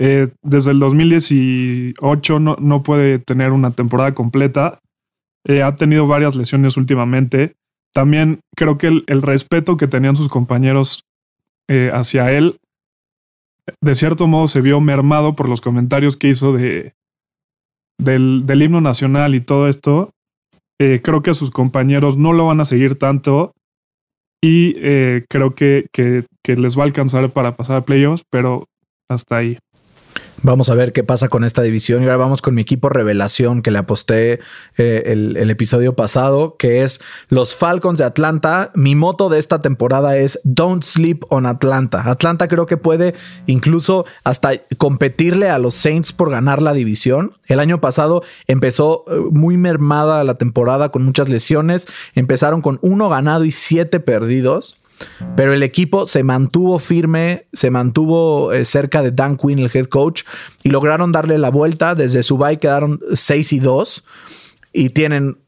Eh, 0.00 0.28
desde 0.42 0.72
el 0.72 0.80
2018 0.80 2.40
no, 2.40 2.56
no, 2.58 2.82
puede 2.82 3.18
tener 3.18 3.52
una 3.52 3.70
temporada 3.70 4.14
completa. 4.14 4.80
Eh, 5.46 5.62
ha 5.62 5.76
tenido 5.76 6.06
varias 6.06 6.34
lesiones 6.34 6.76
últimamente. 6.76 7.54
También 7.92 8.40
creo 8.56 8.78
que 8.78 8.88
el, 8.88 9.22
respeto 9.22 9.76
que 9.76 9.86
tenían 9.86 10.16
sus 10.16 10.28
compañeros 10.28 11.04
hacia 11.92 12.32
él, 12.32 12.58
de 13.80 13.94
cierto 13.94 14.26
modo, 14.26 14.48
se 14.48 14.60
vio 14.60 14.80
mermado 14.80 15.36
por 15.36 15.48
los 15.48 15.60
comentarios 15.60 16.16
que 16.16 16.26
hizo 16.26 16.52
de, 16.52 16.94
del, 18.00 18.62
himno 18.62 18.80
nacional 18.80 19.34
y 19.34 19.40
todo 19.40 19.68
esto, 19.68 20.10
eh, 20.80 21.00
creo 21.02 21.22
que 21.22 21.34
sus 21.34 21.50
compañeros 21.50 22.16
no 22.16 22.32
lo 22.32 22.46
van 22.46 22.60
a 22.60 22.64
seguir 22.64 22.98
tanto 22.98 23.52
y 24.42 24.74
eh, 24.78 25.24
creo 25.28 25.54
que, 25.54 25.86
que, 25.92 26.24
les 26.56 26.76
va 26.76 26.82
a 26.82 26.86
alcanzar 26.86 27.30
para 27.30 27.54
pasar 27.56 27.76
a 27.76 27.84
playoffs, 27.84 28.24
pero 28.28 28.66
hasta 29.08 29.36
ahí. 29.36 29.56
Vamos 30.42 30.70
a 30.70 30.74
ver 30.74 30.94
qué 30.94 31.04
pasa 31.04 31.28
con 31.28 31.44
esta 31.44 31.60
división. 31.60 32.00
Y 32.00 32.04
ahora 32.04 32.16
vamos 32.16 32.40
con 32.40 32.54
mi 32.54 32.62
equipo 32.62 32.88
revelación 32.88 33.60
que 33.60 33.70
le 33.70 33.78
aposté 33.78 34.40
eh, 34.78 35.02
el, 35.06 35.50
episodio 35.50 35.94
pasado, 35.94 36.56
que 36.56 36.82
es 36.82 37.02
los 37.28 37.54
Falcons 37.54 37.98
de 37.98 38.04
Atlanta. 38.04 38.70
Mi 38.74 38.94
moto 38.94 39.28
de 39.28 39.38
esta 39.38 39.60
temporada 39.60 40.16
es 40.16 40.40
Don't 40.44 40.82
Sleep 40.82 41.24
on 41.28 41.44
Atlanta. 41.44 42.10
Atlanta 42.10 42.48
creo 42.48 42.64
que 42.64 42.78
puede 42.78 43.14
incluso 43.46 44.06
hasta 44.24 44.52
competirle 44.78 45.50
a 45.50 45.58
los 45.58 45.74
Saints 45.74 46.14
por 46.14 46.30
ganar 46.30 46.62
la 46.62 46.72
división. 46.72 47.34
El 47.46 47.60
año 47.60 47.82
pasado 47.82 48.22
empezó 48.46 49.04
eh, 49.08 49.20
muy 49.30 49.58
mermada 49.58 50.24
la 50.24 50.34
temporada 50.34 50.88
con 50.88 51.02
muchas 51.04 51.28
lesiones. 51.28 51.86
Empezaron 52.14 52.62
con 52.62 52.78
uno 52.80 53.10
ganado 53.10 53.44
y 53.44 53.50
siete 53.50 54.00
perdidos. 54.00 54.80
Pero 55.36 55.52
el 55.52 55.62
equipo 55.62 56.06
se 56.06 56.22
mantuvo 56.22 56.78
firme, 56.78 57.46
se 57.52 57.70
mantuvo 57.70 58.52
eh, 58.52 58.64
cerca 58.64 59.02
de 59.02 59.12
Dan 59.12 59.36
Quinn, 59.36 59.58
el 59.58 59.70
head 59.72 59.86
coach, 59.86 60.22
y 60.62 60.70
lograron 60.70 61.12
darle 61.12 61.38
la 61.38 61.50
vuelta. 61.50 61.94
Desde 61.94 62.22
su 62.22 62.36
bye 62.38 62.58
quedaron 62.58 63.00
6 63.12 63.52
y 63.52 63.58
2 63.60 64.04
y 64.72 64.90
tienen... 64.90 65.38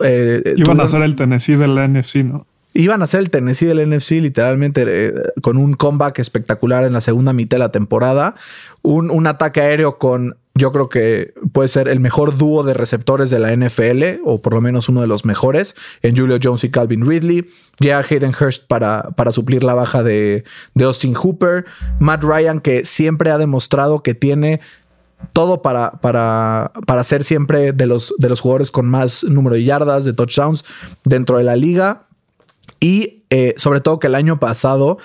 Eh, 0.00 0.54
Iban 0.56 0.80
a 0.80 0.88
ser 0.88 1.02
el 1.02 1.16
Tennessee 1.16 1.56
del 1.56 1.74
NFC, 1.74 2.16
¿no? 2.16 2.46
Iban 2.72 3.02
a 3.02 3.06
ser 3.06 3.20
el 3.20 3.30
Tennessee 3.30 3.66
del 3.66 3.90
NFC 3.90 4.12
literalmente 4.12 4.84
eh, 4.86 5.12
con 5.42 5.56
un 5.56 5.74
comeback 5.74 6.20
espectacular 6.20 6.84
en 6.84 6.92
la 6.92 7.00
segunda 7.00 7.32
mitad 7.32 7.56
de 7.56 7.58
la 7.58 7.72
temporada. 7.72 8.36
Un, 8.82 9.10
un 9.10 9.26
ataque 9.26 9.60
aéreo 9.60 9.98
con 9.98 10.36
yo 10.60 10.70
creo 10.72 10.88
que 10.88 11.32
puede 11.52 11.68
ser 11.68 11.88
el 11.88 12.00
mejor 12.00 12.36
dúo 12.36 12.62
de 12.62 12.74
receptores 12.74 13.30
de 13.30 13.38
la 13.38 13.56
NFL, 13.56 14.20
o 14.24 14.40
por 14.40 14.52
lo 14.52 14.60
menos 14.60 14.88
uno 14.88 15.00
de 15.00 15.06
los 15.06 15.24
mejores, 15.24 15.74
en 16.02 16.16
Julio 16.16 16.38
Jones 16.40 16.62
y 16.64 16.70
Calvin 16.70 17.04
Ridley. 17.04 17.48
Ya 17.80 17.98
Hayden 17.98 18.32
Hurst 18.38 18.66
para, 18.66 19.10
para 19.16 19.32
suplir 19.32 19.64
la 19.64 19.74
baja 19.74 20.02
de, 20.02 20.44
de 20.74 20.84
Austin 20.84 21.14
Hooper. 21.14 21.64
Matt 21.98 22.22
Ryan, 22.22 22.60
que 22.60 22.84
siempre 22.84 23.30
ha 23.30 23.38
demostrado 23.38 24.02
que 24.02 24.14
tiene 24.14 24.60
todo 25.32 25.62
para, 25.62 25.92
para, 25.92 26.72
para 26.86 27.04
ser 27.04 27.24
siempre 27.24 27.72
de 27.72 27.86
los, 27.86 28.14
de 28.18 28.28
los 28.28 28.40
jugadores 28.40 28.70
con 28.70 28.86
más 28.86 29.24
número 29.24 29.56
de 29.56 29.64
yardas, 29.64 30.04
de 30.04 30.12
touchdowns 30.12 30.64
dentro 31.04 31.38
de 31.38 31.44
la 31.44 31.56
liga. 31.56 32.06
Y 32.80 33.24
eh, 33.30 33.54
sobre 33.56 33.80
todo 33.80 33.98
que 33.98 34.08
el 34.08 34.14
año 34.14 34.38
pasado 34.38 34.98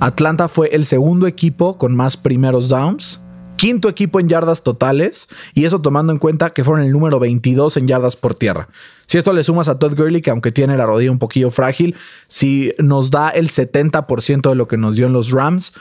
Atlanta 0.00 0.48
fue 0.48 0.68
el 0.74 0.84
segundo 0.84 1.26
equipo 1.26 1.78
con 1.78 1.96
más 1.96 2.16
primeros 2.16 2.68
downs 2.68 3.20
quinto 3.58 3.90
equipo 3.90 4.20
en 4.20 4.28
yardas 4.30 4.62
totales 4.62 5.28
y 5.52 5.66
eso 5.66 5.82
tomando 5.82 6.12
en 6.12 6.18
cuenta 6.18 6.50
que 6.50 6.64
fueron 6.64 6.86
el 6.86 6.92
número 6.92 7.18
22 7.18 7.76
en 7.76 7.88
yardas 7.88 8.16
por 8.16 8.34
tierra. 8.34 8.68
Si 9.06 9.18
esto 9.18 9.34
le 9.34 9.44
sumas 9.44 9.68
a 9.68 9.78
Todd 9.78 9.96
Gurley, 9.96 10.22
que 10.22 10.30
aunque 10.30 10.52
tiene 10.52 10.78
la 10.78 10.86
rodilla 10.86 11.10
un 11.10 11.18
poquillo 11.18 11.50
frágil, 11.50 11.94
si 12.28 12.72
nos 12.78 13.10
da 13.10 13.28
el 13.28 13.48
70% 13.48 14.48
de 14.48 14.54
lo 14.54 14.68
que 14.68 14.78
nos 14.78 14.96
dio 14.96 15.06
en 15.06 15.12
los 15.12 15.30
Rams, 15.32 15.74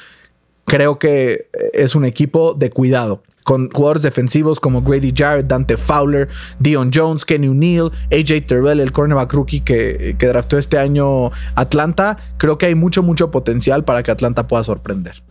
creo 0.65 0.99
que 0.99 1.49
es 1.71 1.95
un 1.95 2.03
equipo 2.03 2.53
de 2.53 2.69
cuidado. 2.69 3.23
Con 3.43 3.69
jugadores 3.69 4.01
defensivos 4.01 4.59
como 4.59 4.81
Grady 4.81 5.13
Jarrett, 5.15 5.47
Dante 5.47 5.77
Fowler, 5.77 6.27
Dion 6.59 6.91
Jones, 6.93 7.23
Kenny 7.23 7.47
O'Neill, 7.47 7.91
AJ 8.11 8.45
Terrell, 8.45 8.81
el 8.81 8.91
cornerback 8.91 9.31
rookie 9.31 9.61
que, 9.61 10.17
que 10.19 10.27
draftó 10.27 10.57
este 10.57 10.77
año 10.77 11.31
Atlanta, 11.55 12.17
creo 12.37 12.57
que 12.57 12.65
hay 12.65 12.75
mucho, 12.75 13.03
mucho 13.03 13.31
potencial 13.31 13.85
para 13.85 14.03
que 14.03 14.11
Atlanta 14.11 14.47
pueda 14.47 14.65
sorprender. 14.65 15.23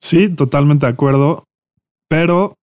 Sí, 0.00 0.28
totalmente 0.28 0.86
de 0.86 0.92
acuerdo 0.92 1.44
pero 2.08 2.54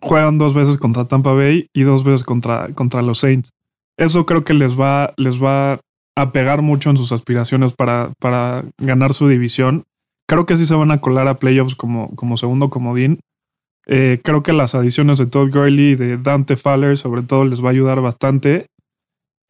juegan 0.00 0.38
dos 0.38 0.54
veces 0.54 0.76
contra 0.76 1.06
Tampa 1.06 1.32
Bay 1.32 1.68
y 1.74 1.82
dos 1.82 2.04
veces 2.04 2.24
contra, 2.24 2.72
contra 2.74 3.02
los 3.02 3.18
Saints. 3.18 3.50
Eso 3.98 4.26
creo 4.26 4.44
que 4.44 4.54
les 4.54 4.78
va, 4.78 5.12
les 5.16 5.42
va 5.42 5.80
a 6.16 6.32
pegar 6.32 6.62
mucho 6.62 6.90
en 6.90 6.96
sus 6.96 7.12
aspiraciones 7.12 7.74
para, 7.74 8.12
para 8.18 8.64
ganar 8.78 9.14
su 9.14 9.28
división. 9.28 9.84
Creo 10.28 10.46
que 10.46 10.56
sí 10.56 10.66
se 10.66 10.74
van 10.74 10.90
a 10.90 11.00
colar 11.00 11.28
a 11.28 11.38
playoffs 11.38 11.74
como, 11.74 12.14
como 12.16 12.36
segundo 12.36 12.70
comodín. 12.70 13.20
Eh, 13.86 14.20
creo 14.22 14.42
que 14.42 14.52
las 14.52 14.74
adiciones 14.74 15.18
de 15.18 15.26
Todd 15.26 15.50
Gurley 15.50 15.90
y 15.90 15.94
de 15.96 16.16
Dante 16.16 16.56
Fowler 16.56 16.96
sobre 16.96 17.22
todo 17.22 17.44
les 17.44 17.62
va 17.62 17.68
a 17.68 17.72
ayudar 17.72 18.00
bastante. 18.00 18.66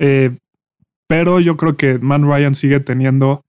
Eh, 0.01 0.37
pero 1.09 1.41
yo 1.41 1.57
creo 1.57 1.77
que 1.77 1.99
Man 1.99 2.25
Ryan 2.25 2.55
sigue 2.55 2.81
teniendo 2.81 3.43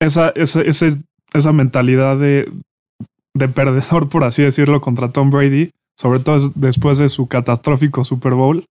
esa, 0.00 0.30
esa, 0.36 0.62
esa 0.62 1.52
mentalidad 1.52 2.18
de, 2.18 2.50
de 3.36 3.48
perdedor, 3.48 4.08
por 4.08 4.24
así 4.24 4.42
decirlo, 4.42 4.80
contra 4.80 5.12
Tom 5.12 5.30
Brady, 5.30 5.70
sobre 5.96 6.20
todo 6.20 6.52
después 6.54 6.98
de 6.98 7.08
su 7.08 7.26
catastrófico 7.26 8.04
Super 8.04 8.34
Bowl. 8.34 8.66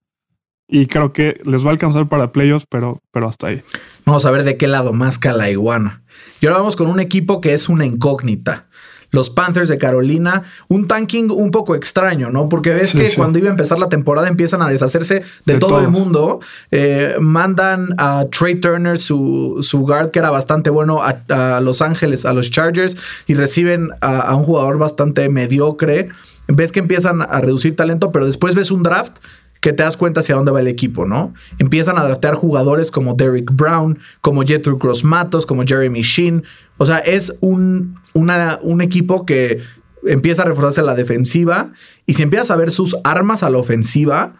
Y 0.68 0.88
creo 0.88 1.14
que 1.14 1.40
les 1.46 1.64
va 1.64 1.68
a 1.68 1.72
alcanzar 1.74 2.10
para 2.10 2.32
playoffs, 2.32 2.66
pero, 2.68 3.00
pero 3.12 3.28
hasta 3.28 3.48
ahí. 3.48 3.62
Vamos 4.04 4.26
a 4.26 4.32
ver 4.32 4.44
de 4.44 4.58
qué 4.58 4.68
lado 4.68 4.94
más 4.94 5.20
la 5.24 5.50
iguana. 5.50 6.04
Y 6.42 6.48
ahora 6.48 6.58
vamos 6.58 6.76
con 6.76 6.88
un 6.88 7.00
equipo 7.00 7.40
que 7.40 7.54
es 7.54 7.70
una 7.70 7.86
incógnita 7.86 8.68
los 9.16 9.32
Panthers 9.32 9.70
de 9.70 9.78
Carolina, 9.80 10.44
un 10.68 10.88
tanking 10.88 11.32
un 11.32 11.50
poco 11.50 11.74
extraño, 11.74 12.30
¿no? 12.30 12.50
Porque 12.50 12.72
ves 12.72 12.94
que 12.94 13.10
cuando 13.16 13.40
iba 13.40 13.48
a 13.48 13.52
empezar 13.52 13.80
la 13.80 13.90
temporada 13.90 14.28
empiezan 14.28 14.62
a 14.62 14.68
deshacerse 14.68 15.24
de, 15.46 15.56
todo 15.56 15.80
el 15.80 15.88
mundo, 15.88 16.42
eh, 16.70 17.16
mandan 17.20 17.96
a 17.98 18.26
Trey 18.30 18.56
Turner, 18.56 19.00
su, 19.00 19.60
su, 19.62 19.80
guard 19.80 20.12
que 20.12 20.20
era 20.20 20.30
bastante 20.30 20.70
bueno, 20.70 21.02
a, 21.02 21.60
Los 21.62 21.82
Ángeles, 21.82 22.26
a 22.26 22.34
los 22.34 22.52
Chargers, 22.52 22.98
y 23.26 23.34
reciben 23.34 23.90
a, 24.02 24.36
un 24.36 24.44
jugador 24.44 24.78
bastante 24.78 25.30
mediocre. 25.30 26.10
Ves 26.48 26.72
que 26.72 26.80
empiezan 26.80 27.22
a 27.22 27.42
reducir 27.42 27.76
talento, 27.76 28.12
pero 28.12 28.28
después 28.28 28.54
ves 28.54 28.70
un 28.70 28.84
draft 28.84 29.18
que 29.62 29.74
te 29.74 29.84
das 29.84 29.98
cuenta 29.98 30.20
hacia 30.20 30.36
dónde 30.36 30.52
va 30.52 30.62
el 30.62 30.68
equipo, 30.68 31.06
¿no? 31.06 31.34
Empiezan 31.58 31.98
a 31.98 32.04
draftear 32.04 32.36
jugadores 32.36 32.92
como 32.92 33.14
Derrick 33.14 33.52
Brown, 33.52 34.00
como 34.22 34.44
Jethro 34.44 34.78
Cross 34.78 35.04
Matos, 35.04 35.46
como 35.46 35.64
Jeremy 35.66 36.02
Sheen. 36.02 36.44
O 36.78 36.86
sea, 36.86 37.00
es 37.00 37.38
un, 37.42 38.00
un 38.14 38.82
equipo 38.82 39.26
que 39.26 39.62
empieza 40.06 40.44
a 40.44 40.46
reforzarse 40.46 40.82
la 40.82 40.94
defensiva 40.94 41.72
y 42.06 42.14
si 42.14 42.24
empiezas 42.24 42.52
a 42.52 42.56
ver 42.56 42.72
sus 42.72 42.96
armas 43.04 43.44
a 43.44 43.50
la 43.50 43.58
ofensiva, 43.58 44.36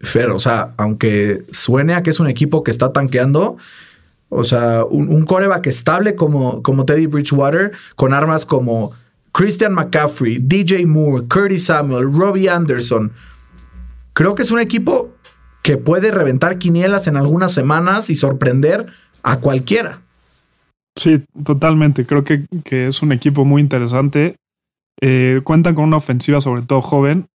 Fer, 0.00 0.30
o 0.30 0.38
sea, 0.38 0.74
aunque 0.76 1.44
suene 1.50 1.94
a 1.94 2.02
que 2.02 2.10
es 2.10 2.20
un 2.20 2.28
equipo 2.28 2.62
que 2.62 2.70
está 2.70 2.92
tanqueando, 2.92 3.56
o 4.28 4.44
sea, 4.44 4.84
un, 4.84 5.08
un 5.08 5.24
coreback 5.24 5.66
estable 5.66 6.14
como, 6.14 6.62
como 6.62 6.84
Teddy 6.84 7.06
Bridgewater, 7.06 7.72
con 7.96 8.12
armas 8.12 8.46
como 8.46 8.92
Christian 9.32 9.72
McCaffrey, 9.72 10.38
DJ 10.40 10.86
Moore, 10.86 11.26
Curtis 11.28 11.66
Samuel, 11.66 12.12
Robbie 12.12 12.48
Anderson. 12.48 13.12
Creo 14.18 14.34
que 14.34 14.42
es 14.42 14.50
un 14.50 14.58
equipo 14.58 15.14
que 15.62 15.76
puede 15.76 16.10
reventar 16.10 16.58
quinielas 16.58 17.06
en 17.06 17.16
algunas 17.16 17.52
semanas 17.52 18.10
y 18.10 18.16
sorprender 18.16 18.86
a 19.22 19.38
cualquiera. 19.38 20.02
Sí, 20.96 21.22
totalmente. 21.44 22.04
Creo 22.04 22.24
que, 22.24 22.48
es 22.68 23.00
un 23.00 23.12
equipo 23.12 23.44
muy 23.44 23.62
interesante. 23.62 24.34
Eh, 25.00 25.40
cuentan 25.44 25.76
con 25.76 25.84
una 25.84 25.98
ofensiva 25.98 26.40
sobre 26.40 26.62
todo 26.62 26.82
joven. 26.82 27.28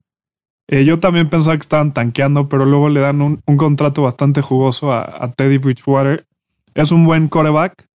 Eh, 0.68 0.84
yo 0.84 1.00
también 1.00 1.30
pensaba 1.30 1.56
que 1.56 1.62
estaban 1.62 1.94
tanqueando, 1.94 2.50
pero 2.50 2.66
luego 2.66 2.90
le 2.90 3.02
dan 3.02 3.22
un, 3.22 3.58
contrato 3.58 4.02
bastante 4.02 4.42
jugoso 4.42 4.92
a, 4.92 5.32
Teddy 5.38 5.60
Bridgewater. 5.60 6.26
Es 6.74 6.92
un 6.92 7.06
buen 7.06 7.28
coreback. 7.28 7.86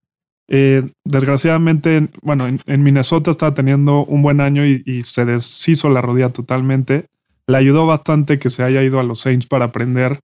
Eh, 0.46 0.88
desgraciadamente, 1.04 2.08
bueno, 2.22 2.46
en, 2.46 2.82
Minnesota 2.84 3.32
estaba 3.32 3.52
teniendo 3.52 4.04
un 4.04 4.22
buen 4.22 4.40
año 4.40 4.64
y, 4.64 5.02
se 5.02 5.24
deshizo 5.24 5.90
la 5.90 6.02
rodilla 6.02 6.28
totalmente. 6.28 7.06
Le 7.46 7.56
ayudó 7.56 7.86
bastante 7.86 8.38
que 8.38 8.50
se 8.50 8.62
haya 8.62 8.82
ido 8.82 8.98
a 8.98 9.04
los 9.04 9.20
Saints 9.20 9.46
para 9.46 9.66
aprender 9.66 10.20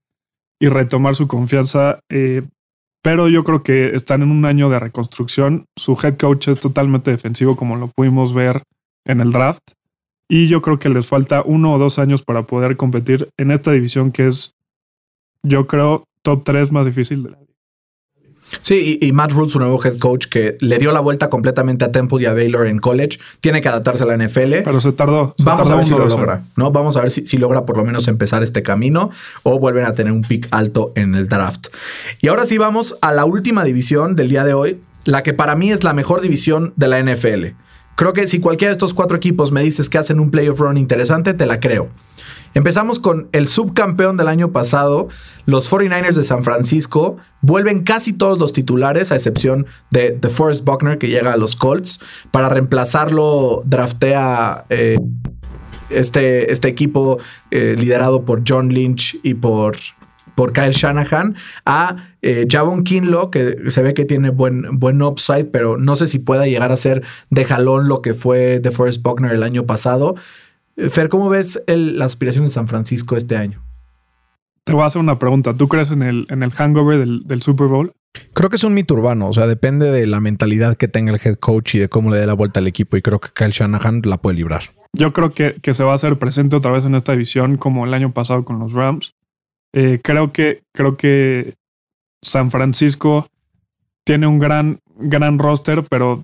y 0.59 0.67
retomar 0.67 1.15
su 1.15 1.27
confianza. 1.27 1.99
Eh, 2.09 2.43
pero 3.01 3.27
yo 3.27 3.43
creo 3.43 3.63
que 3.63 3.95
están 3.95 4.21
en 4.21 4.31
un 4.31 4.45
año 4.45 4.69
de 4.69 4.79
reconstrucción. 4.79 5.65
Su 5.77 5.97
head 6.01 6.17
coach 6.17 6.47
es 6.47 6.59
totalmente 6.59 7.11
defensivo, 7.11 7.55
como 7.55 7.75
lo 7.75 7.89
pudimos 7.89 8.33
ver 8.33 8.63
en 9.05 9.19
el 9.19 9.31
draft. 9.31 9.63
Y 10.29 10.47
yo 10.47 10.61
creo 10.61 10.79
que 10.79 10.89
les 10.89 11.05
falta 11.05 11.43
uno 11.45 11.73
o 11.73 11.77
dos 11.77 11.99
años 11.99 12.23
para 12.23 12.43
poder 12.43 12.77
competir 12.77 13.29
en 13.37 13.51
esta 13.51 13.71
división 13.71 14.11
que 14.11 14.27
es, 14.27 14.55
yo 15.43 15.67
creo, 15.67 16.05
top 16.21 16.43
3 16.45 16.71
más 16.71 16.85
difícil 16.85 17.23
de 17.23 17.31
la 17.31 17.42
Sí, 18.61 18.99
y, 19.01 19.11
Matt 19.11 19.31
Rule, 19.31 19.49
su 19.49 19.59
nuevo 19.59 19.83
head 19.83 19.97
coach, 19.97 20.27
que 20.27 20.57
le 20.59 20.77
dio 20.77 20.91
la 20.91 20.99
vuelta 20.99 21.29
completamente 21.29 21.85
a 21.85 21.91
Temple 21.91 22.21
y 22.21 22.25
a 22.25 22.33
Baylor 22.33 22.67
en 22.67 22.79
college, 22.79 23.19
tiene 23.39 23.61
que 23.61 23.67
adaptarse 23.67 24.03
a 24.03 24.07
la 24.07 24.17
NFL. 24.17 24.63
Pero 24.63 24.81
se 24.81 24.91
tardó. 24.91 25.35
Vamos 25.39 25.69
a 25.69 25.75
ver 25.75 25.85
si 25.85 25.91
lo 25.91 26.05
logra, 26.05 26.43
¿no? 26.55 26.71
Vamos 26.71 26.97
a 26.97 27.01
ver 27.01 27.11
si, 27.11 27.25
si, 27.25 27.37
logra 27.37 27.65
por 27.65 27.77
lo 27.77 27.83
menos 27.83 28.07
empezar 28.07 28.43
este 28.43 28.63
camino 28.63 29.09
o 29.43 29.59
vuelven 29.59 29.85
a 29.85 29.93
tener 29.93 30.13
un 30.13 30.21
pick 30.21 30.47
alto 30.51 30.91
en 30.95 31.15
el 31.15 31.27
draft. 31.27 31.67
Y 32.21 32.27
ahora 32.27 32.45
sí 32.45 32.57
vamos 32.57 32.97
a 33.01 33.11
la 33.11 33.25
última 33.25 33.63
división 33.63 34.15
del 34.15 34.29
día 34.29 34.43
de 34.43 34.53
hoy, 34.53 34.79
la 35.05 35.23
que 35.23 35.33
para 35.33 35.55
mí 35.55 35.71
es 35.71 35.83
la 35.83 35.93
mejor 35.93 36.21
división 36.21 36.73
de 36.75 36.87
la 36.87 37.01
NFL. 37.01 37.55
Creo 37.95 38.13
que 38.13 38.27
si 38.27 38.39
cualquiera 38.39 38.69
de 38.69 38.73
estos 38.73 38.93
cuatro 38.93 39.17
equipos 39.17 39.51
me 39.51 39.61
dices 39.61 39.89
que 39.89 39.97
hacen 39.97 40.19
un 40.19 40.31
playoff 40.31 40.59
run 40.59 40.77
interesante, 40.77 41.33
te 41.33 41.45
la 41.45 41.59
creo. 41.59 41.89
Empezamos 42.55 42.99
con 42.99 43.29
el 43.31 43.47
subcampeón 43.47 44.15
del 44.15 44.27
año 44.27 44.51
pasado, 44.51 45.07
los 45.45 45.71
49ers 45.71 46.13
de 46.13 46.23
San 46.23 46.43
Francisco. 46.43 47.17
Vuelven 47.41 47.83
casi 47.83 48.13
todos 48.13 48.37
los 48.37 48.53
titulares, 48.53 49.11
a 49.11 49.15
excepción 49.15 49.65
de, 49.89 50.11
de 50.11 50.29
Forrest 50.29 50.63
Buckner, 50.63 50.99
que 50.99 51.07
llega 51.07 51.33
a 51.33 51.37
los 51.37 51.55
Colts. 51.55 51.99
Para 52.29 52.49
reemplazarlo, 52.49 53.63
draftea 53.65 54.65
eh, 54.69 54.97
este, 55.89 56.51
este 56.51 56.67
equipo 56.67 57.17
eh, 57.49 57.75
liderado 57.77 58.23
por 58.23 58.43
John 58.47 58.69
Lynch 58.69 59.19
y 59.23 59.33
por 59.33 59.75
por 60.35 60.53
Kyle 60.53 60.71
Shanahan 60.71 61.35
a 61.65 61.97
eh, 62.21 62.47
Javon 62.49 62.83
Kinlo, 62.83 63.31
que 63.31 63.69
se 63.69 63.81
ve 63.81 63.93
que 63.93 64.05
tiene 64.05 64.29
buen, 64.29 64.79
buen 64.79 65.01
upside, 65.01 65.45
pero 65.45 65.77
no 65.77 65.95
sé 65.95 66.07
si 66.07 66.19
pueda 66.19 66.45
llegar 66.45 66.71
a 66.71 66.77
ser 66.77 67.03
de 67.29 67.45
jalón 67.45 67.87
lo 67.87 68.01
que 68.01 68.13
fue 68.13 68.59
de 68.59 68.71
Forrest 68.71 69.01
Buckner 69.01 69.31
el 69.31 69.43
año 69.43 69.65
pasado. 69.65 70.15
Eh, 70.77 70.89
Fer, 70.89 71.09
¿cómo 71.09 71.29
ves 71.29 71.63
la 71.67 72.05
aspiración 72.05 72.45
de 72.45 72.51
San 72.51 72.67
Francisco 72.67 73.15
este 73.15 73.37
año? 73.37 73.63
Te 74.63 74.71
voy 74.71 74.83
a 74.83 74.85
hacer 74.85 75.01
una 75.01 75.19
pregunta. 75.19 75.53
¿Tú 75.55 75.67
crees 75.67 75.91
en 75.91 76.03
el, 76.03 76.25
en 76.29 76.41
el 76.41 76.51
hangover 76.51 77.05
del, 77.05 77.41
Super 77.41 77.67
Bowl? 77.67 77.91
Creo 78.33 78.49
que 78.49 78.55
es 78.55 78.63
un 78.63 78.73
mito 78.73 78.93
urbano, 78.93 79.27
o 79.27 79.33
sea, 79.33 79.47
depende 79.47 79.91
de 79.91 80.05
la 80.05 80.19
mentalidad 80.19 80.77
que 80.77 80.87
tenga 80.87 81.11
el 81.11 81.19
head 81.21 81.35
coach 81.35 81.75
y 81.75 81.79
de 81.79 81.89
cómo 81.89 82.11
le 82.11 82.17
dé 82.17 82.27
la 82.27 82.33
vuelta 82.33 82.59
al 82.59 82.67
equipo 82.67 82.95
y 82.95 83.01
creo 83.01 83.19
que 83.19 83.29
Kyle 83.33 83.49
Shanahan 83.49 84.03
la 84.05 84.17
puede 84.17 84.37
librar. 84.37 84.61
Yo 84.93 85.11
creo 85.11 85.33
que, 85.33 85.55
que 85.61 85.73
se 85.73 85.83
va 85.83 85.93
a 85.93 85.95
hacer 85.95 86.19
presente 86.19 86.55
otra 86.55 86.71
vez 86.71 86.85
en 86.85 86.93
esta 86.93 87.13
división 87.13 87.57
como 87.57 87.85
el 87.85 87.93
año 87.93 88.13
pasado 88.13 88.45
con 88.45 88.59
los 88.59 88.73
Rams. 88.73 89.15
Eh, 89.73 89.99
creo 90.03 90.31
que 90.31 90.61
creo 90.71 90.97
que 90.97 91.55
San 92.21 92.51
Francisco 92.51 93.27
tiene 94.05 94.27
un 94.27 94.39
gran 94.39 94.79
gran 94.95 95.39
roster, 95.39 95.83
pero 95.89 96.21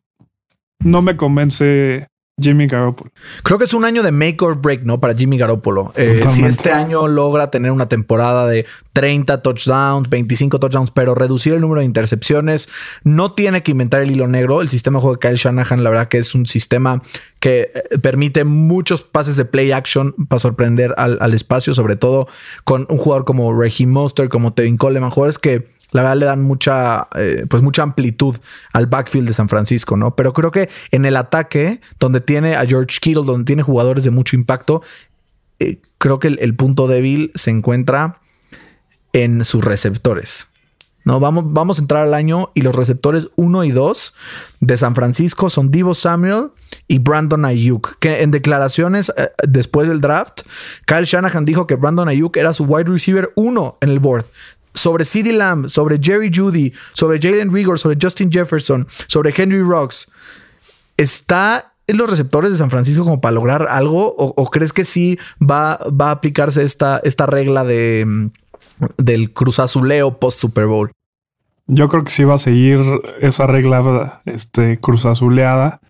no 0.80 1.02
me 1.02 1.18
convence 1.18 2.08
Jimmy 2.40 2.68
Garoppolo. 2.68 3.12
Creo 3.44 3.58
que 3.58 3.66
es 3.66 3.74
un 3.74 3.86
año 3.86 4.04
de 4.04 4.12
make 4.12 4.38
or 4.42 4.60
break, 4.60 4.84
¿no? 4.84 5.00
Para 5.00 5.14
Jimmy 5.14 5.38
Garoppolo. 5.38 5.94
Eh, 5.96 6.24
si 6.30 6.44
este 6.44 6.72
año 6.72 7.08
logra 7.08 7.52
tener 7.52 7.72
una 7.72 7.88
temporada 7.88 8.48
de 8.48 8.66
30 8.94 9.42
touchdowns, 9.42 10.10
25 10.10 10.60
touchdowns, 10.60 10.92
pero 10.92 11.16
reducir 11.16 11.54
el 11.54 11.62
número 11.62 11.82
de 11.82 11.86
intercepciones, 11.86 12.70
no 13.04 13.34
tiene 13.34 13.64
que 13.64 13.72
inventar 13.72 14.02
el 14.02 14.12
hilo 14.12 14.28
negro. 14.28 14.62
El 14.62 14.70
sistema 14.70 15.00
de 15.00 15.02
juego 15.02 15.18
de 15.18 15.28
Kyle 15.28 15.38
Shanahan, 15.38 15.84
la 15.84 15.90
verdad 15.90 16.08
que 16.08 16.18
es 16.18 16.36
un 16.36 16.46
sistema 16.46 17.02
que 17.40 17.72
eh, 17.74 17.98
permite 18.00 18.44
muchos 18.44 19.02
pases 19.02 19.38
de 19.38 19.46
play 19.46 19.72
action 19.72 20.14
para 20.28 20.40
sorprender 20.40 20.94
al, 20.98 21.34
espacio, 21.34 21.74
sobre 21.74 21.96
todo 21.96 22.28
con 22.64 22.86
un 22.90 22.98
jugador 22.98 23.26
como 23.26 23.58
Reggie 23.58 23.88
Monster, 23.88 24.30
como 24.30 24.54
Tevin 24.54 24.78
Coleman, 24.78 25.10
jugadores 25.12 25.38
que 25.38 25.68
la 25.92 26.04
verdad 26.04 26.18
le 26.18 26.26
dan 26.26 26.42
mucha, 26.42 27.08
eh, 27.16 27.46
pues 27.50 27.64
mucha 27.64 27.84
amplitud 27.84 28.36
al 28.74 28.88
backfield 28.88 29.28
de 29.28 29.34
San 29.34 29.50
Francisco, 29.50 29.98
¿no? 29.98 30.16
Pero 30.16 30.34
creo 30.34 30.52
que 30.52 30.70
en 30.92 31.06
el 31.06 31.16
ataque, 31.16 31.82
donde 32.00 32.22
tiene 32.22 32.56
a 32.56 32.66
George 32.66 32.98
Kittle, 33.02 33.24
donde 33.26 33.46
tiene 33.46 33.64
jugadores 33.64 34.04
de 34.04 34.12
mucho 34.12 34.36
impacto, 34.36 34.84
eh, 35.60 35.80
creo 35.98 36.20
que 36.20 36.28
el, 36.28 36.56
punto 36.56 36.88
débil 36.88 37.32
se 37.36 37.52
encuentra 37.52 38.20
en 39.14 39.44
sus 39.44 39.64
receptores. 39.64 40.48
No, 41.06 41.20
vamos, 41.20 41.46
vamos 41.48 41.80
a 41.80 41.82
entrar 41.82 42.06
al 42.06 42.14
año 42.14 42.52
y 42.54 42.62
los 42.62 42.76
receptores 42.76 43.30
1 43.36 43.64
y 43.64 43.72
2 43.72 44.14
de 44.60 44.78
San 44.78 44.96
Francisco 44.96 45.50
son 45.50 45.72
Divo 45.72 45.96
Samuel 45.96 46.52
y 46.88 47.00
Brandon 47.00 47.46
Ayuk, 47.46 47.98
que 48.00 48.22
en 48.22 48.32
declaraciones 48.32 49.12
eh, 49.18 49.32
después 49.48 49.88
del 49.90 50.02
draft, 50.02 50.42
Kyle 50.86 51.06
Shanahan 51.06 51.46
dijo 51.46 51.66
que 51.66 51.76
Brandon 51.76 52.10
Ayuk 52.10 52.38
era 52.38 52.54
su 52.54 52.66
wide 52.66 52.92
receiver 52.92 53.32
1 53.36 53.78
en 53.82 53.90
el 53.90 54.00
board 54.00 54.26
sobre 54.80 55.06
CeeDee 55.06 55.34
Lamb, 55.34 55.68
sobre 55.68 56.00
Jerry 56.02 56.32
Judy, 56.34 56.74
sobre 56.94 57.20
Jalen 57.20 57.52
Rigor, 57.52 57.78
sobre 57.78 57.98
Justin 58.02 58.32
Jefferson, 58.32 58.88
sobre 59.08 59.34
Henry 59.36 59.62
Rocks, 59.62 60.10
¿está 60.98 61.74
en 61.88 61.98
los 61.98 62.10
receptores 62.10 62.52
de 62.52 62.58
San 62.58 62.70
Francisco 62.70 63.04
como 63.04 63.20
para 63.20 63.34
lograr 63.34 63.68
algo? 63.70 64.16
¿O, 64.18 64.50
crees 64.50 64.74
que 64.74 64.84
sí 64.84 65.18
va, 65.42 65.80
va, 65.90 66.10
a 66.10 66.12
aplicarse 66.12 66.64
esta, 66.64 67.02
esta 67.04 67.26
regla 67.26 67.64
de, 67.64 68.06
mm, 68.08 68.28
del 68.98 69.34
cruzazuleo 69.34 70.18
post 70.18 70.40
Super 70.40 70.68
Bowl? 70.68 70.92
Yo 71.68 71.90
creo 71.90 72.04
que 72.04 72.12
sí 72.12 72.24
va 72.24 72.36
a 72.36 72.40
seguir 72.40 72.80
esa 73.20 73.48
regla 73.48 74.22
este, 74.26 74.80
cruzazuleada. 74.80 75.82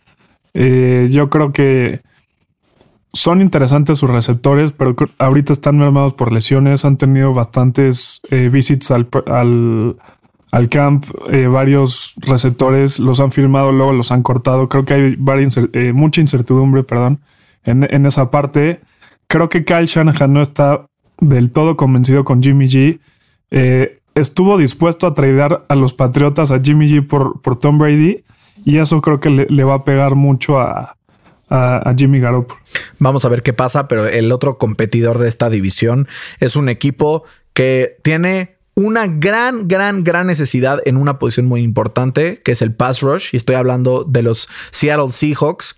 Eh, 0.53 1.07
yo 1.11 1.29
creo 1.29 1.53
que 1.53 2.01
son 3.14 3.41
interesantes 3.41 3.99
sus 3.99 4.10
receptores, 4.10 4.72
pero 4.72 4.95
ahorita 5.18 5.53
están 5.53 5.78
mermados 5.78 6.14
por 6.14 6.32
lesiones. 6.32 6.86
Han 6.86 6.97
tenido 6.97 7.34
bastantes 7.34 8.22
eh, 8.30 8.49
visits 8.49 8.91
al, 8.91 9.10
al, 10.51 10.70
camp. 10.70 11.05
Eh, 11.32 11.47
varios 11.47 12.14
receptores 12.18 12.99
los 12.99 13.20
han 13.20 13.32
firmado, 13.32 13.72
luego 13.72 13.93
los 13.93 14.12
han 14.12 14.22
cortado. 14.22 14.70
Creo 14.70 14.86
que 14.86 14.93
hay 14.93 15.18
eh, 15.74 15.93
mucha 15.93 16.22
incertidumbre, 16.22 16.84
perdón, 16.84 17.20
en, 17.64 18.05
esa 18.05 18.30
parte. 18.30 18.80
Creo 19.28 19.49
que 19.49 19.66
Kyle 19.66 19.88
Shanahan 19.88 20.34
no 20.34 20.41
está 20.41 20.86
del 21.20 21.51
todo 21.51 21.78
convencido 21.78 22.24
con 22.24 22.43
Jimmy 22.43 22.68
G. 22.68 22.99
estuvo 24.14 24.57
dispuesto 24.57 25.07
a 25.07 25.14
tradear 25.16 25.66
a 25.68 25.76
los 25.76 25.93
Patriotas 25.93 26.51
a 26.51 26.60
Jimmy 26.60 26.88
G 26.88 27.07
por, 27.07 27.41
por 27.41 27.57
Tom 27.57 27.80
Brady. 27.80 28.24
Y 28.66 28.78
eso 28.78 29.01
creo 29.01 29.20
que 29.20 29.30
le 29.30 29.64
va 29.64 29.76
a 29.76 29.84
pegar 29.84 30.16
mucho 30.16 30.60
a, 30.60 30.99
a, 31.50 31.93
Jimmy 31.97 32.20
Garoppolo. 32.20 32.60
Vamos 33.00 33.26
a 33.26 33.30
ver 33.30 33.43
qué 33.43 33.54
pasa, 33.54 33.88
pero 33.88 34.08
el 34.08 34.32
otro 34.32 34.58
competidor 34.58 35.18
de 35.18 35.28
esta 35.28 35.50
división 35.50 36.08
es 36.39 36.56
un 36.56 36.70
equipo 36.70 37.24
que 37.54 37.97
tiene 38.04 38.58
una 38.76 39.08
gran, 39.08 39.68
gran, 39.68 40.04
gran 40.04 40.28
necesidad 40.28 40.80
en 40.86 40.95
una 40.95 41.20
posición 41.20 41.47
muy 41.47 41.64
importante, 41.64 42.41
que 42.41 42.54
es 42.54 42.62
el 42.62 42.74
pass 42.74 43.02
rush. 43.02 43.30
Y 43.34 43.38
estoy 43.38 43.56
hablando 43.56 44.06
de 44.06 44.24
los 44.24 44.47
Seattle 44.72 45.12
Seahawks, 45.12 45.78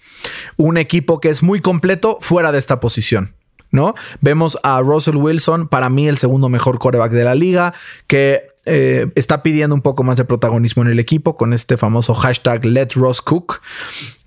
un 0.57 0.77
equipo 0.77 1.19
que 1.19 1.29
es 1.29 1.41
muy 1.41 1.61
completo 1.61 2.17
fuera 2.21 2.51
de 2.51 2.59
esta 2.59 2.79
posición. 2.79 3.33
¿No? 3.71 3.95
Vemos 4.19 4.59
a 4.63 4.81
Russell 4.81 5.15
Wilson, 5.15 5.69
para 5.69 5.89
mí 5.89 6.05
el 6.05 6.17
segundo 6.17 6.49
mejor 6.49 6.77
coreback 6.77 7.13
de 7.13 7.23
la 7.23 7.35
liga, 7.35 7.73
que 8.05 8.51
eh, 8.65 9.07
está 9.15 9.41
pidiendo 9.41 9.73
un 9.73 9.81
poco 9.81 10.03
más 10.03 10.17
de 10.17 10.25
protagonismo 10.25 10.83
en 10.83 10.89
el 10.89 10.99
equipo 10.99 11.35
con 11.35 11.53
este 11.53 11.77
famoso 11.77 12.13
hashtag 12.13 12.65
Let 12.65 12.89
Ross 12.95 13.21
Cook. 13.21 13.61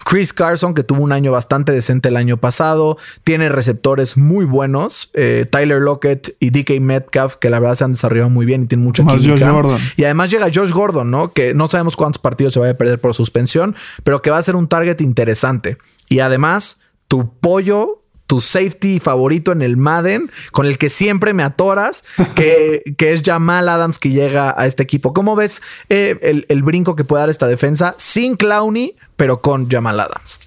Chris 0.05 0.33
Carson, 0.33 0.75
que 0.75 0.85
tuvo 0.85 1.03
un 1.03 1.13
año 1.13 1.33
bastante 1.33 1.73
decente 1.73 2.09
el 2.09 2.17
año 2.17 2.37
pasado, 2.37 2.97
tiene 3.25 3.49
receptores 3.49 4.17
muy 4.17 4.45
buenos. 4.45 5.11
Eh, 5.15 5.47
Tyler 5.51 5.81
Lockett 5.81 6.37
y 6.41 6.51
DK 6.51 6.81
Metcalf, 6.81 7.37
que 7.37 7.51
la 7.51 7.59
verdad 7.59 7.75
se 7.75 7.85
han 7.85 7.93
desarrollado 7.93 8.31
muy 8.31 8.47
bien 8.47 8.65
y 8.65 8.67
tienen 8.67 8.85
mucha 8.85 9.05
química. 9.05 9.53
Y 9.97 10.05
además 10.05 10.31
llega 10.31 10.51
Josh 10.55 10.71
Gordon, 10.71 11.11
¿no? 11.11 11.33
Que 11.33 11.55
no 11.55 11.69
sabemos 11.69 11.97
cuántos 11.97 12.21
partidos 12.21 12.53
se 12.53 12.61
vaya 12.61 12.73
a 12.73 12.77
perder 12.77 13.01
por 13.01 13.15
suspensión, 13.15 13.75
pero 14.05 14.23
que 14.23 14.31
va 14.31 14.39
a 14.39 14.43
ser 14.43 14.57
un 14.57 14.69
target 14.69 15.01
interesante. 15.01 15.79
Y 16.09 16.21
además, 16.21 16.83
tu 17.09 17.33
pollo 17.41 18.04
tu 18.27 18.41
safety 18.41 19.01
favorito 19.01 19.53
en 19.53 19.63
el 19.63 19.77
Madden, 19.77 20.31
con 20.53 20.67
el 20.67 20.79
que 20.79 20.89
siempre 20.89 21.35
me 21.35 21.43
atoras, 21.43 22.05
que, 22.35 22.83
que 22.97 23.13
es 23.13 23.23
Jamal 23.23 23.69
Adams 23.69 23.99
que 23.99 24.11
llega 24.11 24.55
a 24.57 24.67
este 24.67 24.83
equipo. 24.83 25.13
¿Cómo 25.13 25.37
ves 25.37 25.63
eh, 25.89 26.19
el, 26.23 26.47
el, 26.49 26.63
brinco 26.63 26.97
que 26.97 27.05
puede 27.05 27.21
dar 27.21 27.31
esta 27.31 27.47
defensa 27.47 27.95
sin 27.99 28.37
Clowney, 28.37 28.95
pero 29.17 29.41
con 29.41 29.69
Jamal 29.69 30.01
Adams? 30.01 30.41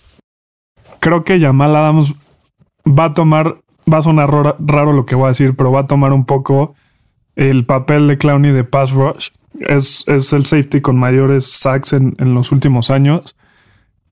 Creo 0.99 1.23
que 1.23 1.39
Jamal 1.39 1.75
Adams 1.75 2.13
va 2.88 3.05
a 3.05 3.13
tomar, 3.13 3.59
va 3.91 3.99
a 3.99 4.01
sonar 4.01 4.30
raro, 4.59 4.93
lo 4.93 5.05
que 5.05 5.15
voy 5.15 5.25
a 5.25 5.30
decir, 5.30 5.55
pero 5.55 5.71
va 5.71 5.82
a 5.82 5.88
tomar 5.88 6.13
un 6.13 6.25
poco 6.25 6.75
el 7.36 7.65
papel 7.65 8.07
de 8.07 8.17
Clowney 8.17 8.51
de 8.51 8.63
pass 8.63 8.91
rush. 8.91 9.30
Es, 9.59 10.03
es 10.07 10.34
el 10.34 10.45
safety 10.45 10.82
con 10.82 10.97
mayores 10.97 11.47
sacks 11.47 11.93
en, 11.93 12.15
en 12.19 12.34
los 12.34 12.51
últimos 12.51 12.91
años. 12.91 13.36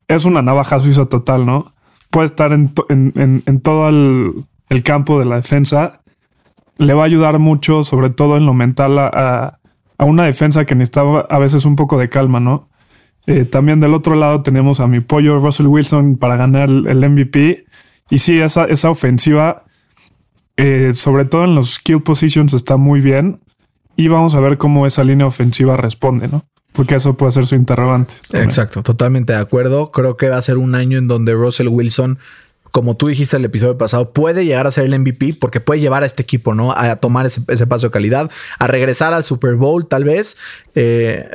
Es 0.07 0.25
una 0.25 0.41
navaja 0.41 0.79
suiza 0.79 1.05
total, 1.05 1.45
¿no? 1.45 1.74
Puede 2.15 2.27
estar 2.27 2.53
en, 2.53 2.71
todo 3.61 3.89
el 3.89 4.45
el 4.69 4.83
campo 4.83 5.19
de 5.19 5.25
la 5.25 5.35
defensa, 5.35 5.99
le 6.77 6.93
va 6.93 7.03
a 7.03 7.07
ayudar 7.07 7.39
mucho, 7.39 7.83
sobre 7.83 8.09
todo 8.09 8.37
en 8.37 8.45
lo 8.45 8.53
mental, 8.53 8.97
a, 8.99 9.59
a 9.97 10.05
una 10.05 10.23
defensa 10.23 10.63
que 10.63 10.75
necesitaba 10.75 11.27
a 11.29 11.39
veces 11.39 11.65
un 11.65 11.75
poco 11.75 11.97
de 11.97 12.07
calma, 12.07 12.39
¿no? 12.39 12.69
Eh, 13.27 13.43
también 13.43 13.81
del 13.81 13.93
otro 13.93 14.15
lado 14.15 14.43
tenemos 14.43 14.79
a 14.79 14.87
mi 14.87 15.01
pollo 15.01 15.39
Russell 15.39 15.67
Wilson 15.67 16.15
para 16.15 16.37
ganar 16.37 16.69
el, 16.69 17.09
MVP. 17.09 17.65
Y 18.09 18.19
sí, 18.19 18.39
esa, 18.39 18.63
esa 18.63 18.89
ofensiva, 18.89 19.65
eh, 20.55 20.91
sobre 20.93 21.25
todo 21.25 21.43
en 21.43 21.53
los 21.53 21.71
skill 21.71 22.01
positions, 22.01 22.53
está 22.53 22.77
muy 22.77 23.01
bien. 23.01 23.41
Y 23.97 24.07
vamos 24.07 24.35
a 24.35 24.39
ver 24.39 24.57
cómo 24.57 24.87
esa 24.87 25.03
línea 25.03 25.27
ofensiva 25.27 25.75
responde, 25.75 26.29
¿no? 26.29 26.45
Porque 26.75 26.95
eso 26.95 27.15
puede 27.15 27.31
ser 27.31 27.47
su 27.47 27.55
interrogante. 27.55 28.13
Exacto, 28.33 28.83
totalmente 28.83 29.33
de 29.33 29.39
acuerdo. 29.39 29.91
Creo 29.91 30.17
que 30.17 30.29
va 30.29 30.37
a 30.37 30.41
ser 30.41 30.57
un 30.57 30.75
año 30.75 30.97
en 30.97 31.07
donde 31.07 31.33
Russell 31.33 31.67
Wilson 31.69 32.19
como 32.75 32.97
tú 32.97 33.07
dijiste 33.07 33.37
el 33.37 33.45
episodio 33.45 33.77
pasado, 33.77 34.11
puede 34.11 34.43
llegar 34.43 34.67
a 34.67 34.71
ser 34.71 34.83
el 34.83 34.99
MVP 34.99 35.35
porque 35.39 35.61
puede 35.61 35.79
llevar 35.79 36.03
a 36.03 36.05
este 36.05 36.23
equipo, 36.23 36.53
¿no? 36.53 36.73
A 36.73 36.97
tomar 36.97 37.25
ese, 37.25 37.39
paso 37.67 37.87
de 37.87 37.91
calidad, 37.91 38.29
a 38.59 38.67
regresar 38.67 39.13
al 39.13 39.23
Super 39.23 39.55
Bowl 39.55 39.87
tal 39.87 40.03
vez, 40.03 40.35
eh, 40.75 41.29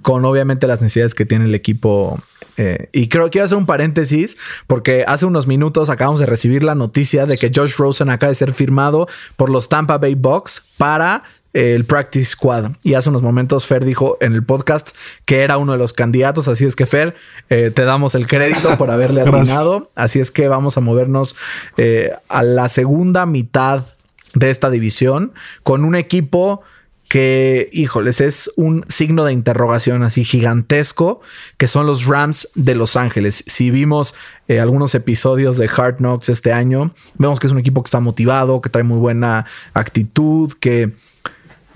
con 0.00 0.24
obviamente 0.24 0.66
las 0.66 0.80
necesidades 0.80 1.14
que 1.14 1.26
tiene 1.26 1.44
el 1.44 1.54
equipo. 1.54 2.18
Eh, 2.56 2.88
y 2.92 3.08
creo 3.08 3.28
quiero 3.28 3.44
hacer 3.44 3.58
un 3.58 3.66
paréntesis 3.66 4.38
porque 4.66 5.04
hace 5.06 5.26
unos 5.26 5.46
minutos 5.46 5.90
acabamos 5.90 6.18
de 6.18 6.24
recibir 6.24 6.64
la 6.64 6.74
noticia 6.74 7.26
de 7.26 7.36
que 7.36 7.52
Josh 7.54 7.76
Rosen 7.76 8.08
acaba 8.08 8.28
de 8.28 8.36
ser 8.36 8.54
firmado 8.54 9.06
por 9.36 9.50
los 9.50 9.68
Tampa 9.68 9.98
Bay 9.98 10.14
Bucks 10.14 10.62
para 10.78 11.24
el 11.52 11.84
Practice 11.84 12.30
Squad. 12.30 12.72
Y 12.82 12.94
hace 12.94 13.10
unos 13.10 13.22
momentos 13.22 13.66
Fer 13.66 13.84
dijo 13.84 14.16
en 14.20 14.34
el 14.34 14.44
podcast 14.44 14.90
que 15.24 15.40
era 15.40 15.56
uno 15.56 15.72
de 15.72 15.78
los 15.78 15.92
candidatos. 15.92 16.48
Así 16.48 16.64
es 16.64 16.76
que 16.76 16.86
Fer, 16.86 17.14
eh, 17.48 17.70
te 17.74 17.84
damos 17.84 18.14
el 18.14 18.26
crédito 18.26 18.76
por 18.76 18.90
haberle 18.90 19.20
atinado. 19.26 19.90
Así 19.94 20.20
es 20.20 20.30
que 20.30 20.48
vamos 20.48 20.76
a 20.76 20.80
movernos 20.80 21.36
eh, 21.76 22.12
a 22.28 22.42
la 22.42 22.68
segunda 22.68 23.26
mitad 23.26 23.84
de 24.34 24.50
esta 24.50 24.70
división 24.70 25.32
con 25.62 25.84
un 25.84 25.96
equipo 25.96 26.62
que, 27.10 27.68
híjoles, 27.72 28.20
es 28.20 28.52
un 28.54 28.84
signo 28.86 29.24
de 29.24 29.32
interrogación 29.32 30.04
así 30.04 30.22
gigantesco, 30.22 31.20
que 31.58 31.66
son 31.66 31.84
los 31.84 32.06
Rams 32.06 32.48
de 32.54 32.76
Los 32.76 32.94
Ángeles. 32.94 33.42
Si 33.48 33.72
vimos 33.72 34.14
eh, 34.46 34.60
algunos 34.60 34.94
episodios 34.94 35.58
de 35.58 35.68
Hard 35.68 35.96
Knocks 35.96 36.28
este 36.28 36.52
año, 36.52 36.94
vemos 37.18 37.40
que 37.40 37.48
es 37.48 37.52
un 37.52 37.58
equipo 37.58 37.82
que 37.82 37.88
está 37.88 37.98
motivado, 37.98 38.60
que 38.60 38.70
trae 38.70 38.84
muy 38.84 38.98
buena 38.98 39.44
actitud, 39.74 40.52
que 40.60 40.92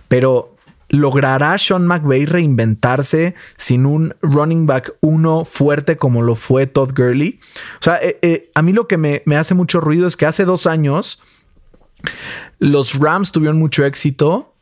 pero 0.08 0.56
¿logrará 0.88 1.56
Sean 1.58 1.86
McVay 1.86 2.26
reinventarse 2.26 3.34
sin 3.56 3.86
un 3.86 4.14
running 4.22 4.66
back 4.66 4.94
uno 5.00 5.44
fuerte 5.44 5.96
como 5.96 6.22
lo 6.22 6.36
fue 6.36 6.66
Todd 6.66 6.92
Gurley? 6.94 7.40
O 7.80 7.82
sea, 7.82 7.96
eh, 7.96 8.18
eh, 8.22 8.50
a 8.54 8.62
mí 8.62 8.72
lo 8.72 8.86
que 8.86 8.96
me, 8.96 9.22
hace 9.36 9.54
mucho 9.54 9.80
ruido 9.80 10.06
es 10.06 10.16
que 10.16 10.26
hace 10.26 10.44
dos 10.44 10.66
años 10.66 11.22
los 12.58 12.98
Rams 12.98 13.32
tuvieron 13.32 13.58
mucho 13.58 13.84
éxito 13.84 14.54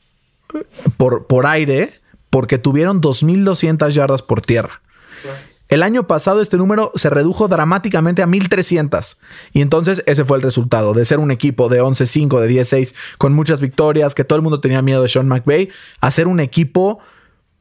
por, 0.97 1.26
por 1.26 1.47
aire 1.47 2.01
porque 2.30 2.59
tuvieron 2.59 3.01
2.200 3.01 3.90
yardas 3.90 4.22
por 4.22 4.40
tierra. 4.40 4.80
El 5.73 5.83
año 5.83 6.07
pasado 6.07 6.43
este 6.43 6.59
número 6.59 6.93
se 6.97 7.09
redujo 7.09 7.49
dramáticamente 7.49 8.20
a 8.20 8.27
1300. 8.27 9.16
Y 9.55 9.62
entonces 9.62 10.03
ese 10.05 10.23
fue 10.23 10.37
el 10.37 10.43
resultado 10.43 10.93
de 10.93 11.03
ser 11.07 11.18
un 11.18 11.31
equipo 11.31 11.70
de 11.70 11.81
11-5, 11.81 12.41
de 12.41 12.61
10-6, 12.61 12.95
con 13.16 13.33
muchas 13.33 13.59
victorias, 13.59 14.14
que 14.14 14.23
todo 14.23 14.37
el 14.37 14.43
mundo 14.43 14.61
tenía 14.61 14.83
miedo 14.83 15.03
de 15.03 15.09
Sean 15.09 15.29
McVay, 15.29 15.70
a 16.03 16.11
ser 16.11 16.29
un 16.29 16.41
equipo... 16.41 16.99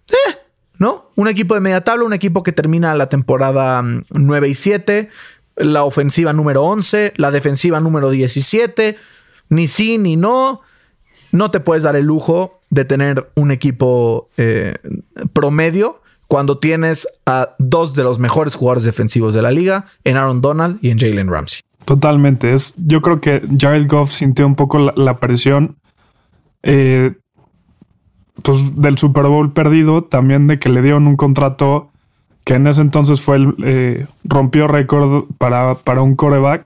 Eh, 0.09 0.35
¿No? 0.77 1.09
Un 1.15 1.29
equipo 1.29 1.53
de 1.53 1.61
media 1.61 1.85
tabla, 1.85 2.03
un 2.03 2.11
equipo 2.11 2.43
que 2.43 2.51
termina 2.51 2.93
la 2.95 3.07
temporada 3.07 3.81
9 3.81 4.47
mm, 4.47 4.51
y 4.51 4.53
7, 4.55 5.09
la 5.55 5.85
ofensiva 5.85 6.33
número 6.33 6.63
11, 6.63 7.13
la 7.15 7.31
defensiva 7.31 7.79
número 7.79 8.09
17, 8.09 8.97
ni 9.47 9.67
sí 9.67 9.97
ni 9.97 10.17
no. 10.17 10.59
No 11.31 11.49
te 11.49 11.61
puedes 11.61 11.83
dar 11.83 11.95
el 11.95 12.07
lujo 12.07 12.59
de 12.71 12.83
tener 12.83 13.31
un 13.35 13.51
equipo 13.51 14.27
eh, 14.35 14.75
promedio 15.31 16.00
cuando 16.31 16.59
tienes 16.59 17.09
a 17.25 17.55
dos 17.59 17.93
de 17.93 18.03
los 18.03 18.17
mejores 18.17 18.55
jugadores 18.55 18.85
defensivos 18.85 19.33
de 19.33 19.41
la 19.41 19.51
liga, 19.51 19.87
en 20.05 20.15
Aaron 20.15 20.39
Donald 20.39 20.79
y 20.81 20.89
en 20.89 20.97
Jalen 20.97 21.29
Ramsey. 21.29 21.59
Totalmente. 21.83 22.53
Es, 22.53 22.73
yo 22.77 23.01
creo 23.01 23.19
que 23.19 23.41
Jared 23.59 23.85
Goff 23.89 24.11
sintió 24.11 24.47
un 24.47 24.55
poco 24.55 24.79
la, 24.79 25.17
presión 25.17 25.75
eh, 26.63 27.15
pues, 28.43 28.81
del 28.81 28.97
Super 28.97 29.25
Bowl 29.25 29.51
perdido, 29.51 30.05
también 30.05 30.47
de 30.47 30.57
que 30.57 30.69
le 30.69 30.81
dieron 30.81 31.05
un 31.05 31.17
contrato 31.17 31.89
que 32.45 32.53
en 32.53 32.65
ese 32.65 32.79
entonces 32.79 33.19
fue 33.19 33.35
el, 33.35 33.53
eh, 33.65 34.07
rompió 34.23 34.69
récord 34.69 35.25
para, 35.37 35.75
para, 35.75 36.01
un 36.01 36.15
coreback. 36.15 36.65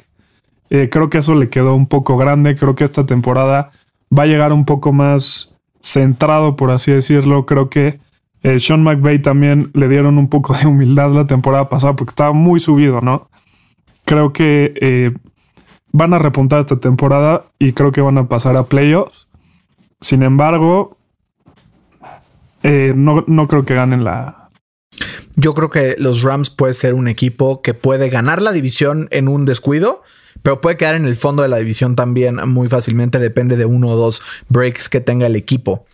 Eh, 0.69 0.89
creo 0.91 1.09
que 1.09 1.17
eso 1.17 1.33
le 1.33 1.49
quedó 1.49 1.73
un 1.73 1.87
poco 1.87 2.17
grande. 2.17 2.55
Creo 2.55 2.75
que 2.75 2.83
esta 2.83 3.07
temporada 3.07 3.71
va 4.15 4.23
a 4.23 4.27
llegar 4.27 4.53
un 4.53 4.65
poco 4.65 4.93
más 4.93 5.55
centrado, 5.81 6.55
por 6.55 6.69
así 6.69 6.91
decirlo. 6.91 7.47
Creo 7.47 7.71
que 7.71 8.04
eh, 8.45 8.59
Sean 8.59 8.83
McVay 8.83 9.17
también 9.17 9.71
le 9.73 9.89
dieron 9.89 10.19
un 10.19 10.29
poco 10.29 10.53
de 10.55 10.67
humildad 10.67 11.09
la 11.09 11.25
temporada 11.25 11.67
pasada 11.67 11.95
porque 11.95 12.11
estaba 12.11 12.31
muy 12.31 12.59
subido, 12.59 13.01
¿no? 13.01 13.27
Creo 14.03 14.33
que 14.33 14.71
eh, 14.79 15.13
van 15.91 16.13
a 16.13 16.19
repuntar 16.19 16.59
esta 16.59 16.79
temporada 16.79 17.45
y 17.57 17.73
creo 17.73 17.91
que 17.91 18.01
van 18.01 18.19
a 18.19 18.27
pasar 18.27 18.55
a 18.55 18.65
playoffs. 18.65 19.27
Sin 19.99 20.21
embargo, 20.21 20.95
eh, 22.61 22.93
no, 22.95 23.23
no 23.25 23.47
creo 23.47 23.65
que 23.65 23.73
ganen 23.73 24.03
la, 24.03 24.44
yo 25.35 25.53
creo 25.53 25.69
que 25.69 25.95
los 25.97 26.23
Rams 26.23 26.49
puede 26.49 26.73
ser 26.73 26.93
un 26.93 27.07
equipo 27.07 27.61
que 27.61 27.73
puede 27.73 28.09
ganar 28.09 28.41
la 28.41 28.51
división 28.51 29.07
en 29.11 29.27
un 29.27 29.45
descuido, 29.45 30.03
pero 30.43 30.61
puede 30.61 30.77
quedar 30.77 30.95
en 30.95 31.05
el 31.05 31.15
fondo 31.15 31.43
de 31.43 31.49
la 31.49 31.57
división 31.57 31.95
también 31.95 32.35
muy 32.47 32.67
fácilmente. 32.67 33.19
Depende 33.19 33.57
de 33.57 33.65
uno 33.65 33.89
o 33.89 33.95
dos 33.95 34.21
breaks 34.49 34.89
que 34.89 35.01
tenga 35.01 35.25
el 35.27 35.35
equipo. 35.35 35.85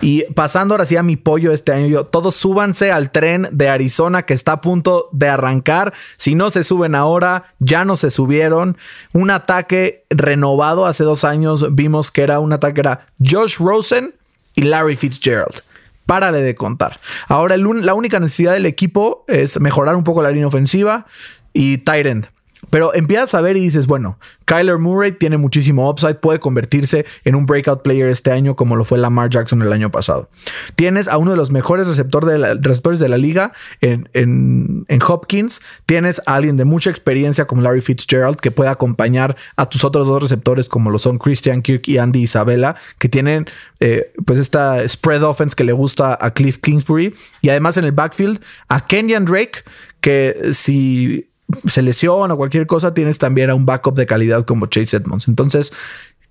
Y 0.00 0.22
pasando 0.34 0.74
ahora 0.74 0.86
sí 0.86 0.96
a 0.96 1.02
mi 1.02 1.16
pollo 1.16 1.52
este 1.52 1.72
año, 1.72 2.04
todos 2.04 2.36
súbanse 2.36 2.92
al 2.92 3.10
tren 3.10 3.48
de 3.50 3.68
Arizona 3.68 4.22
que 4.22 4.34
está 4.34 4.52
a 4.52 4.60
punto 4.60 5.08
de 5.12 5.28
arrancar. 5.28 5.92
Si 6.16 6.34
no 6.34 6.50
se 6.50 6.64
suben 6.64 6.94
ahora, 6.94 7.44
ya 7.58 7.84
no 7.84 7.96
se 7.96 8.10
subieron. 8.10 8.76
Un 9.12 9.30
ataque 9.30 10.04
renovado 10.10 10.86
hace 10.86 11.02
dos 11.02 11.24
años 11.24 11.74
vimos 11.74 12.10
que 12.10 12.22
era 12.22 12.40
un 12.40 12.52
ataque 12.52 12.80
era 12.80 13.06
Josh 13.24 13.58
Rosen 13.58 14.14
y 14.54 14.62
Larry 14.62 14.96
Fitzgerald. 14.96 15.62
Párale 16.08 16.40
de 16.40 16.54
contar. 16.54 16.98
Ahora 17.26 17.58
la 17.58 17.92
única 17.92 18.18
necesidad 18.18 18.54
del 18.54 18.64
equipo 18.64 19.26
es 19.28 19.60
mejorar 19.60 19.94
un 19.94 20.04
poco 20.04 20.22
la 20.22 20.30
línea 20.30 20.46
ofensiva 20.46 21.04
y 21.52 21.76
tight 21.76 22.06
end. 22.06 22.28
Pero 22.70 22.94
empiezas 22.94 23.34
a 23.34 23.40
ver 23.40 23.56
y 23.56 23.60
dices, 23.60 23.86
bueno, 23.86 24.18
Kyler 24.44 24.78
Murray 24.78 25.12
tiene 25.12 25.36
muchísimo 25.36 25.88
upside, 25.90 26.16
puede 26.16 26.40
convertirse 26.40 27.06
en 27.24 27.34
un 27.34 27.46
breakout 27.46 27.82
player 27.82 28.08
este 28.08 28.30
año 28.30 28.56
como 28.56 28.76
lo 28.76 28.84
fue 28.84 28.98
Lamar 28.98 29.30
Jackson 29.30 29.62
el 29.62 29.72
año 29.72 29.90
pasado. 29.90 30.28
Tienes 30.74 31.08
a 31.08 31.18
uno 31.18 31.32
de 31.32 31.36
los 31.36 31.50
mejores 31.50 31.88
receptores 31.88 32.30
de 32.30 32.38
la, 32.38 32.54
receptores 32.54 32.98
de 32.98 33.08
la 33.08 33.18
liga 33.18 33.52
en, 33.80 34.08
en, 34.14 34.98
Hopkins. 35.06 35.60
Tienes 35.86 36.20
a 36.26 36.34
alguien 36.34 36.56
de 36.56 36.64
mucha 36.64 36.90
experiencia 36.90 37.46
como 37.46 37.62
Larry 37.62 37.80
Fitzgerald 37.80 38.36
que 38.36 38.50
puede 38.50 38.70
acompañar 38.70 39.36
a 39.56 39.68
tus 39.68 39.84
otros 39.84 40.06
dos 40.06 40.22
receptores 40.22 40.68
como 40.68 40.90
lo 40.90 40.98
son 40.98 41.18
Christian 41.18 41.62
Kirk 41.62 41.88
y 41.88 41.98
Andy 41.98 42.22
Isabella, 42.22 42.76
que 42.98 43.08
tienen 43.08 43.46
eh, 43.80 44.12
pues 44.26 44.38
esta 44.38 44.86
spread 44.88 45.22
offense 45.22 45.54
que 45.54 45.64
le 45.64 45.72
gusta 45.72 46.18
a 46.20 46.32
Cliff 46.32 46.58
Kingsbury. 46.58 47.14
Y 47.40 47.48
además 47.50 47.76
en 47.76 47.84
el 47.84 47.92
backfield 47.92 48.40
a 48.68 48.86
Kenyan 48.86 49.24
Drake, 49.24 49.62
que 50.00 50.52
si 50.52 51.27
se 51.66 51.82
lesiona 51.82 52.34
o 52.34 52.36
cualquier 52.36 52.66
cosa, 52.66 52.94
tienes 52.94 53.18
también 53.18 53.50
a 53.50 53.54
un 53.54 53.66
backup 53.66 53.96
de 53.96 54.06
calidad 54.06 54.44
como 54.44 54.66
Chase 54.66 54.98
Edmonds. 54.98 55.28
Entonces, 55.28 55.72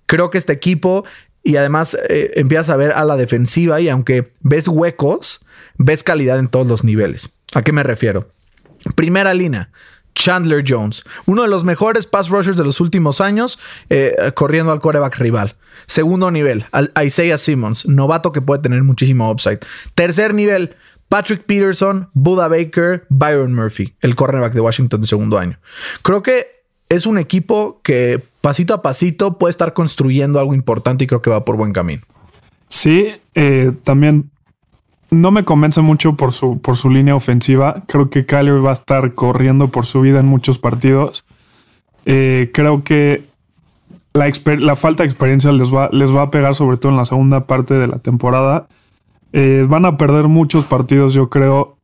creo 0.06 0.30
que 0.30 0.38
este 0.38 0.52
equipo 0.52 1.04
y 1.42 1.56
además 1.56 1.96
eh, 2.08 2.32
empiezas 2.36 2.70
a 2.70 2.76
ver 2.76 2.92
a 2.92 3.04
la 3.04 3.16
defensiva 3.16 3.80
y 3.80 3.88
aunque 3.88 4.32
ves 4.40 4.68
huecos, 4.68 5.40
ves 5.76 6.02
calidad 6.02 6.38
en 6.38 6.48
todos 6.48 6.66
los 6.66 6.84
niveles. 6.84 7.38
¿A 7.54 7.62
qué 7.62 7.72
me 7.72 7.82
refiero? 7.82 8.30
Primera 8.94 9.34
línea. 9.34 9.70
Chandler 10.14 10.64
Jones, 10.66 11.04
uno 11.26 11.42
de 11.42 11.48
los 11.48 11.62
mejores 11.62 12.06
pass 12.06 12.28
rushers 12.28 12.56
de 12.56 12.64
los 12.64 12.80
últimos 12.80 13.20
años, 13.20 13.60
eh, 13.88 14.16
corriendo 14.34 14.72
al 14.72 14.80
coreback 14.80 15.16
rival. 15.18 15.54
Segundo 15.86 16.32
nivel, 16.32 16.66
Isaiah 17.00 17.38
Simmons, 17.38 17.86
novato 17.86 18.32
que 18.32 18.42
puede 18.42 18.60
tener 18.60 18.82
muchísimo 18.82 19.30
upside. 19.30 19.60
Tercer 19.94 20.34
nivel, 20.34 20.74
Patrick 21.08 21.44
Peterson, 21.44 22.08
Buda 22.12 22.48
Baker, 22.48 23.06
Byron 23.08 23.54
Murphy, 23.54 23.94
el 24.00 24.14
cornerback 24.14 24.52
de 24.52 24.60
Washington 24.60 25.00
de 25.00 25.06
segundo 25.06 25.38
año. 25.38 25.58
Creo 26.02 26.22
que 26.22 26.46
es 26.88 27.06
un 27.06 27.18
equipo 27.18 27.80
que 27.82 28.20
pasito 28.40 28.74
a 28.74 28.82
pasito 28.82 29.38
puede 29.38 29.50
estar 29.50 29.72
construyendo 29.72 30.38
algo 30.38 30.54
importante 30.54 31.04
y 31.04 31.06
creo 31.06 31.22
que 31.22 31.30
va 31.30 31.44
por 31.44 31.56
buen 31.56 31.72
camino. 31.72 32.02
Sí, 32.68 33.08
eh, 33.34 33.72
también 33.84 34.30
no 35.10 35.30
me 35.30 35.44
convence 35.44 35.80
mucho 35.80 36.16
por 36.16 36.32
su, 36.32 36.60
por 36.60 36.76
su 36.76 36.90
línea 36.90 37.14
ofensiva. 37.14 37.82
Creo 37.86 38.10
que 38.10 38.26
Kyler 38.26 38.64
va 38.64 38.70
a 38.70 38.74
estar 38.74 39.14
corriendo 39.14 39.68
por 39.68 39.86
su 39.86 40.00
vida 40.02 40.20
en 40.20 40.26
muchos 40.26 40.58
partidos. 40.58 41.24
Eh, 42.04 42.50
creo 42.52 42.84
que 42.84 43.24
la, 44.12 44.30
la, 44.58 44.76
falta 44.76 45.02
de 45.02 45.08
experiencia 45.08 45.52
les 45.52 45.72
va, 45.72 45.88
les 45.92 46.14
va 46.14 46.22
a 46.22 46.30
pegar 46.30 46.54
sobre 46.54 46.76
todo 46.76 46.92
en 46.92 46.98
la 46.98 47.06
segunda 47.06 47.46
parte 47.46 47.74
de 47.74 47.86
la 47.86 47.98
temporada. 47.98 48.66
Eh, 49.32 49.66
van 49.68 49.84
a 49.84 49.96
perder 49.96 50.28
muchos 50.28 50.64
partidos, 50.64 51.14
yo 51.14 51.28
creo, 51.28 51.78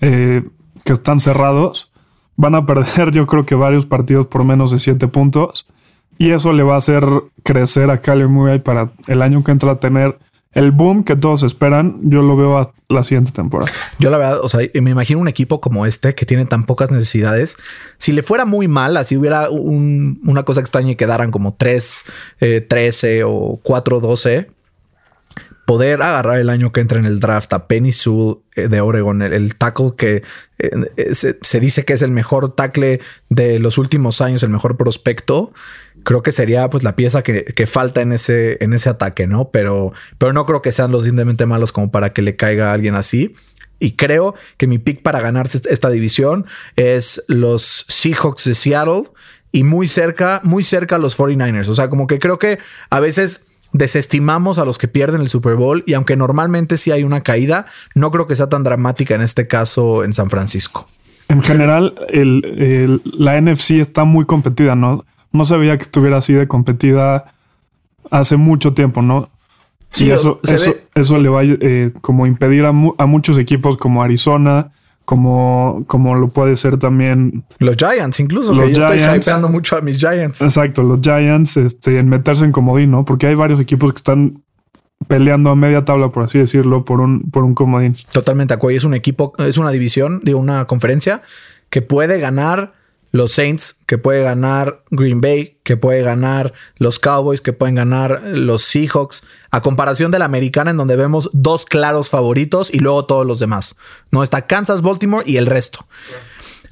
eh, 0.00 0.44
que 0.84 0.92
están 0.92 1.20
cerrados. 1.20 1.92
Van 2.36 2.54
a 2.54 2.66
perder, 2.66 3.10
yo 3.12 3.26
creo 3.26 3.46
que 3.46 3.54
varios 3.54 3.86
partidos 3.86 4.26
por 4.26 4.44
menos 4.44 4.70
de 4.70 4.78
7 4.78 5.08
puntos. 5.08 5.66
Y 6.16 6.30
eso 6.30 6.52
le 6.52 6.62
va 6.62 6.74
a 6.74 6.78
hacer 6.78 7.04
crecer 7.42 7.90
a 7.90 8.00
Kyler 8.00 8.28
Murray 8.28 8.60
para 8.60 8.92
el 9.08 9.22
año 9.22 9.42
que 9.42 9.50
entra 9.50 9.72
a 9.72 9.80
tener 9.80 10.18
el 10.52 10.70
boom 10.70 11.02
que 11.02 11.16
todos 11.16 11.42
esperan. 11.42 11.98
Yo 12.02 12.22
lo 12.22 12.36
veo 12.36 12.56
a 12.58 12.72
la 12.88 13.02
siguiente 13.02 13.32
temporada. 13.32 13.72
Yo 13.98 14.10
la 14.10 14.18
verdad, 14.18 14.38
o 14.40 14.48
sea, 14.48 14.60
me 14.80 14.90
imagino 14.90 15.18
un 15.18 15.26
equipo 15.26 15.60
como 15.60 15.86
este 15.86 16.14
que 16.14 16.24
tiene 16.24 16.44
tan 16.44 16.64
pocas 16.66 16.92
necesidades. 16.92 17.56
Si 17.98 18.12
le 18.12 18.22
fuera 18.22 18.44
muy 18.44 18.68
mal, 18.68 18.96
así 18.96 19.16
hubiera 19.16 19.50
una 19.50 20.44
cosa 20.44 20.60
extraña 20.60 20.92
y 20.92 20.96
quedaran 20.96 21.32
como 21.32 21.54
3, 21.54 22.04
13 22.68 23.18
eh, 23.18 23.24
o 23.24 23.58
4, 23.64 23.98
12 23.98 24.53
poder 25.64 26.02
agarrar 26.02 26.38
el 26.38 26.50
año 26.50 26.72
que 26.72 26.80
entra 26.80 26.98
en 26.98 27.06
el 27.06 27.20
draft 27.20 27.52
a 27.52 27.66
Penny 27.66 27.92
Sewell 27.92 28.38
eh, 28.56 28.68
de 28.68 28.80
Oregon, 28.80 29.22
el, 29.22 29.54
tackle 29.54 29.92
que 29.96 30.22
eh, 30.58 30.70
eh, 30.96 31.14
se, 31.14 31.60
dice 31.60 31.84
que 31.84 31.94
es 31.94 32.02
el 32.02 32.10
mejor 32.10 32.54
tackle 32.54 33.00
de 33.30 33.58
los 33.58 33.78
últimos 33.78 34.20
años, 34.20 34.42
el 34.42 34.50
mejor 34.50 34.76
prospecto, 34.76 35.52
creo 36.02 36.22
que 36.22 36.32
sería 36.32 36.68
pues 36.68 36.84
la 36.84 36.96
pieza 36.96 37.22
que, 37.22 37.66
falta 37.66 38.02
en 38.02 38.12
ese, 38.12 38.58
en 38.62 38.74
ese 38.74 38.90
ataque, 38.90 39.26
¿no? 39.26 39.50
Pero, 39.50 39.92
pero 40.18 40.32
no 40.32 40.44
creo 40.44 40.60
que 40.60 40.72
sean 40.72 40.90
los 40.90 41.02
suficientemente 41.02 41.46
malos 41.46 41.72
como 41.72 41.90
para 41.90 42.12
que 42.12 42.22
le 42.22 42.36
caiga 42.36 42.70
a 42.70 42.72
alguien 42.74 42.94
así. 42.94 43.34
Y 43.80 43.96
creo 43.96 44.34
que 44.56 44.66
mi 44.66 44.78
pick 44.78 45.02
para 45.02 45.20
ganarse 45.20 45.60
esta 45.68 45.90
división 45.90 46.46
es 46.76 47.22
los 47.26 47.84
Seahawks 47.88 48.44
de 48.44 48.54
Seattle 48.54 49.04
y 49.50 49.62
muy 49.64 49.88
cerca, 49.88 50.40
muy 50.44 50.62
cerca 50.62 50.98
los 50.98 51.18
49ers. 51.18 51.68
O 51.68 51.74
sea, 51.74 51.88
como 51.88 52.06
que 52.06 52.18
creo 52.18 52.38
que 52.38 52.58
a 52.90 53.00
veces 53.00 53.46
desestimamos 53.74 54.58
a 54.58 54.64
los 54.64 54.78
que 54.78 54.88
pierden 54.88 55.20
el 55.20 55.28
Super 55.28 55.56
Bowl 55.56 55.84
y 55.86 55.92
aunque 55.92 56.16
normalmente 56.16 56.78
sí 56.78 56.92
hay 56.92 57.02
una 57.02 57.22
caída, 57.22 57.66
no 57.94 58.10
creo 58.10 58.26
que 58.26 58.36
sea 58.36 58.48
tan 58.48 58.62
dramática 58.62 59.14
en 59.14 59.20
este 59.20 59.46
caso 59.46 60.04
en 60.04 60.14
San 60.14 60.30
Francisco. 60.30 60.88
En 61.28 61.42
general, 61.42 61.94
el, 62.08 63.02
la 63.18 63.38
NFC 63.40 63.72
está 63.72 64.04
muy 64.04 64.24
competida, 64.24 64.76
¿no? 64.76 65.04
No 65.32 65.44
se 65.44 65.56
veía 65.56 65.76
que 65.76 65.84
estuviera 65.84 66.18
así 66.18 66.32
de 66.32 66.46
competida 66.46 67.34
hace 68.10 68.36
mucho 68.36 68.74
tiempo, 68.74 69.02
¿no? 69.02 69.28
Sí, 69.90 70.10
eso, 70.10 70.40
eso, 70.44 70.74
eso, 70.94 71.18
le 71.18 71.28
va 71.28 71.40
a 71.40 71.44
eh, 71.44 71.92
como 72.00 72.26
impedir 72.26 72.64
a, 72.64 72.68
a 72.68 73.06
muchos 73.06 73.38
equipos 73.38 73.76
como 73.78 74.02
Arizona, 74.02 74.72
como, 75.04 75.84
como 75.86 76.14
lo 76.14 76.28
puede 76.28 76.56
ser 76.56 76.78
también 76.78 77.44
los 77.58 77.76
Giants, 77.76 78.20
incluso 78.20 78.54
los 78.54 78.66
que 78.66 78.74
yo 78.74 78.80
estoy 78.80 78.98
hypeando 79.02 79.48
mucho 79.48 79.76
a 79.76 79.80
mis 79.80 79.98
Giants. 79.98 80.40
Exacto, 80.42 80.82
los 80.82 81.00
Giants 81.00 81.56
este, 81.56 81.98
en 81.98 82.08
meterse 82.08 82.44
en 82.44 82.52
comodín, 82.52 82.90
¿no? 82.90 83.04
Porque 83.04 83.26
hay 83.26 83.34
varios 83.34 83.60
equipos 83.60 83.92
que 83.92 83.98
están 83.98 84.42
peleando 85.06 85.50
a 85.50 85.56
media 85.56 85.84
tabla, 85.84 86.10
por 86.10 86.24
así 86.24 86.38
decirlo, 86.38 86.84
por 86.84 87.00
un, 87.00 87.30
por 87.30 87.44
un 87.44 87.54
comodín. 87.54 87.94
Totalmente, 88.12 88.54
Acuay 88.54 88.76
es 88.76 88.84
un 88.84 88.94
equipo, 88.94 89.34
es 89.38 89.58
una 89.58 89.70
división 89.70 90.20
de 90.24 90.34
una 90.34 90.66
conferencia 90.66 91.22
que 91.68 91.82
puede 91.82 92.18
ganar 92.18 92.72
los 93.14 93.30
Saints, 93.30 93.76
que 93.86 93.96
puede 93.96 94.24
ganar 94.24 94.82
Green 94.90 95.20
Bay, 95.20 95.60
que 95.62 95.76
puede 95.76 96.02
ganar 96.02 96.52
los 96.78 96.98
Cowboys, 96.98 97.40
que 97.40 97.52
pueden 97.52 97.76
ganar 97.76 98.22
los 98.24 98.62
Seahawks, 98.62 99.22
a 99.52 99.62
comparación 99.62 100.10
de 100.10 100.18
la 100.18 100.24
americana 100.24 100.72
en 100.72 100.76
donde 100.76 100.96
vemos 100.96 101.30
dos 101.32 101.64
claros 101.64 102.10
favoritos 102.10 102.74
y 102.74 102.80
luego 102.80 103.04
todos 103.04 103.24
los 103.24 103.38
demás. 103.38 103.76
No 104.10 104.24
está 104.24 104.48
Kansas, 104.48 104.82
Baltimore 104.82 105.24
y 105.24 105.36
el 105.36 105.46
resto. 105.46 105.86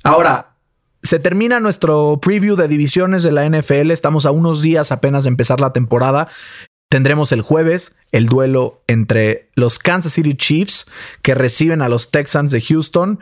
Ahora, 0.02 0.56
se 1.00 1.20
termina 1.20 1.60
nuestro 1.60 2.18
preview 2.20 2.56
de 2.56 2.66
divisiones 2.66 3.22
de 3.22 3.30
la 3.30 3.48
NFL. 3.48 3.92
Estamos 3.92 4.26
a 4.26 4.32
unos 4.32 4.62
días 4.62 4.90
apenas 4.90 5.22
de 5.22 5.28
empezar 5.28 5.60
la 5.60 5.72
temporada. 5.72 6.26
Tendremos 6.88 7.30
el 7.30 7.42
jueves 7.42 7.94
el 8.10 8.26
duelo 8.26 8.82
entre 8.88 9.48
los 9.54 9.78
Kansas 9.78 10.14
City 10.14 10.34
Chiefs 10.34 10.86
que 11.22 11.36
reciben 11.36 11.82
a 11.82 11.88
los 11.88 12.10
Texans 12.10 12.50
de 12.50 12.60
Houston 12.60 13.20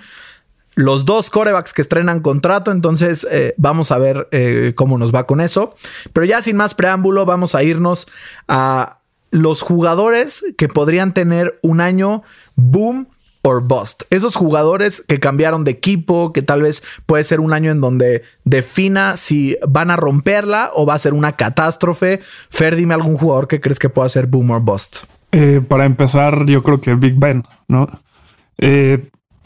los 0.75 1.05
dos 1.05 1.31
corebacks 1.31 1.73
que 1.73 1.83
estrenan 1.83 2.21
contrato, 2.21 2.71
entonces 2.71 3.27
eh, 3.31 3.55
vamos 3.57 3.91
a 3.91 3.99
ver 3.99 4.29
eh, 4.31 4.73
cómo 4.77 4.99
nos 4.99 5.14
va 5.14 5.27
con 5.27 5.41
eso. 5.41 5.75
Pero 6.12 6.25
ya 6.27 6.43
sin 6.43 6.57
más 6.57 6.75
preámbulo, 6.75 7.27
vamos 7.27 7.55
a 7.55 7.62
irnos 7.62 8.09
a 8.49 8.99
los 9.31 9.62
jugadores 9.62 10.45
que 10.57 10.68
podrían 10.68 11.14
tener 11.14 11.59
un 11.62 11.81
año 11.81 12.23
boom 12.57 13.09
or 13.43 13.62
bust. 13.62 14.03
Esos 14.11 14.37
jugadores 14.37 15.03
que 15.07 15.18
cambiaron 15.18 15.64
de 15.64 15.71
equipo, 15.71 16.33
que 16.33 16.43
tal 16.43 16.62
vez 16.62 16.83
puede 17.07 17.25
ser 17.25 17.41
un 17.41 17.53
año 17.53 17.71
en 17.71 17.81
donde 17.81 18.23
defina 18.45 19.16
si 19.16 19.57
van 19.66 19.91
a 19.91 19.97
romperla 19.97 20.71
o 20.75 20.85
va 20.85 20.95
a 20.95 20.99
ser 20.99 21.14
una 21.14 21.33
catástrofe. 21.33 22.21
Fer, 22.51 22.77
dime 22.77 22.95
algún 22.95 23.16
jugador 23.16 23.49
que 23.49 23.61
crees 23.61 23.79
que 23.79 23.89
pueda 23.89 24.09
ser 24.09 24.27
boom 24.27 24.51
or 24.51 24.61
bust. 24.61 25.05
Eh, 25.33 25.62
para 25.66 25.85
empezar, 25.85 26.45
yo 26.47 26.62
creo 26.62 26.81
que 26.81 26.95
Big 26.95 27.14
Ben, 27.18 27.45
¿no? 27.68 27.89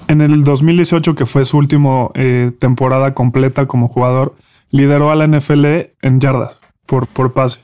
En 0.06 0.20
el 0.20 0.44
2018, 0.44 1.14
que 1.14 1.26
fue 1.26 1.44
su 1.44 1.56
última 1.56 2.08
eh, 2.14 2.52
temporada 2.58 3.14
completa 3.14 3.66
como 3.66 3.88
jugador, 3.88 4.34
lideró 4.70 5.10
a 5.10 5.14
la 5.14 5.26
NFL 5.26 5.64
en 6.02 6.20
yardas 6.20 6.58
por, 6.86 7.06
por 7.06 7.32
pase. 7.32 7.60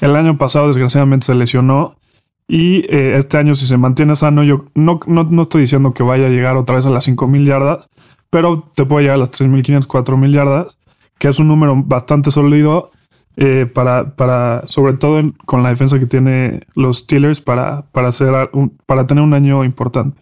El 0.00 0.16
año 0.16 0.36
pasado, 0.36 0.68
desgraciadamente, 0.68 1.26
se 1.26 1.34
lesionó. 1.34 1.96
Y 2.48 2.84
eh, 2.94 3.16
este 3.16 3.38
año, 3.38 3.54
si 3.54 3.66
se 3.66 3.76
mantiene 3.76 4.16
sano, 4.16 4.42
yo 4.42 4.66
no, 4.74 5.00
no, 5.06 5.42
estoy 5.42 5.62
diciendo 5.62 5.94
que 5.94 6.02
vaya 6.02 6.26
a 6.26 6.30
llegar 6.30 6.56
otra 6.56 6.76
vez 6.76 6.86
a 6.86 6.90
las 6.90 7.08
5.000 7.08 7.46
yardas, 7.46 7.88
pero 8.28 8.68
te 8.74 8.84
puede 8.84 9.04
llegar 9.04 9.16
a 9.16 9.20
las 9.20 9.30
3.500, 9.30 9.86
4.000 9.86 10.30
yardas, 10.32 10.78
que 11.18 11.28
es 11.28 11.38
un 11.38 11.48
número 11.48 11.80
bastante 11.86 12.30
sólido 12.30 12.90
eh, 13.36 13.64
para, 13.72 14.14
para, 14.16 14.64
sobre 14.66 14.94
todo 14.94 15.22
con 15.46 15.62
la 15.62 15.70
defensa 15.70 15.98
que 15.98 16.06
tiene 16.06 16.66
los 16.74 16.98
Steelers, 16.98 17.40
para, 17.40 17.82
para, 17.92 18.08
hacer 18.08 18.50
para 18.84 19.06
tener 19.06 19.24
un 19.24 19.32
año 19.32 19.64
importante. 19.64 20.20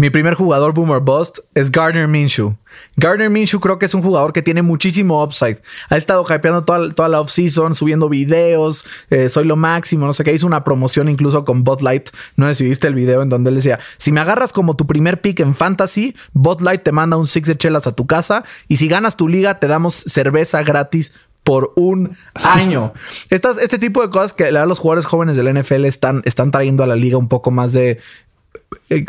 Mi 0.00 0.08
primer 0.08 0.32
jugador 0.32 0.72
boomer 0.72 1.00
bust 1.00 1.40
es 1.54 1.70
Gardner 1.70 2.08
Minshew. 2.08 2.56
Gardner 2.96 3.28
Minshew 3.28 3.60
creo 3.60 3.78
que 3.78 3.84
es 3.84 3.92
un 3.92 4.02
jugador 4.02 4.32
que 4.32 4.40
tiene 4.40 4.62
muchísimo 4.62 5.22
upside. 5.22 5.58
Ha 5.90 5.98
estado 5.98 6.24
hypeando 6.24 6.64
toda, 6.64 6.90
toda 6.94 7.10
la 7.10 7.20
offseason, 7.20 7.74
subiendo 7.74 8.08
videos, 8.08 8.86
eh, 9.10 9.28
soy 9.28 9.44
lo 9.44 9.56
máximo, 9.56 10.06
no 10.06 10.14
sé 10.14 10.24
qué. 10.24 10.32
Hizo 10.32 10.46
una 10.46 10.64
promoción 10.64 11.10
incluso 11.10 11.44
con 11.44 11.64
Bot 11.64 11.82
Light. 11.82 12.08
No 12.36 12.46
sé 12.46 12.54
si 12.54 12.64
viste 12.64 12.86
el 12.86 12.94
video 12.94 13.20
en 13.20 13.28
donde 13.28 13.50
él 13.50 13.56
decía: 13.56 13.78
Si 13.98 14.10
me 14.10 14.20
agarras 14.20 14.54
como 14.54 14.74
tu 14.74 14.86
primer 14.86 15.20
pick 15.20 15.38
en 15.40 15.54
fantasy, 15.54 16.16
Bot 16.32 16.62
Light 16.62 16.82
te 16.82 16.92
manda 16.92 17.18
un 17.18 17.26
six 17.26 17.46
de 17.46 17.58
chelas 17.58 17.86
a 17.86 17.92
tu 17.92 18.06
casa. 18.06 18.42
Y 18.68 18.78
si 18.78 18.88
ganas 18.88 19.18
tu 19.18 19.28
liga, 19.28 19.58
te 19.58 19.66
damos 19.66 19.94
cerveza 19.94 20.62
gratis 20.62 21.12
por 21.44 21.72
un 21.76 22.16
año. 22.34 22.94
Estas, 23.30 23.58
este 23.58 23.78
tipo 23.78 24.02
de 24.02 24.10
cosas 24.10 24.32
que 24.32 24.50
los 24.50 24.78
jugadores 24.78 25.04
jóvenes 25.04 25.36
del 25.36 25.52
NFL 25.58 25.84
están, 25.84 26.22
están 26.24 26.50
trayendo 26.50 26.84
a 26.84 26.86
la 26.86 26.96
liga 26.96 27.18
un 27.18 27.28
poco 27.28 27.50
más 27.50 27.72
de 27.72 27.98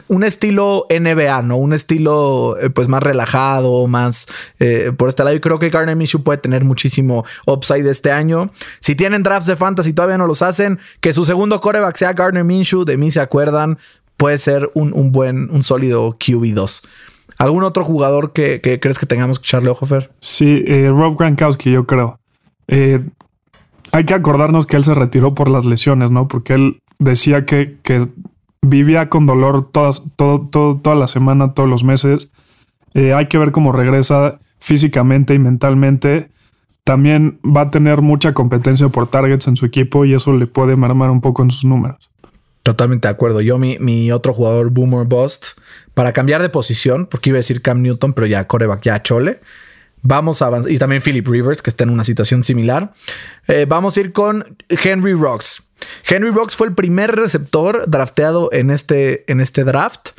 un 0.07 0.23
estilo 0.23 0.85
NBA, 0.89 1.41
¿no? 1.43 1.57
Un 1.57 1.73
estilo 1.73 2.57
eh, 2.59 2.69
pues 2.69 2.87
más 2.87 3.01
relajado, 3.01 3.87
más 3.87 4.27
eh, 4.59 4.91
por 4.95 5.09
este 5.09 5.23
lado. 5.23 5.35
Y 5.35 5.39
creo 5.39 5.59
que 5.59 5.69
Garner 5.69 5.95
Minshew 5.95 6.23
puede 6.23 6.37
tener 6.37 6.63
muchísimo 6.63 7.25
upside 7.45 7.89
este 7.89 8.11
año. 8.11 8.51
Si 8.79 8.95
tienen 8.95 9.23
drafts 9.23 9.47
de 9.47 9.55
fantasy 9.55 9.93
todavía 9.93 10.17
no 10.17 10.27
los 10.27 10.41
hacen, 10.41 10.79
que 10.99 11.13
su 11.13 11.25
segundo 11.25 11.59
coreback 11.59 11.95
sea 11.95 12.13
Garner 12.13 12.43
Minshew, 12.43 12.85
de 12.85 12.97
mí 12.97 13.11
se 13.11 13.21
acuerdan, 13.21 13.77
puede 14.17 14.37
ser 14.37 14.69
un, 14.73 15.11
buen, 15.11 15.49
un 15.51 15.63
sólido 15.63 16.17
QB2. 16.17 16.83
¿Algún 17.37 17.63
otro 17.63 17.83
jugador 17.83 18.33
que, 18.33 18.61
crees 18.61 18.99
que 18.99 19.07
tengamos 19.07 19.39
que 19.39 19.45
echarle 19.45 19.69
ojo, 19.69 19.85
Fer? 19.85 20.11
Sí, 20.19 20.63
Rob 20.87 21.17
Gronkowski, 21.17 21.71
yo 21.71 21.87
creo. 21.87 22.19
hay 22.67 24.05
que 24.05 24.13
acordarnos 24.13 24.67
que 24.67 24.77
él 24.77 24.85
se 24.85 24.93
retiró 24.93 25.33
por 25.33 25.49
las 25.49 25.65
lesiones, 25.65 26.11
¿no? 26.11 26.27
Porque 26.27 26.53
él 26.53 26.81
decía 26.99 27.45
que, 27.45 27.77
que 27.81 28.09
vivía 28.61 29.09
con 29.09 29.25
dolor 29.25 29.71
todas, 29.71 30.03
todo, 30.15 30.47
todo, 30.47 30.77
toda 30.77 30.95
la 30.95 31.07
semana, 31.07 31.53
todos 31.53 31.69
los 31.69 31.83
meses. 31.83 32.29
Eh, 32.93 33.13
hay 33.13 33.27
que 33.27 33.37
ver 33.37 33.51
cómo 33.51 33.71
regresa 33.71 34.39
físicamente 34.59 35.33
y 35.33 35.39
mentalmente. 35.39 36.29
También 36.83 37.39
va 37.45 37.61
a 37.61 37.71
tener 37.71 38.01
mucha 38.01 38.33
competencia 38.33 38.89
por 38.89 39.07
targets 39.07 39.47
en 39.47 39.55
su 39.55 39.65
equipo 39.65 40.05
y 40.05 40.13
eso 40.13 40.33
le 40.33 40.47
puede 40.47 40.75
mermar 40.75 41.09
un 41.09 41.21
poco 41.21 41.43
en 41.43 41.51
sus 41.51 41.65
números. 41.65 42.09
Totalmente 42.63 43.07
de 43.07 43.13
acuerdo. 43.13 43.41
Yo, 43.41 43.57
mi, 43.57 43.77
mi 43.79 44.11
otro 44.11 44.33
jugador, 44.33 44.69
Boomer 44.69 45.07
Bust, 45.07 45.59
para 45.93 46.13
cambiar 46.13 46.41
de 46.41 46.49
posición, 46.49 47.07
porque 47.07 47.31
iba 47.31 47.37
a 47.37 47.39
decir 47.39 47.61
Cam 47.61 47.81
Newton, 47.81 48.13
pero 48.13 48.27
ya 48.27 48.47
coreback, 48.47 48.83
ya 48.83 49.01
chole. 49.01 49.39
Vamos 50.03 50.41
a 50.41 50.47
avanzar. 50.47 50.71
Y 50.71 50.77
también 50.77 51.01
Philip 51.01 51.27
Rivers, 51.27 51.61
que 51.61 51.69
está 51.69 51.83
en 51.83 51.91
una 51.91 52.03
situación 52.03 52.43
similar. 52.43 52.93
Eh, 53.47 53.65
vamos 53.67 53.97
a 53.97 54.01
ir 54.01 54.11
con 54.11 54.57
Henry 54.69 55.13
Rocks. 55.13 55.63
Henry 56.07 56.31
Rocks 56.31 56.55
fue 56.55 56.67
el 56.67 56.73
primer 56.73 57.15
receptor 57.15 57.83
drafteado 57.87 58.49
en 58.51 58.71
este, 58.71 59.29
en 59.31 59.41
este 59.41 59.63
draft. 59.63 60.09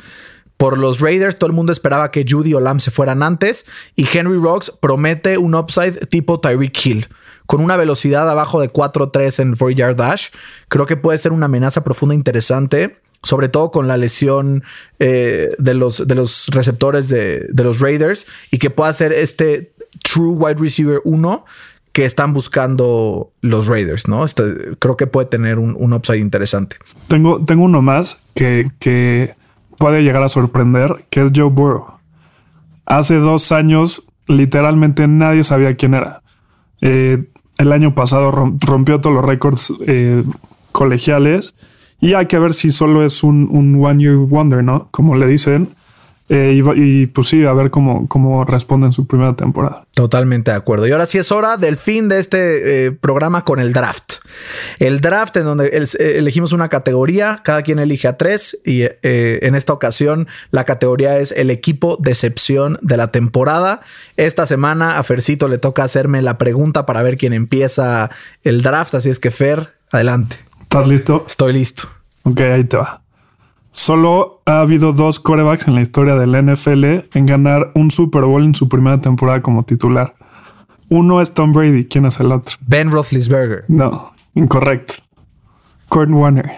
Por 0.57 0.77
los 0.77 1.01
Raiders, 1.01 1.37
todo 1.37 1.47
el 1.47 1.55
mundo 1.55 1.71
esperaba 1.71 2.11
que 2.11 2.25
Judy 2.27 2.53
o 2.53 2.59
Lamb 2.59 2.79
se 2.79 2.91
fueran 2.91 3.23
antes. 3.23 3.65
Y 3.95 4.07
Henry 4.11 4.37
Rocks 4.37 4.71
promete 4.79 5.37
un 5.37 5.55
upside 5.55 6.07
tipo 6.07 6.39
Tyreek 6.39 6.85
Hill. 6.85 7.07
Con 7.45 7.59
una 7.59 7.75
velocidad 7.75 8.29
abajo 8.29 8.61
de 8.61 8.71
4-3 8.71 9.39
en 9.41 9.55
4 9.55 9.69
yard 9.71 9.95
dash. 9.95 10.27
Creo 10.69 10.85
que 10.85 10.95
puede 10.95 11.17
ser 11.17 11.33
una 11.33 11.47
amenaza 11.47 11.83
profunda 11.83 12.15
interesante 12.15 12.99
sobre 13.25 13.47
todo 13.47 13.71
con 13.71 13.87
la 13.87 13.95
lesión 13.95 14.65
eh, 14.99 15.55
de, 15.57 15.73
los, 15.73 16.05
de 16.05 16.13
los 16.13 16.47
receptores 16.47 17.07
de, 17.07 17.47
de, 17.49 17.63
los 17.63 17.79
Raiders 17.79 18.27
y 18.51 18.57
que 18.57 18.69
pueda 18.69 18.91
ser 18.91 19.13
este 19.13 19.73
true 20.03 20.33
wide 20.33 20.59
receiver 20.59 20.99
1 21.05 21.45
que 21.93 22.05
están 22.05 22.33
buscando 22.33 23.31
los 23.41 23.67
Raiders, 23.67 24.07
¿no? 24.07 24.25
Este, 24.25 24.43
creo 24.79 24.97
que 24.97 25.05
puede 25.05 25.27
tener 25.27 25.59
un, 25.59 25.93
upside 25.93 26.19
interesante. 26.19 26.77
Tengo, 27.07 27.45
tengo 27.45 27.63
uno 27.63 27.83
más 27.83 28.19
que, 28.33 28.71
que 28.79 29.35
puede 29.77 30.03
llegar 30.03 30.23
a 30.23 30.29
sorprender, 30.29 31.05
que 31.11 31.21
es 31.21 31.31
Joe 31.35 31.49
Burrow. 31.49 31.99
Hace 32.85 33.17
dos 33.17 33.51
años, 33.51 34.07
literalmente 34.27 35.07
nadie 35.07 35.43
sabía 35.43 35.75
quién 35.75 35.93
era. 35.93 36.23
Eh, 36.81 37.29
el 37.59 37.71
año 37.71 37.93
pasado 37.93 38.31
rompió 38.31 38.99
todos 38.99 39.15
los 39.15 39.23
récords 39.23 39.71
eh, 39.85 40.23
colegiales 40.71 41.53
y 42.01 42.15
hay 42.15 42.25
que 42.25 42.39
ver 42.39 42.55
si 42.55 42.71
solo 42.71 43.05
es 43.05 43.23
un, 43.23 43.47
un 43.51 43.83
one 43.85 44.03
year 44.03 44.15
wonder, 44.15 44.63
¿no? 44.63 44.87
Como 44.89 45.15
le 45.15 45.27
dicen. 45.27 45.69
Eh, 46.29 46.61
y, 46.75 47.05
pues 47.07 47.27
sí, 47.27 47.45
a 47.45 47.51
ver 47.51 47.69
cómo, 47.69 48.07
cómo 48.07 48.45
responde 48.45 48.87
en 48.87 48.93
su 48.93 49.05
primera 49.05 49.35
temporada. 49.35 49.85
Totalmente 49.93 50.51
de 50.51 50.57
acuerdo. 50.57 50.87
Y 50.87 50.91
ahora 50.91 51.05
sí 51.05 51.17
es 51.17 51.31
hora 51.31 51.57
del 51.57 51.75
fin 51.75 52.07
de 52.07 52.19
este 52.19 52.85
eh, 52.85 52.91
programa 52.91 53.43
con 53.43 53.59
el 53.59 53.73
draft. 53.73 54.13
El 54.79 55.01
draft 55.01 55.35
en 55.37 55.43
donde 55.43 55.67
eh, 55.67 56.17
elegimos 56.17 56.53
una 56.53 56.69
categoría, 56.69 57.41
cada 57.43 57.61
quien 57.61 57.77
elige 57.77 58.07
a 58.07 58.17
tres 58.17 58.57
y 58.65 58.83
en 59.01 59.55
esta 59.55 59.73
ocasión 59.73 60.27
la 60.49 60.63
categoría 60.63 61.19
es 61.19 61.31
el 61.33 61.49
equipo 61.49 61.97
decepción 61.99 62.79
de 62.81 62.97
la 62.97 63.11
temporada. 63.11 63.81
Esta 64.17 64.45
semana 64.45 64.97
a 64.97 65.03
Fercito 65.03 65.47
le 65.47 65.57
toca 65.57 65.83
hacerme 65.83 66.21
la 66.21 66.37
pregunta 66.37 66.85
para 66.85 67.03
ver 67.03 67.17
quién 67.17 67.33
empieza 67.33 68.09
el 68.43 68.61
draft, 68.61 68.95
así 68.95 69.09
es 69.09 69.19
que 69.19 69.29
Fer, 69.29 69.75
adelante. 69.91 70.37
¿Estás 70.63 70.87
listo? 70.87 71.25
Estoy 71.27 71.53
listo. 71.53 71.87
Ok, 72.23 72.39
ahí 72.39 72.63
te 72.63 72.77
va. 72.77 73.02
Solo 73.73 74.43
ha 74.45 74.59
habido 74.59 74.93
dos 74.93 75.19
corebacks 75.19 75.67
en 75.67 75.73
la 75.73 75.81
historia 75.81 76.15
del 76.15 76.31
NFL 76.31 76.85
en 77.17 77.25
ganar 77.25 77.71
un 77.73 77.89
Super 77.89 78.21
Bowl 78.21 78.45
en 78.45 78.53
su 78.53 78.69
primera 78.69 79.01
temporada 79.01 79.41
como 79.41 79.63
titular. 79.63 80.15
Uno 80.89 81.21
es 81.21 81.33
Tom 81.33 81.53
Brady. 81.53 81.85
¿Quién 81.87 82.05
es 82.05 82.19
el 82.19 82.31
otro? 82.31 82.55
Ben 82.61 82.91
Roethlisberger. 82.91 83.65
No, 83.67 84.13
incorrecto. 84.35 84.93
Kurt 85.89 86.11
Warner. 86.11 86.51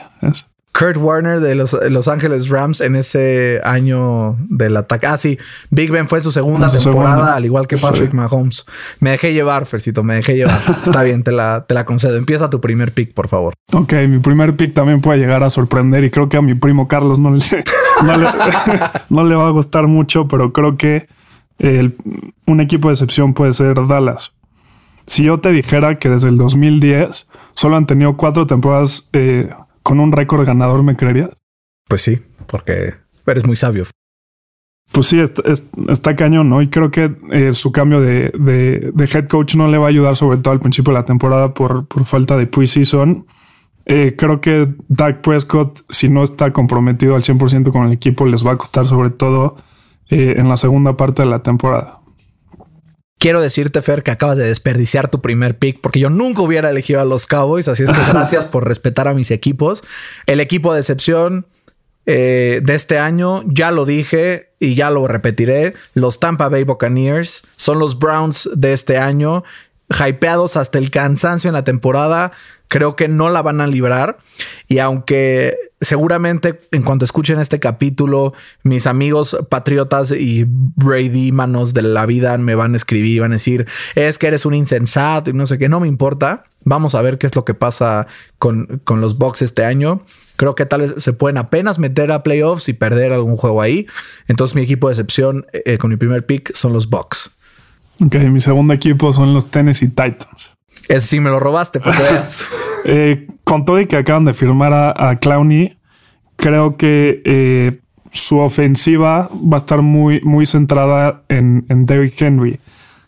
Kurt 0.77 0.97
Warner 0.97 1.39
de 1.39 1.55
los, 1.55 1.77
Los 1.89 2.09
Ángeles 2.09 2.49
Rams 2.49 2.81
en 2.81 2.97
ese 2.97 3.61
año 3.63 4.35
del 4.49 4.75
ataque. 4.75 5.07
Ah, 5.07 5.15
sí. 5.15 5.37
Big 5.69 5.89
Ben 5.89 6.07
fue 6.07 6.19
su 6.19 6.33
segunda 6.33 6.69
temporada, 6.69 7.35
al 7.35 7.45
igual 7.45 7.65
que 7.65 7.77
Patrick 7.77 8.13
Mahomes. 8.13 8.65
Me 8.99 9.11
dejé 9.11 9.33
llevar, 9.33 9.65
Fercito, 9.65 10.03
me 10.03 10.15
dejé 10.15 10.35
llevar. 10.35 10.59
Está 10.83 11.03
bien, 11.03 11.23
te 11.23 11.31
la, 11.31 11.65
te 11.65 11.73
la 11.73 11.85
concedo. 11.85 12.17
Empieza 12.17 12.49
tu 12.49 12.59
primer 12.59 12.91
pick, 12.91 13.13
por 13.13 13.29
favor. 13.29 13.53
Ok, 13.71 13.93
mi 14.09 14.19
primer 14.19 14.57
pick 14.57 14.73
también 14.73 14.99
puede 14.99 15.19
llegar 15.19 15.43
a 15.43 15.49
sorprender 15.49 16.03
y 16.03 16.11
creo 16.11 16.27
que 16.27 16.37
a 16.37 16.41
mi 16.41 16.55
primo 16.55 16.89
Carlos 16.89 17.19
no 17.19 17.31
le, 17.31 17.39
no 19.09 19.23
le, 19.23 19.35
va 19.35 19.47
a 19.47 19.51
gustar 19.51 19.87
mucho, 19.87 20.27
pero 20.27 20.51
creo 20.51 20.75
que 20.75 21.07
un 22.45 22.59
equipo 22.59 22.89
de 22.89 22.95
excepción 22.95 23.33
puede 23.33 23.53
ser 23.53 23.75
Dallas. 23.87 24.33
Si 25.07 25.23
yo 25.23 25.39
te 25.39 25.51
dijera 25.51 25.99
que 25.99 26.09
desde 26.09 26.27
el 26.27 26.37
2010 26.37 27.29
solo 27.53 27.77
han 27.77 27.85
tenido 27.85 28.17
cuatro 28.17 28.45
temporadas 28.45 29.07
eh, 29.13 29.49
con 29.85 29.99
un 29.99 30.11
récord 30.11 30.43
ganador, 30.47 30.81
¿me 30.81 30.95
creerías? 30.95 31.29
Pues 31.87 32.01
sí, 32.01 32.19
porque 32.47 32.95
eres 33.27 33.45
muy 33.45 33.55
sabio. 33.55 33.83
Pues 34.91 35.05
sí, 35.05 35.19
está, 35.89 36.15
cañón, 36.15 36.49
¿no? 36.49 36.63
Y 36.63 36.69
creo 36.69 36.89
que 36.89 37.15
eh, 37.31 37.53
su 37.53 37.71
cambio 37.71 38.01
de, 38.01 38.31
head 39.13 39.27
coach 39.27 39.53
no 39.55 39.67
le 39.67 39.77
va 39.77 39.85
a 39.85 39.89
ayudar, 39.89 40.15
sobre 40.15 40.39
todo 40.39 40.53
al 40.53 40.59
principio 40.59 40.91
de 40.91 40.99
la 40.99 41.05
temporada, 41.05 41.53
por, 41.53 41.85
falta 42.03 42.35
de 42.35 42.47
preseason. 42.47 43.27
Eh, 43.85 44.15
creo 44.17 44.41
que 44.41 44.73
Dak 44.87 45.21
Prescott, 45.21 45.81
si 45.89 46.09
no 46.09 46.23
está 46.23 46.51
comprometido 46.51 47.13
al 47.13 47.21
100% 47.21 47.71
con 47.71 47.85
el 47.85 47.93
equipo, 47.93 48.25
les 48.25 48.43
va 48.43 48.53
a 48.53 48.57
costar 48.57 48.87
sobre 48.87 49.11
todo 49.11 49.55
eh, 50.09 50.33
en 50.37 50.49
la 50.49 50.57
segunda 50.57 50.97
parte 50.97 51.21
de 51.21 51.29
la 51.29 51.43
temporada. 51.43 51.99
Quiero 53.17 53.41
decirte, 53.41 53.81
Fer, 53.81 54.03
que 54.03 54.11
acabas 54.11 54.37
de 54.37 54.47
desperdiciar 54.47 55.09
tu 55.09 55.21
primer 55.21 55.57
pick 55.57 55.79
porque 55.81 55.99
yo 55.99 56.09
nunca 56.09 56.41
hubiera 56.41 56.69
elegido 56.69 56.99
a 57.01 57.05
los 57.05 57.25
Cowboys. 57.25 57.67
Así 57.67 57.83
es 57.83 57.91
que 57.91 58.03
gracias 58.11 58.45
por 58.45 58.67
respetar 58.67 59.07
a 59.07 59.13
mis 59.13 59.31
equipos. 59.31 59.83
El 60.25 60.39
equipo 60.39 60.73
de 60.73 60.81
excepción 60.81 61.47
eh, 62.05 62.61
de 62.63 62.75
este 62.75 62.99
año, 62.99 63.43
ya 63.47 63.71
lo 63.71 63.85
dije 63.85 64.51
y 64.59 64.75
ya 64.75 64.91
lo 64.91 65.07
repetiré. 65.07 65.73
Los 65.93 66.19
Tampa 66.19 66.49
Bay 66.49 66.63
Buccaneers 66.63 67.43
son 67.55 67.79
los 67.79 67.97
Browns 67.97 68.49
de 68.53 68.73
este 68.73 68.97
año 68.97 69.43
hypeados 69.89 70.57
hasta 70.57 70.77
el 70.77 70.91
cansancio 70.91 71.49
en 71.49 71.53
la 71.53 71.63
temporada. 71.63 72.31
Creo 72.67 72.95
que 72.95 73.07
no 73.07 73.29
la 73.29 73.41
van 73.41 73.61
a 73.61 73.67
librar. 73.67 74.17
Y 74.67 74.79
aunque 74.79 75.55
seguramente 75.79 76.59
en 76.71 76.81
cuanto 76.81 77.05
escuchen 77.05 77.39
este 77.39 77.59
capítulo, 77.59 78.33
mis 78.63 78.87
amigos 78.87 79.37
patriotas 79.49 80.11
y 80.11 80.45
Brady 80.47 81.31
manos 81.31 81.73
de 81.73 81.83
la 81.83 82.05
vida 82.05 82.37
me 82.37 82.55
van 82.55 82.73
a 82.73 82.77
escribir 82.77 83.17
y 83.17 83.19
van 83.19 83.31
a 83.31 83.35
decir, 83.35 83.67
es 83.93 84.17
que 84.17 84.27
eres 84.27 84.45
un 84.45 84.55
insensato 84.55 85.29
y 85.29 85.33
no 85.33 85.45
sé 85.45 85.57
qué, 85.59 85.69
no 85.69 85.79
me 85.79 85.87
importa. 85.87 86.45
Vamos 86.63 86.95
a 86.95 87.01
ver 87.01 87.19
qué 87.19 87.27
es 87.27 87.35
lo 87.35 87.45
que 87.45 87.53
pasa 87.53 88.07
con, 88.39 88.81
con 88.83 88.99
los 88.99 89.19
Bucks 89.19 89.43
este 89.43 89.63
año. 89.63 90.03
Creo 90.35 90.55
que 90.55 90.65
tal 90.65 90.81
vez 90.81 90.95
se 90.97 91.13
pueden 91.13 91.37
apenas 91.37 91.77
meter 91.77 92.11
a 92.11 92.23
playoffs 92.23 92.67
y 92.67 92.73
perder 92.73 93.13
algún 93.13 93.37
juego 93.37 93.61
ahí. 93.61 93.85
Entonces 94.27 94.55
mi 94.55 94.63
equipo 94.63 94.87
de 94.87 94.93
excepción 94.93 95.45
eh, 95.53 95.77
con 95.77 95.91
mi 95.91 95.97
primer 95.97 96.25
pick 96.25 96.53
son 96.55 96.73
los 96.73 96.89
Bucks. 96.89 97.34
Ok, 98.03 98.15
mi 98.15 98.41
segundo 98.41 98.73
equipo 98.73 99.13
son 99.13 99.33
los 99.33 99.49
Tennessee 99.49 99.87
Titans. 99.87 100.55
Ese 100.87 101.07
sí 101.07 101.19
me 101.19 101.29
lo 101.29 101.39
robaste, 101.39 101.79
porque 101.79 101.99
eh, 102.85 103.27
con 103.43 103.65
todo 103.65 103.79
y 103.79 103.87
que 103.87 103.97
acaban 103.97 104.25
de 104.25 104.33
firmar 104.33 104.73
a, 104.73 105.17
Clowney, 105.19 105.77
creo 106.35 106.77
que 106.77 107.21
eh, 107.25 107.79
su 108.11 108.39
ofensiva 108.39 109.29
va 109.33 109.57
a 109.57 109.59
estar 109.59 109.81
muy, 109.81 110.21
muy 110.21 110.45
centrada 110.45 111.23
en, 111.29 111.65
en 111.69 111.85
Derrick 111.85 112.21
Henry. 112.21 112.59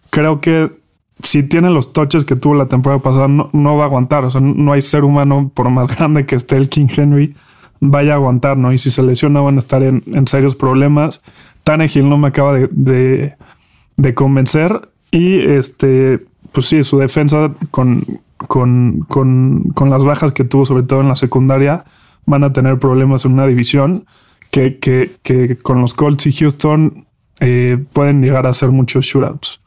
Creo 0.10 0.42
que 0.42 0.72
si 1.24 1.44
tiene 1.44 1.70
los 1.70 1.94
toches 1.94 2.24
que 2.24 2.36
tuvo 2.36 2.56
la 2.56 2.68
temporada 2.68 3.02
pasada, 3.02 3.28
no, 3.28 3.78
va 3.78 3.84
a 3.84 3.88
aguantar. 3.88 4.26
O 4.26 4.32
sea, 4.32 4.42
no 4.42 4.72
hay 4.72 4.82
ser 4.82 5.04
humano, 5.04 5.52
por 5.54 5.70
más 5.70 5.88
grande 5.98 6.26
que 6.26 6.36
esté 6.36 6.58
el 6.58 6.70
King 6.70 6.88
Henry, 6.96 7.36
vaya 7.80 8.14
a 8.14 8.16
aguantar, 8.16 8.58
¿no? 8.58 8.72
Y 8.72 8.78
si 8.78 8.90
se 8.92 9.04
lesiona, 9.04 9.42
van 9.42 9.56
a 9.56 9.60
estar 9.60 9.84
en, 9.84 10.28
serios 10.28 10.56
problemas. 10.56 11.24
Tannehill 11.64 12.08
no 12.08 12.18
me 12.18 12.30
acaba 12.30 12.54
de 12.54 12.70
de 12.72 13.36
convencer. 14.14 14.90
Y 15.12 15.40
este, 15.40 16.26
pues 16.52 16.68
sí, 16.68 16.84
su 16.84 17.00
defensa 17.00 17.52
con, 17.72 18.04
con, 18.38 19.02
con, 19.02 19.90
las 19.90 20.04
bajas 20.04 20.32
que 20.34 20.44
tuvo, 20.44 20.66
sobre 20.66 20.84
todo 20.84 21.02
en 21.02 21.08
la 21.08 21.16
secundaria, 21.16 21.86
van 22.26 22.44
a 22.44 22.54
tener 22.54 22.78
problemas 22.80 23.26
en 23.26 23.34
una 23.34 23.48
división 23.48 24.06
que, 24.52 24.80
que, 24.80 25.58
con 25.62 25.82
los 25.82 25.94
Colts 25.94 26.28
y 26.28 26.34
Houston 26.34 27.08
eh, 27.40 27.84
pueden 27.94 28.22
llegar 28.22 28.46
a 28.46 28.50
hacer 28.50 28.70
muchos 28.70 29.06
shootouts. 29.06 29.62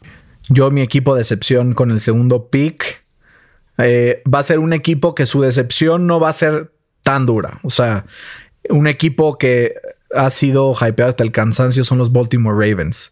Yo, 0.49 0.71
mi 0.71 0.81
equipo 0.81 1.15
de 1.15 1.23
excepción 1.23 1.75
con 1.75 1.91
el 1.91 2.01
segundo 2.01 2.49
pick 2.49 3.05
eh, 3.79 4.23
va 4.33 4.41
a 4.41 4.43
ser 4.43 4.59
un 4.59 4.73
equipo 4.73 5.15
que 5.15 5.27
su 5.27 5.41
decepción 5.41 6.07
no 6.07 6.21
va 6.21 6.31
a 6.31 6.33
ser 6.33 6.73
tan 7.03 7.25
dura. 7.25 7.61
O 7.63 7.71
sea, 7.71 8.05
un 8.69 8.87
equipo 8.87 9.39
que 9.39 9.75
ha 10.15 10.29
sido 10.31 10.75
hypeado 10.75 11.11
hasta 11.11 11.23
el 11.23 11.33
cansancio 11.33 11.85
son 11.85 11.99
los 11.99 12.13
Baltimore 12.13 12.55
Ravens. 12.55 13.11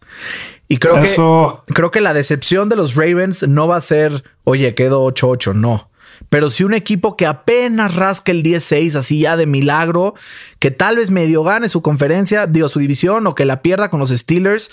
Y 0.71 0.77
creo 0.77 1.01
que 1.01 1.73
creo 1.73 1.91
que 1.91 1.99
la 1.99 2.13
decepción 2.13 2.69
de 2.69 2.75
los 2.75 2.95
Ravens 2.95 3.47
no 3.47 3.67
va 3.67 3.77
a 3.77 3.81
ser, 3.81 4.23
oye, 4.43 4.75
quedó 4.75 5.03
8-8, 5.11 5.55
no. 5.55 5.89
Pero 6.29 6.51
si 6.51 6.63
un 6.63 6.75
equipo 6.75 7.17
que 7.17 7.25
apenas 7.25 7.95
rasca 7.95 8.31
el 8.31 8.43
10-6, 8.43 8.95
así 8.95 9.21
ya 9.21 9.35
de 9.35 9.47
milagro, 9.47 10.13
que 10.59 10.69
tal 10.69 10.97
vez 10.97 11.09
medio 11.09 11.43
gane 11.43 11.69
su 11.69 11.81
conferencia, 11.81 12.45
dio 12.45 12.69
su 12.69 12.79
división 12.79 13.25
o 13.25 13.33
que 13.33 13.45
la 13.45 13.63
pierda 13.63 13.89
con 13.89 13.99
los 13.99 14.11
Steelers. 14.11 14.69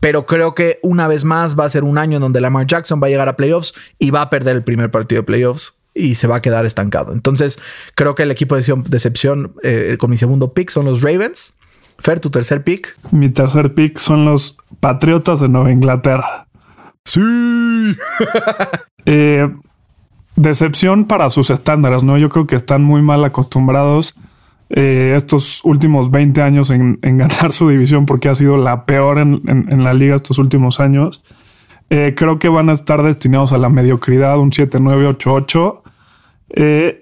Pero 0.00 0.24
creo 0.24 0.54
que 0.54 0.78
una 0.82 1.08
vez 1.08 1.24
más 1.24 1.58
va 1.58 1.66
a 1.66 1.68
ser 1.68 1.84
un 1.84 1.98
año 1.98 2.16
en 2.16 2.22
donde 2.22 2.40
Lamar 2.40 2.66
Jackson 2.66 3.00
va 3.02 3.08
a 3.08 3.10
llegar 3.10 3.28
a 3.28 3.36
playoffs 3.36 3.74
y 3.98 4.10
va 4.10 4.22
a 4.22 4.30
perder 4.30 4.56
el 4.56 4.64
primer 4.64 4.90
partido 4.90 5.20
de 5.20 5.26
playoffs 5.26 5.74
y 5.94 6.14
se 6.14 6.26
va 6.26 6.36
a 6.36 6.42
quedar 6.42 6.64
estancado. 6.64 7.12
Entonces, 7.12 7.58
creo 7.94 8.14
que 8.14 8.22
el 8.22 8.30
equipo 8.30 8.56
de 8.56 8.64
decepción 8.88 9.54
eh, 9.62 9.96
con 9.98 10.10
mi 10.10 10.16
segundo 10.16 10.54
pick 10.54 10.70
son 10.70 10.86
los 10.86 11.02
Ravens. 11.02 11.54
Fer, 11.98 12.20
tu 12.20 12.30
tercer 12.30 12.62
pick. 12.62 12.96
Mi 13.10 13.28
tercer 13.28 13.74
pick 13.74 13.98
son 13.98 14.24
los 14.24 14.56
Patriotas 14.80 15.40
de 15.40 15.48
Nueva 15.48 15.72
Inglaterra. 15.72 16.46
Sí. 17.04 17.20
Eh, 19.10 19.48
decepción 20.36 21.06
para 21.06 21.30
sus 21.30 21.48
estándares, 21.48 22.02
¿no? 22.02 22.18
Yo 22.18 22.28
creo 22.28 22.46
que 22.46 22.56
están 22.56 22.84
muy 22.84 23.00
mal 23.00 23.24
acostumbrados 23.24 24.14
eh, 24.68 25.14
estos 25.16 25.64
últimos 25.64 26.10
20 26.10 26.42
años 26.42 26.68
en, 26.68 26.98
ganar 27.00 27.52
su 27.52 27.70
división 27.70 28.04
porque 28.04 28.28
ha 28.28 28.34
sido 28.34 28.58
la 28.58 28.84
peor 28.84 29.16
en, 29.18 29.82
la 29.82 29.94
liga 29.94 30.14
estos 30.14 30.36
últimos 30.36 30.78
años. 30.78 31.24
Eh, 31.88 32.12
creo 32.18 32.38
que 32.38 32.50
van 32.50 32.68
a 32.68 32.72
estar 32.72 33.02
destinados 33.02 33.54
a 33.54 33.58
la 33.58 33.70
mediocridad, 33.70 34.38
un 34.38 34.50
7-9-8-8. 34.50 35.80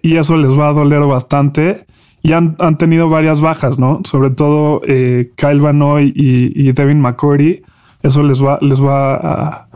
y 0.01 0.16
eso 0.16 0.36
les 0.36 0.57
va 0.57 0.68
a 0.68 0.72
doler 0.74 1.01
bastante 1.01 1.86
y 2.26 2.32
han, 2.32 2.56
tenido 2.76 3.08
varias 3.08 3.40
bajas, 3.40 3.78
¿no? 3.78 4.00
Sobre 4.04 4.30
todo 4.30 4.82
eh, 4.84 5.30
Kyle 5.36 5.60
Van 5.60 5.80
y, 6.00 6.72
Devin 6.72 7.00
McCurdy. 7.00 7.62
Eso 8.02 8.24
les 8.24 8.42
va, 8.42 8.58
les 8.62 8.80
va 8.82 9.68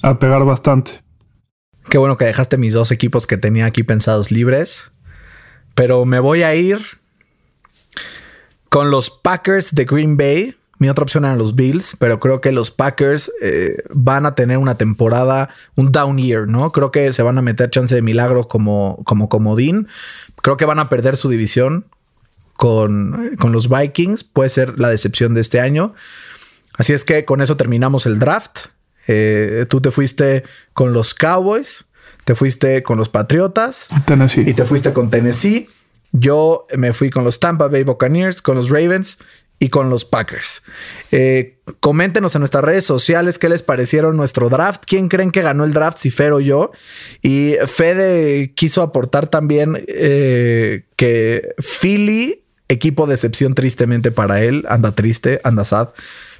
a, 0.00 0.18
pegar 0.20 0.44
bastante. 0.44 1.02
Qué 1.90 1.98
bueno 1.98 2.16
que 2.16 2.26
dejaste 2.26 2.58
mis 2.58 2.74
dos 2.74 2.92
equipos 2.92 3.26
que 3.26 3.38
tenía 3.38 3.66
aquí 3.66 3.82
pensados 3.82 4.30
libres. 4.30 4.92
Pero 5.74 6.04
me 6.04 6.20
voy 6.20 6.44
a 6.44 6.54
ir 6.54 6.78
con 8.68 8.92
los 8.92 9.10
Packers 9.10 9.74
de 9.74 9.84
Green 9.84 10.16
Bay. 10.16 10.54
Mi 10.84 10.90
otra 10.90 11.04
opción 11.04 11.24
eran 11.24 11.38
los 11.38 11.54
Bills, 11.54 11.96
pero 11.98 12.20
creo 12.20 12.42
que 12.42 12.52
los 12.52 12.70
Packers 12.70 13.32
eh, 13.40 13.78
van 13.88 14.26
a 14.26 14.34
tener 14.34 14.58
una 14.58 14.76
temporada, 14.76 15.48
un 15.76 15.92
down 15.92 16.18
year, 16.18 16.46
¿no? 16.46 16.72
Creo 16.72 16.90
que 16.90 17.10
se 17.14 17.22
van 17.22 17.38
a 17.38 17.40
meter 17.40 17.70
chance 17.70 17.94
de 17.94 18.02
milagro 18.02 18.48
como, 18.48 19.00
como 19.04 19.30
comodín. 19.30 19.88
Creo 20.42 20.58
que 20.58 20.66
van 20.66 20.78
a 20.78 20.90
perder 20.90 21.16
su 21.16 21.30
división 21.30 21.86
con, 22.52 23.34
los 23.50 23.70
Vikings. 23.70 24.24
Puede 24.24 24.50
ser 24.50 24.78
la 24.78 24.90
decepción 24.90 25.32
de 25.32 25.40
este 25.40 25.58
año. 25.58 25.94
Así 26.76 26.92
es 26.92 27.06
que 27.06 27.24
con 27.24 27.40
eso 27.40 27.56
terminamos 27.56 28.04
el 28.04 28.18
draft. 28.18 28.66
Eh, 29.06 29.64
tú 29.66 29.80
te 29.80 29.90
fuiste 29.90 30.44
con 30.74 30.92
los 30.92 31.14
Cowboys. 31.14 31.86
te 32.24 32.34
fuiste 32.34 32.82
con 32.82 32.98
los 32.98 33.08
Patriotas 33.08 33.88
Tennessee. 34.04 34.44
y 34.46 34.52
te 34.52 34.66
fuiste 34.66 34.92
con 34.92 35.08
Tennessee. 35.08 35.66
Yo 36.12 36.66
me 36.76 36.92
fui 36.92 37.08
con 37.08 37.24
los 37.24 37.40
Tampa 37.40 37.68
Bay 37.68 37.84
Buccaneers, 37.84 38.42
con 38.42 38.56
los 38.56 38.68
Ravens 38.68 39.18
y 39.64 39.70
con 39.70 39.88
los 39.88 40.04
Packers. 40.04 40.62
Eh, 41.10 41.56
coméntenos 41.80 42.34
en 42.34 42.40
nuestras 42.40 42.62
redes 42.62 42.84
sociales 42.84 43.38
qué 43.38 43.48
les 43.48 43.62
parecieron 43.62 44.14
nuestro 44.14 44.50
draft. 44.50 44.82
¿Quién 44.86 45.08
creen 45.08 45.30
que 45.30 45.40
ganó 45.40 45.64
el 45.64 45.72
draft? 45.72 45.96
Si 45.96 46.10
Fer 46.10 46.34
o 46.34 46.40
yo. 46.40 46.70
Y 47.22 47.54
Fede 47.66 48.52
quiso 48.52 48.82
aportar 48.82 49.26
también 49.28 49.82
eh, 49.88 50.84
que 50.96 51.54
Philly, 51.80 52.42
equipo 52.68 53.06
de 53.06 53.14
excepción 53.14 53.54
tristemente 53.54 54.10
para 54.10 54.42
él, 54.42 54.66
anda 54.68 54.94
triste, 54.94 55.40
anda 55.44 55.64
sad. 55.64 55.88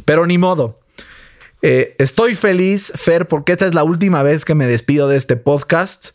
Pero 0.04 0.26
ni 0.26 0.36
modo. 0.36 0.78
Eh, 1.62 1.96
estoy 1.98 2.34
feliz, 2.34 2.92
Fer, 2.94 3.26
porque 3.26 3.52
esta 3.52 3.66
es 3.66 3.72
la 3.72 3.84
última 3.84 4.22
vez 4.22 4.44
que 4.44 4.54
me 4.54 4.66
despido 4.66 5.08
de 5.08 5.16
este 5.16 5.36
podcast 5.36 6.10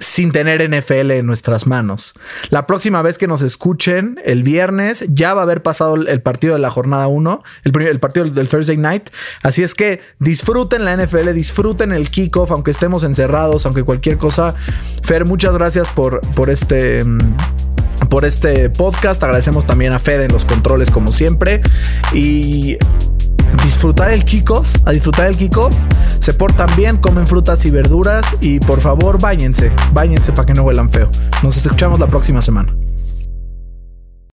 sin 0.00 0.32
tener 0.32 0.68
NFL 0.68 1.12
en 1.12 1.26
nuestras 1.26 1.66
manos. 1.66 2.14
La 2.48 2.66
próxima 2.66 3.02
vez 3.02 3.18
que 3.18 3.26
nos 3.26 3.42
escuchen, 3.42 4.18
el 4.24 4.42
viernes, 4.42 5.04
ya 5.08 5.34
va 5.34 5.42
a 5.42 5.44
haber 5.44 5.62
pasado 5.62 5.94
el 5.94 6.22
partido 6.22 6.54
de 6.54 6.60
la 6.60 6.70
jornada 6.70 7.06
1, 7.06 7.42
el, 7.64 8.00
partido 8.00 8.24
del 8.28 8.48
Thursday 8.48 8.78
Night. 8.78 9.10
Así 9.42 9.62
es 9.62 9.74
que 9.74 10.00
disfruten 10.18 10.84
la 10.86 10.96
NFL, 10.96 11.32
disfruten 11.34 11.92
el 11.92 12.10
kickoff, 12.10 12.50
aunque 12.50 12.70
estemos 12.70 13.04
encerrados, 13.04 13.66
aunque 13.66 13.84
cualquier 13.84 14.16
cosa. 14.16 14.54
Fer, 15.04 15.26
muchas 15.26 15.54
gracias 15.54 15.88
por, 15.90 16.20
por 16.32 16.50
este... 16.50 17.04
mm, 17.04 17.36
por 18.08 18.24
este 18.24 18.70
podcast. 18.70 19.22
Agradecemos 19.22 19.66
también 19.66 19.92
a 19.92 19.98
Fede 19.98 20.24
en 20.24 20.32
los 20.32 20.46
controles, 20.46 20.90
como 20.90 21.12
siempre. 21.12 21.60
Y 22.14 22.78
disfrutar 23.62 24.10
el 24.10 24.24
kickoff, 24.24 24.74
a 24.84 24.92
disfrutar 24.92 25.26
el 25.26 25.36
kickoff. 25.36 25.74
Se 26.18 26.34
portan 26.34 26.68
bien, 26.76 26.96
comen 26.96 27.26
frutas 27.26 27.64
y 27.64 27.70
verduras. 27.70 28.36
Y 28.40 28.60
por 28.60 28.80
favor, 28.80 29.20
váyanse, 29.20 29.70
váyanse 29.92 30.32
para 30.32 30.46
que 30.46 30.54
no 30.54 30.62
huelan 30.62 30.90
feo. 30.90 31.10
Nos 31.42 31.56
escuchamos 31.56 31.98
la 32.00 32.06
próxima 32.06 32.40
semana. 32.42 32.74